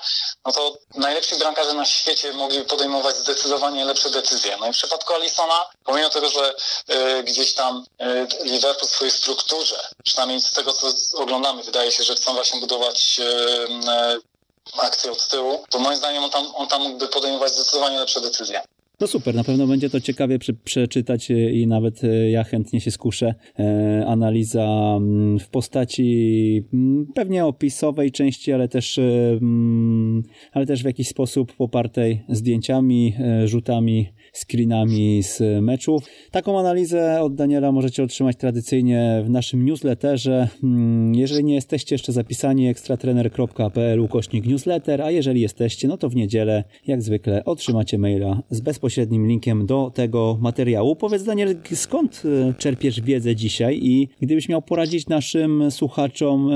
[0.47, 4.57] no to najlepsi bramkarze na świecie mogli podejmować zdecydowanie lepsze decyzje.
[4.61, 6.55] No i w przypadku Alisona, pomimo tego, że
[6.91, 12.03] y, gdzieś tam y, Liverpool w swojej strukturze, przynajmniej z tego, co oglądamy, wydaje się,
[12.05, 14.36] że chcą właśnie budować y,
[14.83, 18.61] akcję od tyłu, to moim zdaniem on tam, on tam mógłby podejmować zdecydowanie lepsze decyzje.
[19.01, 22.91] No super, na pewno będzie to ciekawie przeczytać e, i nawet e, ja chętnie się
[22.91, 23.35] skuszę.
[23.59, 30.87] E, analiza mm, w postaci mm, pewnie opisowej części, ale też, mm, ale też w
[30.87, 33.15] jakiś sposób popartej zdjęciami,
[33.45, 34.09] rzutami
[34.39, 36.03] screenami z meczów.
[36.31, 40.49] Taką analizę od Daniela możecie otrzymać tradycyjnie w naszym newsletterze.
[40.61, 46.17] Hmm, jeżeli nie jesteście jeszcze zapisani, ekstratrener.pl ukośnik newsletter, a jeżeli jesteście, no to w
[46.17, 50.97] niedzielę, jak zwykle, otrzymacie maila z bezpośrednim linkiem do tego materiału.
[50.97, 56.51] Powiedz Daniel, skąd e, czerpiesz wiedzę dzisiaj i gdybyś miał poradzić naszym słuchaczom,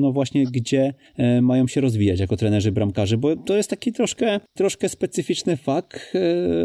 [0.00, 4.40] no właśnie, gdzie e, mają się rozwijać jako trenerzy bramkarzy, bo to jest taki troszkę,
[4.54, 6.63] troszkę specyficzny fakt, e,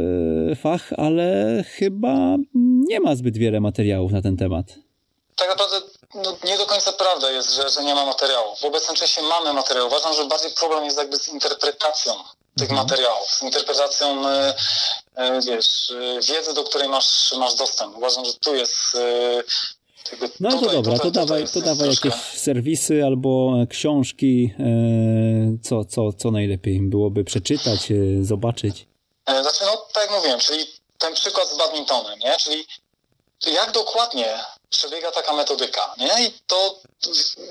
[0.55, 2.35] fach, ale chyba
[2.89, 4.65] nie ma zbyt wiele materiałów na ten temat.
[5.35, 5.77] Tak naprawdę
[6.15, 8.55] no, nie do końca prawda jest, że, że nie ma materiału.
[8.55, 9.87] W obecnym czasie mamy materiał.
[9.87, 12.13] Uważam, że bardziej problem jest jakby z interpretacją
[12.57, 12.87] tych mhm.
[12.87, 14.53] materiałów, z interpretacją e,
[15.15, 17.97] e, wiesz, e, wiedzy, do której masz, masz dostęp.
[17.97, 18.97] Uważam, że tu jest
[20.39, 24.53] no tutaj, to dobra, tutaj, to dawaj, to dawaj jakieś serwisy albo książki,
[25.63, 27.79] co, co, co najlepiej byłoby przeczytać,
[28.21, 28.88] zobaczyć.
[29.29, 30.67] E, znaczy, no tak jak mówiłem, czyli
[30.97, 32.37] ten przykład z badmintonem, nie?
[32.37, 32.67] Czyli
[33.47, 36.25] jak dokładnie przebiega taka metodyka, nie?
[36.27, 36.75] I to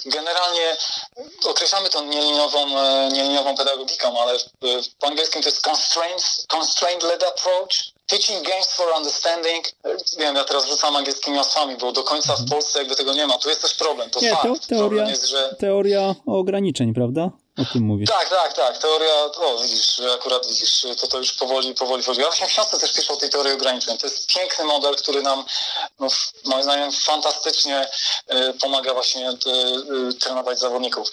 [0.05, 0.77] generalnie
[1.45, 2.79] określamy to nieliniową,
[3.53, 4.39] e, pedagogiką, ale
[5.01, 9.69] po angielskim to jest constrained, constrained led approach, teaching games for understanding.
[9.85, 13.27] E, wiem, ja teraz rzucam angielskimi hasłami, bo do końca w Polsce jakby tego nie
[13.27, 13.39] ma.
[13.39, 14.43] Tu jest też problem, to nie, fakt.
[14.43, 15.57] To teoria, problem jest, że...
[15.59, 17.31] teoria ograniczeń, prawda?
[17.59, 18.07] O tym.
[18.07, 18.79] Tak, tak, tak.
[18.79, 22.21] Teoria, o widzisz, akurat widzisz, to to już powoli, powoli wchodzi.
[22.21, 23.99] Ja w książce też piszę o tej teorii ograniczeń.
[23.99, 25.45] To jest piękny model, który nam,
[26.01, 26.09] no,
[26.45, 27.89] moim zdaniem, fantastycznie
[28.33, 29.35] y, pomaga właśnie y,
[30.11, 31.09] y, trenować zawodników.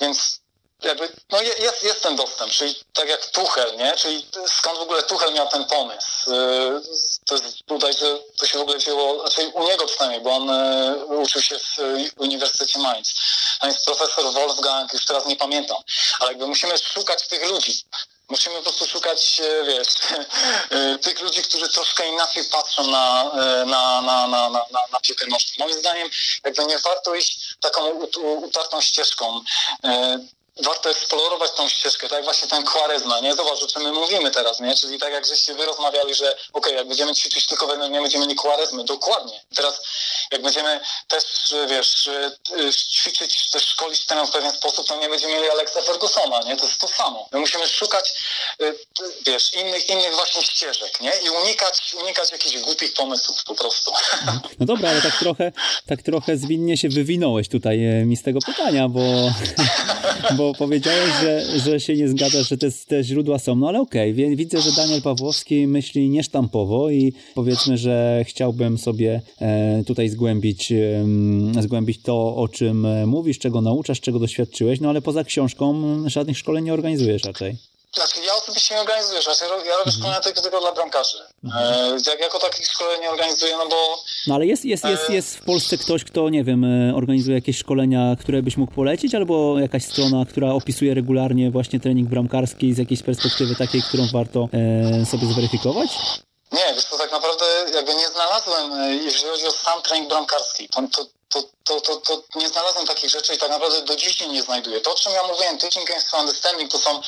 [0.00, 0.43] Więc
[0.82, 3.96] jakby, no jest, jest ten dostęp, czyli tak jak Tuchel, nie?
[3.96, 6.30] Czyli skąd w ogóle Tuchel miał ten pomysł?
[7.26, 10.50] To jest że to się w ogóle wzięło, znaczy u niego przynajmniej, bo on
[11.22, 11.78] uczył się w
[12.16, 13.14] Uniwersytecie Mainz.
[13.60, 15.76] A jest profesor Wolfgang, już teraz nie pamiętam,
[16.20, 17.84] ale jakby musimy szukać tych ludzi.
[18.28, 19.88] Musimy po prostu szukać, wiesz,
[21.04, 24.60] tych ludzi, którzy troszkę inaczej patrzą na, e, na, na, na, na,
[24.92, 25.54] na piłkę nożną.
[25.58, 26.08] Moim zdaniem
[26.44, 27.90] jakby nie warto iść taką
[28.22, 29.40] utartą ścieżką
[30.62, 33.34] warto eksplorować tą ścieżkę, tak właśnie ten kwarezma, nie?
[33.34, 34.74] Zobacz, o czym my mówimy teraz, nie?
[34.74, 38.00] Czyli tak jak żeście wy rozmawiali, że okej, okay, jak będziemy ćwiczyć tylko wedle nie
[38.00, 39.40] będziemy mieli kwarezmy, dokładnie.
[39.54, 39.80] Teraz
[40.30, 42.08] jak będziemy też, wiesz,
[42.72, 46.56] ćwiczyć, też szkolić ten w pewien sposób, to nie będziemy mieli Alexa Fergusona, nie?
[46.56, 47.28] To jest to samo.
[47.32, 48.12] My musimy szukać,
[48.62, 48.74] y,
[49.26, 51.12] wiesz, innych, innych właśnie ścieżek, nie?
[51.24, 53.92] I unikać, unikać jakichś głupich pomysłów po prostu.
[54.58, 55.52] No dobra, ale tak trochę,
[55.88, 59.00] tak trochę zwinnie się wywinąłeś tutaj e, mi z tego pytania, bo,
[60.38, 63.56] bo bo powiedziałeś, że, że się nie zgadzasz, że te, te źródła są.
[63.56, 64.36] No ale okej, okay.
[64.36, 70.72] widzę, że Daniel Pawłowski myśli niesztampowo i powiedzmy, że chciałbym sobie e, tutaj zgłębić,
[71.60, 76.64] zgłębić to, o czym mówisz, czego nauczasz, czego doświadczyłeś, no ale poza książką żadnych szkoleń
[76.64, 77.73] nie organizujesz raczej.
[77.94, 79.26] Znaczy ja osobiście nie organizujesz.
[79.26, 79.90] Ja, ja robię mhm.
[79.90, 81.18] szkolenia tylko, tylko dla bramkarzy.
[81.44, 81.74] Mhm.
[81.74, 84.02] E, jak, jako takich szkoleń nie organizuję, no bo...
[84.26, 87.58] No ale jest, jest, jest, jest w Polsce ktoś, kto, nie wiem, e, organizuje jakieś
[87.58, 92.78] szkolenia, które byś mógł polecić, albo jakaś strona, która opisuje regularnie właśnie trening bramkarski z
[92.78, 95.90] jakiejś perspektywy takiej, którą warto e, sobie zweryfikować?
[96.52, 97.44] Nie, wiesz to tak naprawdę
[97.74, 102.22] jakby nie znalazłem, e, jeżeli chodzi o sam trening bramkarski, to, to, to, to, to,
[102.34, 104.80] nie znalazłem takich rzeczy i tak naprawdę do dziś nie znajduję.
[104.80, 107.02] To, o czym ja mówiłem, teaching and understanding, to są, e,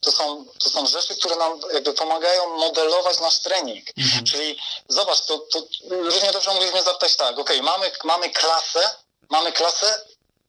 [0.00, 3.84] to są, to są rzeczy, które nam jakby pomagają modelować nasz trening.
[3.98, 4.24] Mhm.
[4.24, 4.58] Czyli
[4.88, 8.80] zobacz, to, to równie dobrze mogliśmy zapytać tak, ok, mamy, mamy klasę,
[9.30, 10.00] mamy klasę,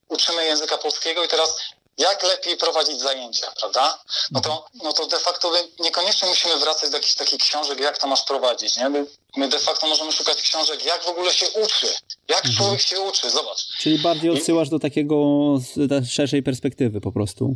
[0.09, 1.57] uczymy języka polskiego i teraz
[1.97, 4.03] jak lepiej prowadzić zajęcia, prawda?
[4.31, 8.07] No to, no to de facto niekoniecznie musimy wracać do jakichś takich książek, jak to
[8.07, 8.89] masz prowadzić, nie?
[8.89, 9.05] My,
[9.37, 11.87] my de facto możemy szukać książek, jak w ogóle się uczy,
[12.27, 12.55] jak mhm.
[12.55, 13.67] człowiek się uczy, zobacz.
[13.77, 15.15] Czyli bardziej odsyłasz do takiego
[16.09, 17.55] szerszej perspektywy po prostu.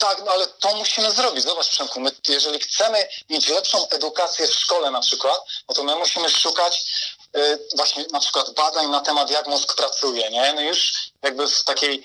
[0.00, 1.44] Tak, no ale to musimy zrobić.
[1.44, 5.96] Zobacz, Przemku, my, jeżeli chcemy mieć lepszą edukację w szkole na przykład, no to my
[5.96, 6.84] musimy szukać
[7.36, 10.52] y, właśnie na przykład badań na temat, jak mózg pracuje, nie?
[10.52, 12.04] No już jakby w takiej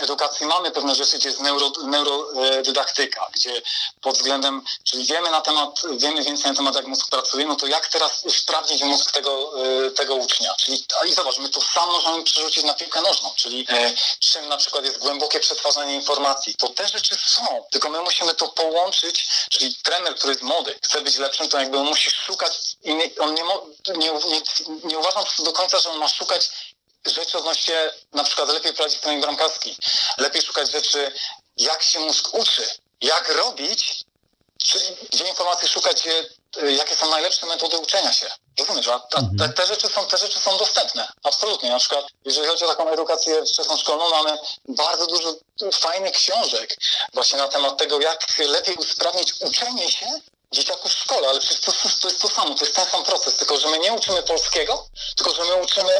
[0.00, 3.62] edukacji mamy pewne rzeczy, gdzie jest neuro, neurodydaktyka, gdzie
[4.00, 7.66] pod względem, czyli wiemy na temat, wiemy więcej na temat, jak mózg pracuje, no to
[7.66, 9.52] jak teraz sprawdzić mózg tego,
[9.86, 10.54] e, tego ucznia.
[10.54, 14.56] Czyli, i zobacz, my to samo możemy przerzucić na piłkę nożną, czyli e, czym na
[14.56, 16.54] przykład jest głębokie przetwarzanie informacji.
[16.54, 21.00] To te rzeczy są, tylko my musimy to połączyć, czyli trener, który jest młody, chce
[21.00, 23.42] być lepszym, to jakby on musi szukać i nie, on nie,
[23.96, 24.42] nie, nie,
[24.84, 26.50] nie uważam do końca, że on ma szukać
[27.06, 29.76] rzeczy odnośnie na przykład lepiej prowadzić trening bramkarski,
[30.18, 31.12] lepiej szukać rzeczy,
[31.56, 32.70] jak się mózg uczy,
[33.00, 34.04] jak robić,
[34.64, 34.78] czy,
[35.12, 36.30] gdzie informacji szukać, gdzie,
[36.62, 38.30] y, jakie są najlepsze metody uczenia się.
[38.58, 41.70] Rozumiesz, a ta, te, te, rzeczy są, te rzeczy są dostępne, absolutnie.
[41.70, 45.34] Na przykład, jeżeli chodzi o taką edukację wczesną szkolną, mamy bardzo dużo
[45.72, 46.76] fajnych książek
[47.14, 50.06] właśnie na temat tego, jak lepiej usprawnić uczenie się
[50.52, 53.36] dzieciaków w szkole, ale przecież to, to jest to samo, to jest ten sam proces,
[53.36, 55.92] tylko że my nie uczymy polskiego, tylko że my uczymy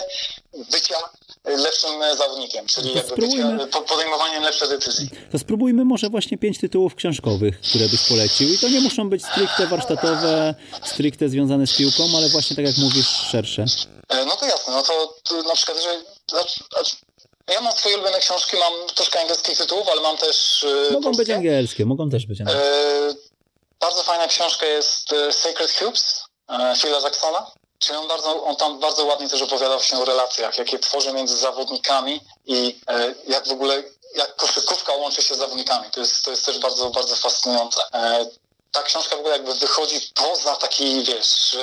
[0.71, 0.97] bycia
[1.45, 3.59] lepszym zawodnikiem, czyli jakby bycia,
[3.89, 5.11] podejmowaniem lepszych decyzji.
[5.33, 9.27] To spróbujmy może właśnie pięć tytułów książkowych, które byś polecił i to nie muszą być
[9.27, 10.55] stricte warsztatowe,
[10.85, 13.65] stricte związane z piłką, ale właśnie tak jak mówisz, szersze.
[14.09, 16.01] E, no to jasne, no to, to na przykład, że
[17.55, 20.67] ja mam swoje ulubione książki, mam troszkę angielskich tytułów, ale mam też.
[20.89, 23.25] E, mogą być angielskie, mogą też być angielskie.
[23.85, 27.47] E, bardzo fajna książka jest e, Sacred Cubes e, Phila Jacksona.
[27.79, 31.37] Czyli on, bardzo, on tam bardzo ładnie też opowiadał się o relacjach, jakie tworzy między
[31.37, 33.83] zawodnikami i e, jak w ogóle,
[34.15, 35.91] jak koszykówka łączy się z zawodnikami.
[35.91, 37.81] To jest, to jest też bardzo, bardzo fascynujące.
[38.73, 41.57] ta książka w ogóle jakby wychodzi poza taki, wiesz,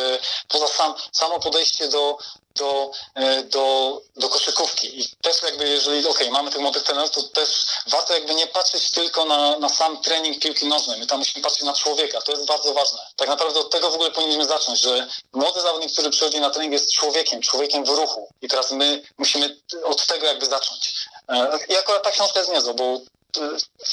[0.48, 2.18] poza sam, samo podejście do,
[2.56, 5.02] do, e, do, do koszykówki.
[5.02, 8.92] I też jakby, jeżeli, okay, mamy tych młodych trenerów, to też warto jakby nie patrzeć
[8.92, 11.00] tylko na, na sam trening piłki nożnej.
[11.00, 12.22] My tam musimy patrzeć na człowieka.
[12.22, 13.00] To jest bardzo ważne.
[13.16, 16.74] Tak naprawdę od tego w ogóle powinniśmy zacząć, że młody zawodnik, który przychodzi na trening
[16.74, 18.30] jest człowiekiem, człowiekiem w ruchu.
[18.42, 20.96] I teraz my musimy od tego jakby zacząć.
[21.30, 23.02] E, I akurat ta książka jest niezła, bo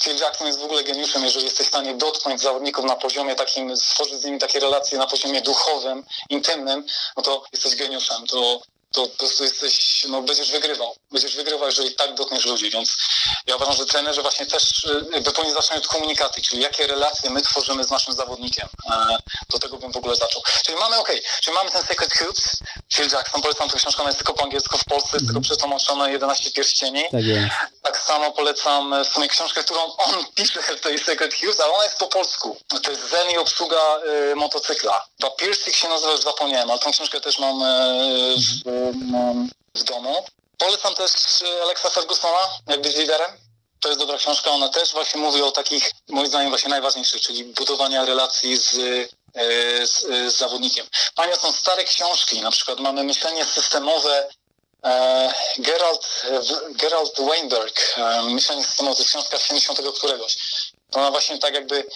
[0.03, 3.77] Phil Jackson jest w ogóle geniuszem, jeżeli jesteś w stanie dotknąć zawodników na poziomie takim,
[3.77, 6.87] stworzyć z nimi takie relacje na poziomie duchowym, intymnym,
[7.17, 8.27] no to jesteś geniuszem.
[8.27, 8.61] To
[8.93, 10.97] to po prostu jesteś, no będziesz wygrywał.
[11.11, 12.97] Będziesz wygrywał, jeżeli tak dotkniesz ludzi, więc
[13.47, 17.31] ja uważam, że trenerzy właśnie też y, jakby powinni zacząć od komunikacji, czyli jakie relacje
[17.31, 18.69] my tworzymy z naszym zawodnikiem.
[18.93, 19.17] E,
[19.51, 20.43] do tego bym w ogóle zaczął.
[20.67, 22.51] Czyli mamy, okej, okay, czyli mamy ten Sacred Cubes,
[22.95, 25.43] Phil Jackson, polecam tę książkę, ona jest tylko po angielsku w Polsce, jest tylko mhm.
[25.43, 27.05] przetłumaczone 11 pierścieni.
[27.13, 27.55] Tak, jest.
[27.83, 31.73] tak samo polecam e, w sumie książkę, którą on pisze w tej Sacred Cubes, ale
[31.73, 32.57] ona jest po polsku.
[32.83, 33.99] To jest Zen i obsługa
[34.33, 35.07] y, motocykla.
[35.21, 38.35] To piercing się nazywa, już zapomniałem, ale tą książkę też mam y,
[38.65, 38.78] w,
[39.75, 40.25] w domu.
[40.59, 41.13] Polecam też
[41.63, 43.31] Alexa Fergusona, jak być liderem.
[43.81, 47.45] To jest dobra książka, ona też właśnie mówi o takich, moim zdaniem, właśnie najważniejszych, czyli
[47.45, 48.75] budowania relacji z,
[49.35, 50.01] e, z,
[50.33, 50.87] z zawodnikiem.
[51.15, 54.29] Panie, są stare książki, na przykład mamy myślenie systemowe
[55.59, 56.23] Gerald,
[56.77, 60.37] Gerald Weinberg, e, myślenie systemowe, to jest książka z 70 któregoś.
[60.93, 61.87] Ona właśnie tak jakby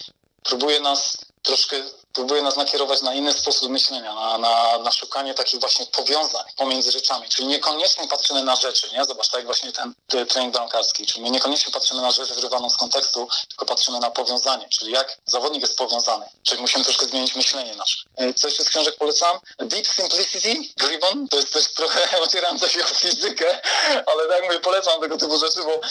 [0.43, 1.83] próbuje nas troszkę
[2.13, 6.91] próbuje nas nakierować na inny sposób myślenia, na, na, na szukanie takich właśnie powiązań pomiędzy
[6.91, 7.29] rzeczami.
[7.29, 9.05] Czyli niekoniecznie patrzymy na rzeczy, nie?
[9.05, 11.05] Zobacz, tak jak właśnie ten, ten trening bramkarski.
[11.05, 15.61] Czyli niekoniecznie patrzymy na rzecz wyrywaną z kontekstu, tylko patrzymy na powiązanie, czyli jak zawodnik
[15.61, 16.25] jest powiązany.
[16.43, 18.03] Czyli musimy troszkę zmienić myślenie nasze.
[18.15, 19.39] E, co jeszcze z książek polecam?
[19.59, 21.27] Deep Simplicity, Gribbon.
[21.27, 23.61] To jest też trochę ocierająca się o fizykę,
[24.05, 25.81] ale tak mówię, polecam tego typu rzeczy, bo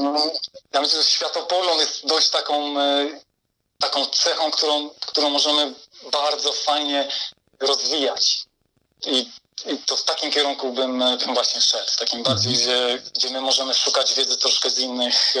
[0.00, 0.30] mm,
[0.72, 3.20] ja myślę, że światopogląd jest dość taką e,
[3.82, 5.74] taką cechą, którą, którą możemy
[6.12, 7.08] bardzo fajnie
[7.60, 8.44] rozwijać.
[9.06, 9.30] I
[9.66, 12.98] i to w takim kierunku bym, bym właśnie szedł, takim bardziej, mhm.
[12.98, 15.34] gdzie, gdzie my możemy szukać wiedzy troszkę z innych,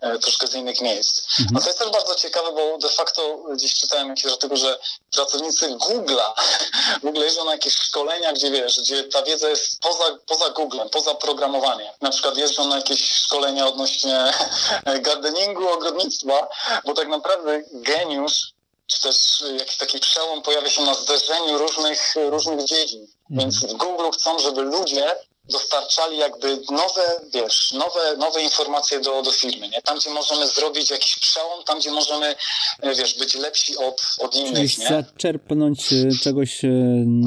[0.00, 1.22] e, troszkę z innych miejsc.
[1.40, 1.56] Mhm.
[1.56, 4.78] A to jest też bardzo ciekawe, bo de facto gdzieś czytałem jakieś tego, że
[5.12, 6.32] pracownicy Google'a
[7.02, 10.88] w ogóle jeżdżą na jakieś szkolenia, gdzie wiesz, gdzie ta wiedza jest poza, poza Googlem,
[10.90, 11.92] poza programowaniem.
[12.00, 14.32] Na przykład jeżdżą na jakieś szkolenia odnośnie
[15.06, 16.48] gardeningu, ogrodnictwa,
[16.84, 18.57] bo tak naprawdę geniusz
[18.88, 23.06] czy też jakiś taki przełom pojawia się na zderzeniu różnych, różnych dziedzin.
[23.30, 25.16] Więc w Google chcą, żeby ludzie
[25.48, 29.82] dostarczali jakby nowe, wiesz, nowe, nowe informacje do, do firmy, nie?
[29.82, 32.34] Tam, gdzie możemy zrobić jakiś przełom, tam, gdzie możemy,
[32.82, 34.88] e, wiesz, być lepsi od, od innych, Czyli nie?
[34.88, 36.70] zaczerpnąć e, czegoś, e,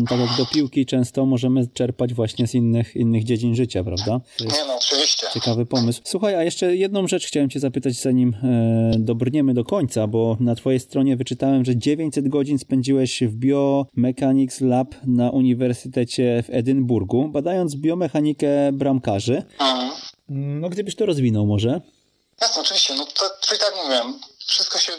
[0.09, 4.21] tak jak do piłki często możemy czerpać właśnie z innych, innych dziedzin życia, prawda?
[4.39, 5.27] Nie no, oczywiście.
[5.33, 6.01] Ciekawy pomysł.
[6.05, 10.55] Słuchaj, a jeszcze jedną rzecz chciałem cię zapytać, zanim e, dobrniemy do końca, bo na
[10.55, 17.75] twojej stronie wyczytałem, że 900 godzin spędziłeś w Biomechanics Lab na Uniwersytecie w Edynburgu, badając
[17.75, 19.43] biomechanikę mechanikę bramkarzy.
[19.59, 19.91] Mhm.
[20.29, 21.81] No gdybyś to rozwinął może?
[22.41, 22.93] Jasne, oczywiście.
[22.95, 24.97] No to, czyli tak mówiłem, wszystko się, y,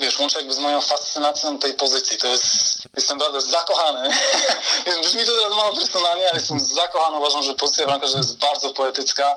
[0.00, 2.18] wiesz, łączy jakby z moją fascynacją tej pozycji.
[2.18, 2.44] To jest,
[2.96, 4.10] jestem bardzo zakochany.
[5.02, 7.16] Brzmi to teraz mało personalnie, ale jestem zakochany.
[7.16, 9.36] Uważam, że pozycja bramkarza jest bardzo poetycka,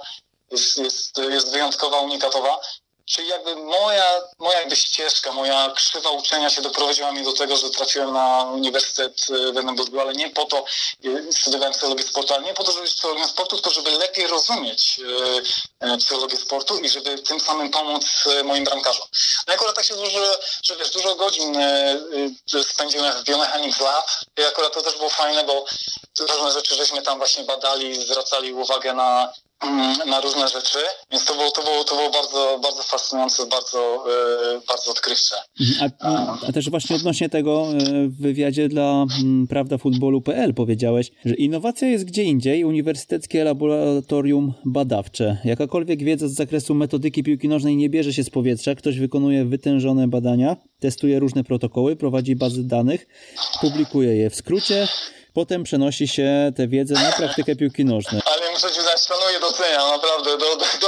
[0.51, 2.59] jest, jest, jest wyjątkowa, unikatowa.
[3.06, 7.69] Czyli jakby moja, moja jakby ścieżka, moja krzywa uczenia się doprowadziła mnie do tego, że
[7.69, 10.65] trafiłem na Uniwersytet w Edynburgu, ale nie po to,
[11.06, 14.28] e, studiowałem psychologię sportu, ale nie po to, żeby być psychologiem sportu, tylko żeby lepiej
[14.28, 14.99] rozumieć
[15.82, 18.06] e, e, psychologię sportu i żeby tym samym pomóc
[18.44, 19.07] moim bramkarzom.
[19.48, 20.28] No akurat tak się złożyło,
[20.64, 21.57] że wiesz, dużo godzin
[22.64, 24.06] spędziłem w Biomechanics Lab
[24.40, 25.65] i akurat to też było fajne, bo
[26.19, 29.34] różne rzeczy żeśmy tam właśnie badali, zwracali uwagę na
[30.07, 30.79] na różne rzeczy,
[31.11, 34.03] więc to było, to było, to było bardzo, bardzo fascynujące, bardzo,
[34.53, 35.35] yy, bardzo odkrywcze.
[35.59, 35.91] Mhm.
[35.99, 41.88] A, a, też właśnie odnośnie tego e, w wywiadzie dla mm, prawdafutbolu.pl powiedziałeś, że innowacja
[41.88, 45.38] jest gdzie indziej, uniwersyteckie laboratorium badawcze.
[45.45, 50.07] Jakakolwiek wiedza z zakresu metodyki piłki nożnej nie bierze się z powietrza, ktoś wykonuje wytężone
[50.07, 53.07] badania, testuje różne protokoły, prowadzi bazy danych,
[53.61, 54.29] publikuje je.
[54.29, 54.88] W skrócie
[55.34, 58.22] potem przenosi się tę wiedzę na praktykę piłki nożnej.
[58.26, 60.88] Ale muszę ci znać, szanuję, doceniam, naprawdę, do, do, do,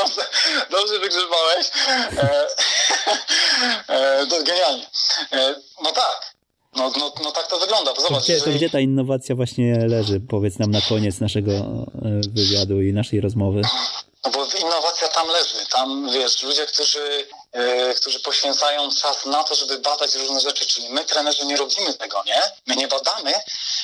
[0.00, 0.22] dobrze,
[0.70, 1.70] dobrze wygrzebałeś.
[2.18, 2.46] E,
[3.88, 4.86] e, to genialnie.
[5.32, 6.34] E, no tak,
[6.76, 8.26] no, no, no tak to wygląda, bo zobacz.
[8.26, 10.20] To gdzie, to gdzie ta innowacja właśnie leży?
[10.20, 11.86] Powiedz nam na koniec naszego e,
[12.28, 13.62] wywiadu i naszej rozmowy.
[14.24, 15.66] No bo innowacja tam leży.
[15.72, 17.26] Tam, wiesz, ludzie, którzy
[17.96, 20.66] którzy poświęcają czas na to, żeby badać różne rzeczy.
[20.66, 22.42] Czyli my, trenerzy, nie robimy tego, nie?
[22.66, 23.32] My nie badamy.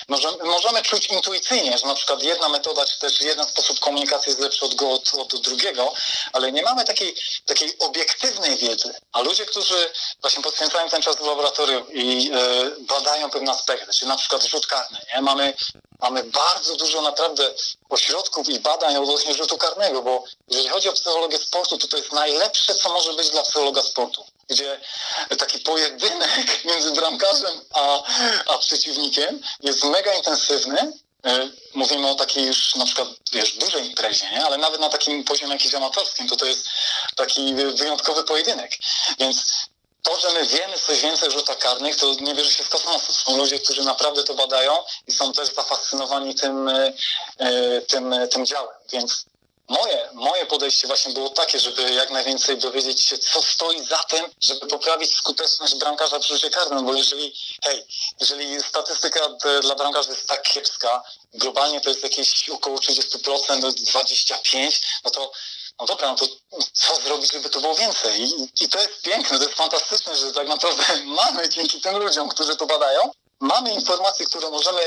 [0.09, 4.41] Możemy, możemy czuć intuicyjnie, że na przykład jedna metoda, czy też jeden sposób komunikacji jest
[4.41, 5.93] lepszy od, od, od drugiego,
[6.32, 7.16] ale nie mamy takiej,
[7.47, 8.95] takiej obiektywnej wiedzy.
[9.12, 14.09] A ludzie, którzy właśnie poświęcają ten czas w laboratorium i e, badają pewne aspekty, czyli
[14.09, 15.23] na przykład rzut karny, nie?
[15.23, 15.55] Mamy,
[16.05, 17.55] mamy bardzo dużo naprawdę
[17.89, 22.13] ośrodków i badań odnośnie rzutu karnego, bo jeżeli chodzi o psychologię sportu, to to jest
[22.13, 24.81] najlepsze, co może być dla psychologa sportu, gdzie
[25.39, 26.31] taki pojedynek
[26.69, 28.03] między bramkarzem a,
[28.47, 30.93] a przeciwnikiem jest mega intensywny.
[31.27, 34.47] E, mówimy o takiej już na przykład, wiesz, dużej imprezie, nie?
[34.47, 36.69] ale nawet na takim poziomie jakimś amatorskim, to to jest
[37.17, 38.73] taki wyjątkowy pojedynek.
[39.19, 39.37] Więc
[40.05, 43.13] to, że my wiemy coś więcej o rzutach karnych, to nie bierze się z kosmosu.
[43.13, 46.93] Są ludzie, którzy naprawdę to badają i są też zafascynowani tym, e,
[47.39, 48.77] e, tym, tym działem.
[48.93, 49.25] Więc
[49.69, 54.31] Moje, moje podejście właśnie było takie, żeby jak najwięcej dowiedzieć się, co stoi za tym,
[54.41, 57.87] żeby poprawić skuteczność bramkarza przy rzucie karnym, bo jeżeli, hej,
[58.21, 59.21] jeżeli statystyka
[59.63, 61.03] dla bramkarzy jest tak kiepska,
[61.35, 65.33] globalnie to jest jakieś około 30%, 25%, no to
[65.81, 66.27] no dobra, no to
[66.73, 68.23] co zrobić, żeby to było więcej?
[68.23, 70.83] I, I to jest piękne, to jest fantastyczne, że tak naprawdę
[71.23, 73.11] mamy dzięki tym ludziom, którzy to badają,
[73.41, 74.81] mamy informacje, które możemy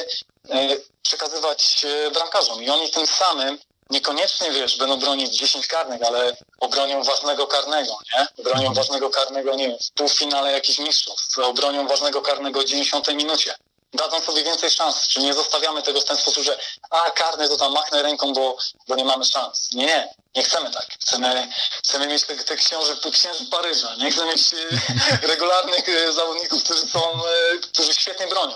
[0.49, 3.59] e, przekazywać e, bramkarzom i oni tym samym
[3.89, 8.27] niekoniecznie, wiesz, będą bronić 10 karnych, ale obronią ważnego karnego, nie?
[8.39, 8.73] Obronią mhm.
[8.73, 13.55] ważnego karnego, nie wiem, w półfinale jakichś mistrzostw, obronią ważnego karnego w 90 minucie.
[13.97, 16.57] Dadzą sobie więcej szans, czy nie zostawiamy tego w ten sposób, że
[16.89, 18.57] a, karny to tam machnę ręką, bo,
[18.87, 19.73] bo nie mamy szans.
[19.73, 20.87] Nie, nie, nie chcemy tak.
[20.99, 21.47] Chcemy,
[21.83, 26.87] chcemy mieć te, te księży, księży Paryża, nie chcemy mieć e, regularnych e, zawodników, którzy
[26.87, 28.55] są, e, którzy świetnie bronią.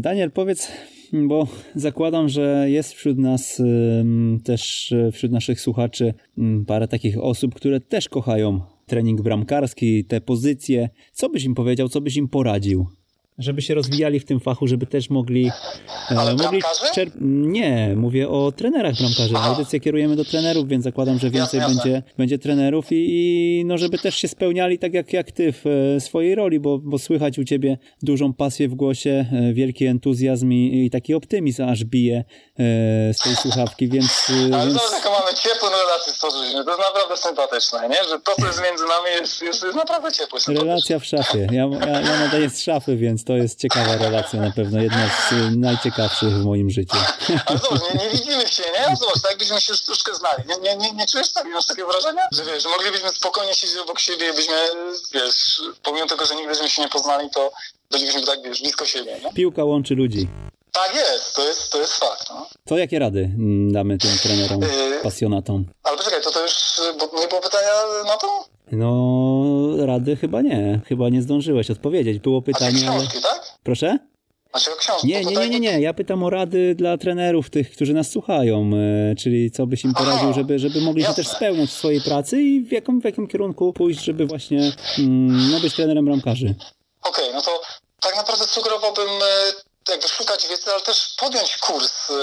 [0.00, 0.68] Daniel, powiedz,
[1.12, 3.42] bo zakładam, że jest wśród nas
[4.44, 6.14] też, wśród naszych słuchaczy
[6.66, 10.88] parę takich osób, które też kochają trening bramkarski, te pozycje.
[11.12, 12.86] Co byś im powiedział, co byś im poradził?
[13.38, 15.50] Żeby się rozwijali w tym fachu, żeby też mogli...
[16.10, 16.62] e, Ale mogli
[16.94, 17.14] czerp...
[17.20, 19.36] Nie, mówię o trenerach bramkarzy.
[19.36, 22.12] Audycję kierujemy do trenerów, więc zakładam, że więcej jasne, będzie, jasne.
[22.18, 26.00] będzie trenerów i, i, no, żeby też się spełniali tak jak, jak ty w e,
[26.00, 30.84] swojej roli, bo, bo słychać u ciebie dużą pasję w głosie, e, wielki entuzjazm i,
[30.84, 32.24] i taki optymizm aż bije
[33.12, 34.32] z tej słuchawki, więc...
[34.52, 34.78] Ale więc...
[35.02, 38.08] to, mamy ciepłą relację stworzyliśmy, to jest naprawdę sympatyczne, nie?
[38.08, 40.38] Że to, co jest między nami jest, jest, jest naprawdę ciepłe.
[40.48, 41.48] Relacja w szafie.
[41.52, 45.56] Ja, ja, ja nadaję z szafy, więc to jest ciekawa relacja na pewno, jedna z
[45.56, 46.96] najciekawszych w moim życiu.
[47.46, 48.96] Ale zobacz, nie, nie widzimy się, nie?
[48.96, 50.42] Zobacz, tak jakbyśmy się już troszkę znali.
[50.48, 52.22] Nie, nie, nie, nie czujesz tak, masz takie wrażenie?
[52.32, 54.56] Że wiesz, że moglibyśmy spokojnie siedzieć obok siebie, byśmy,
[55.14, 57.52] wiesz, pomimo tego, że nigdy się nie poznali, to
[57.90, 59.32] bylibyśmy tak, wiesz, blisko siebie, nie?
[59.32, 60.28] Piłka łączy ludzi.
[60.72, 62.30] Tak jest, to jest, to jest fakt.
[62.30, 62.48] No.
[62.64, 65.64] To jakie rady mm, damy tym trenerom, yy, pasjonatom?
[65.82, 66.54] Ale poczekaj, to to już
[66.98, 67.72] bo nie było pytania
[68.06, 68.53] na to?
[68.72, 70.80] No, rady chyba nie.
[70.88, 72.18] Chyba nie zdążyłeś odpowiedzieć.
[72.18, 72.90] Było pytanie.
[72.90, 73.58] A książki, tak?
[73.62, 73.98] Proszę?
[74.50, 75.80] Znaczy książki, nie, nie, nie, nie, nie.
[75.80, 78.70] Ja pytam o rady dla trenerów, tych, którzy nas słuchają,
[79.10, 82.42] e, czyli co byś im poradził, żeby, żeby mogli się też spełniać w swojej pracy
[82.42, 86.54] i w jakim, w jakim kierunku pójść, żeby właśnie mm, no, być trenerem ramkarzy.
[87.02, 87.62] Okej, no to
[88.00, 89.52] tak naprawdę sugerowałbym e,
[89.88, 92.10] jakby szukać wiedzy, ale też podjąć kurs.
[92.10, 92.14] Y,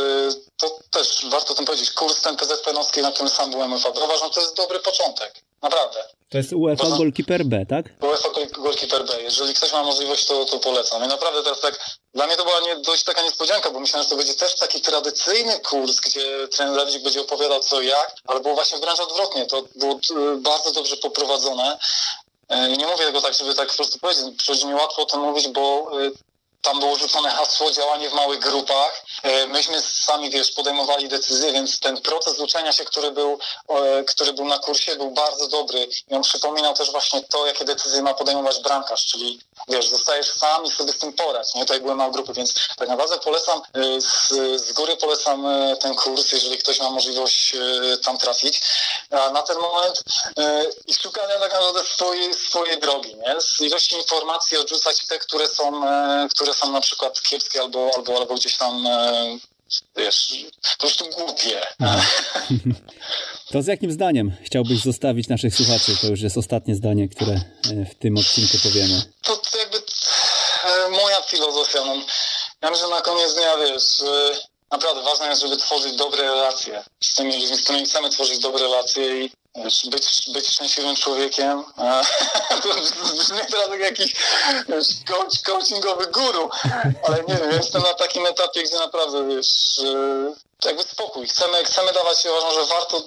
[0.57, 1.91] to też warto o tym powiedzieć.
[1.91, 3.89] Kurs ten PZP-nowski, na którym sam byłem UEFA.
[3.89, 5.33] Uważam, to jest dobry początek.
[5.61, 6.03] Naprawdę.
[6.29, 7.85] To jest UEFA Uważam, Goalkeeper B, tak?
[8.01, 9.21] UEFA Goalkeeper B.
[9.21, 11.03] Jeżeli ktoś ma możliwość, to, to polecam.
[11.03, 11.79] I naprawdę teraz tak,
[12.13, 14.81] dla mnie to była nie, dość taka niespodzianka, bo myślałem, że to będzie też taki
[14.81, 19.45] tradycyjny kurs, gdzie trener Dawidzik będzie opowiadał co i jak, ale było właśnie wręcz odwrotnie.
[19.45, 19.93] To było
[20.33, 21.77] y, bardzo dobrze poprowadzone.
[22.51, 24.25] Y, nie mówię tego tak, żeby tak po prostu powiedzieć.
[24.37, 25.91] Przychodzi mi łatwo o tym mówić, bo
[26.61, 29.03] tam było rzucone hasło działanie w małych grupach.
[29.23, 33.39] E, myśmy sami, wiesz, podejmowali decyzje, więc ten proces uczenia się, który był,
[34.07, 35.87] który był na kursie, był bardzo dobry.
[36.11, 40.65] I on przypominał też właśnie to, jakie decyzje ma podejmować bramkarz, czyli wiesz, zostajesz sam
[40.65, 41.61] i sobie z tym porać, nie?
[41.61, 44.29] Tutaj były małe grupy, więc tak naprawdę polecam, e, z,
[44.61, 47.55] z góry polecam e, ten kurs, jeżeli ktoś ma możliwość
[48.05, 48.61] tam trafić.
[49.11, 50.03] A na ten moment
[50.87, 53.41] i szukania tak naprawdę swojej, swojej drogi, nie?
[53.41, 55.81] Z ilości informacji odrzucać te, które są,
[56.35, 58.87] które są na przykład kiepskie albo, albo, albo gdzieś tam
[59.95, 61.61] e, wiesz, po prostu głupie.
[63.51, 65.97] To z jakim zdaniem chciałbyś zostawić naszych słuchaczy?
[66.01, 69.03] To już jest ostatnie zdanie, które e, w tym odcinku powiemy.
[69.21, 71.85] To, to jakby e, moja filozofia.
[71.85, 71.95] No,
[72.61, 74.03] ja myślę, że na koniec dnia, wiesz,
[74.71, 78.61] naprawdę ważne jest, żeby tworzyć dobre relacje z tymi ludźmi, z którymi chcemy tworzyć dobre
[78.61, 79.31] relacje i
[79.91, 81.63] być, być szczęśliwym człowiekiem.
[83.17, 84.15] Brzmi teraz jak jakiś
[85.07, 86.49] coach, coachingowy guru,
[87.07, 89.81] ale nie wiem, jestem na takim etapie, gdzie naprawdę, wiesz,
[90.65, 91.27] jakby spokój.
[91.27, 93.03] Chcemy, chcemy dawać, uważam, że warto,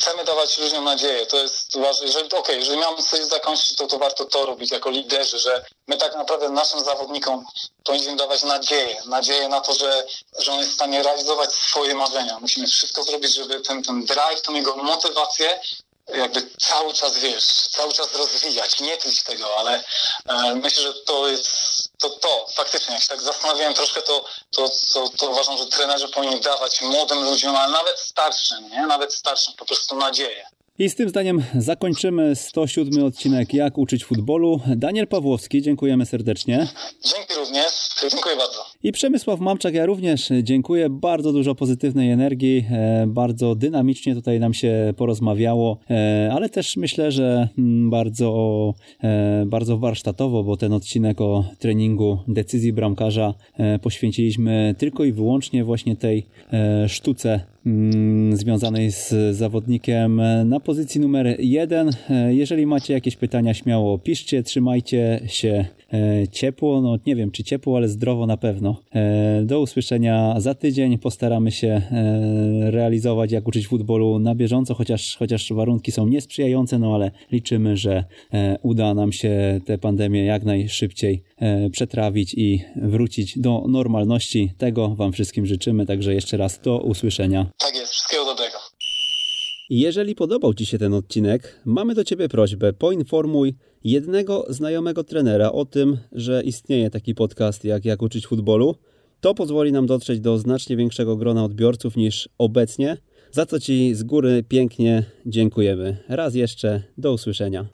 [0.00, 1.26] chcemy dawać ludziom nadzieję.
[1.26, 2.06] To jest ważne.
[2.06, 5.64] Jeżeli, okej, okay, jeżeli mamy coś zakończyć, to, to warto to robić jako liderzy, że
[5.86, 7.44] my tak naprawdę naszym zawodnikom
[7.84, 9.02] powinniśmy dawać nadzieję.
[9.06, 10.06] Nadzieję na to, że,
[10.38, 12.38] że on jest w stanie realizować swoje marzenia.
[12.40, 15.60] Musimy wszystko zrobić, żeby ten, ten drive, tą jego motywację
[16.08, 19.84] jakby cały czas, wiesz, cały czas rozwijać, nie tlić tego, ale
[20.28, 21.46] e, myślę, że to jest
[21.98, 26.08] to, to faktycznie, jak się tak zastanawiałem troszkę, to, to, to, to uważam, że trenerzy
[26.08, 28.86] powinni dawać młodym ludziom, ale nawet starszym, nie?
[28.86, 30.48] Nawet starszym po prostu nadzieję.
[30.78, 34.60] I z tym zdaniem zakończymy 107 odcinek Jak uczyć futbolu.
[34.76, 36.68] Daniel Pawłowski, dziękujemy serdecznie.
[37.04, 38.58] Dzięki również, dziękuję bardzo.
[38.82, 40.90] I Przemysław Mamczak, ja również dziękuję.
[40.90, 47.12] Bardzo dużo pozytywnej energii, e, bardzo dynamicznie tutaj nam się porozmawiało, e, ale też myślę,
[47.12, 53.34] że mm, bardzo, e, bardzo warsztatowo, bo ten odcinek o treningu decyzji bramkarza
[53.82, 56.26] poświęciliśmy tylko i wyłącznie właśnie tej
[56.88, 57.55] sztuce
[58.32, 61.90] związanej z zawodnikiem na pozycji numer jeden.
[62.28, 65.75] Jeżeli macie jakieś pytania, śmiało piszcie, trzymajcie się e,
[66.32, 68.76] ciepło, no nie wiem czy ciepło, ale zdrowo na pewno.
[68.94, 70.98] E, do usłyszenia za tydzień.
[70.98, 76.94] Postaramy się e, realizować jak uczyć futbolu na bieżąco, chociaż, chociaż warunki są niesprzyjające, no
[76.94, 78.04] ale liczymy, że
[78.62, 81.22] uda nam się tę pandemię jak najszybciej
[81.72, 84.52] przetrawić i wrócić do normalności.
[84.58, 87.46] Tego Wam wszystkim życzymy, także jeszcze raz do usłyszenia.
[87.58, 88.65] Tak jest, wszystkiego dobrego.
[89.70, 95.64] Jeżeli podobał Ci się ten odcinek, mamy do Ciebie prośbę, poinformuj jednego znajomego trenera o
[95.64, 98.74] tym, że istnieje taki podcast jak Jak uczyć futbolu.
[99.20, 102.96] To pozwoli nam dotrzeć do znacznie większego grona odbiorców niż obecnie,
[103.30, 105.96] za co Ci z góry pięknie dziękujemy.
[106.08, 107.66] Raz jeszcze, do usłyszenia.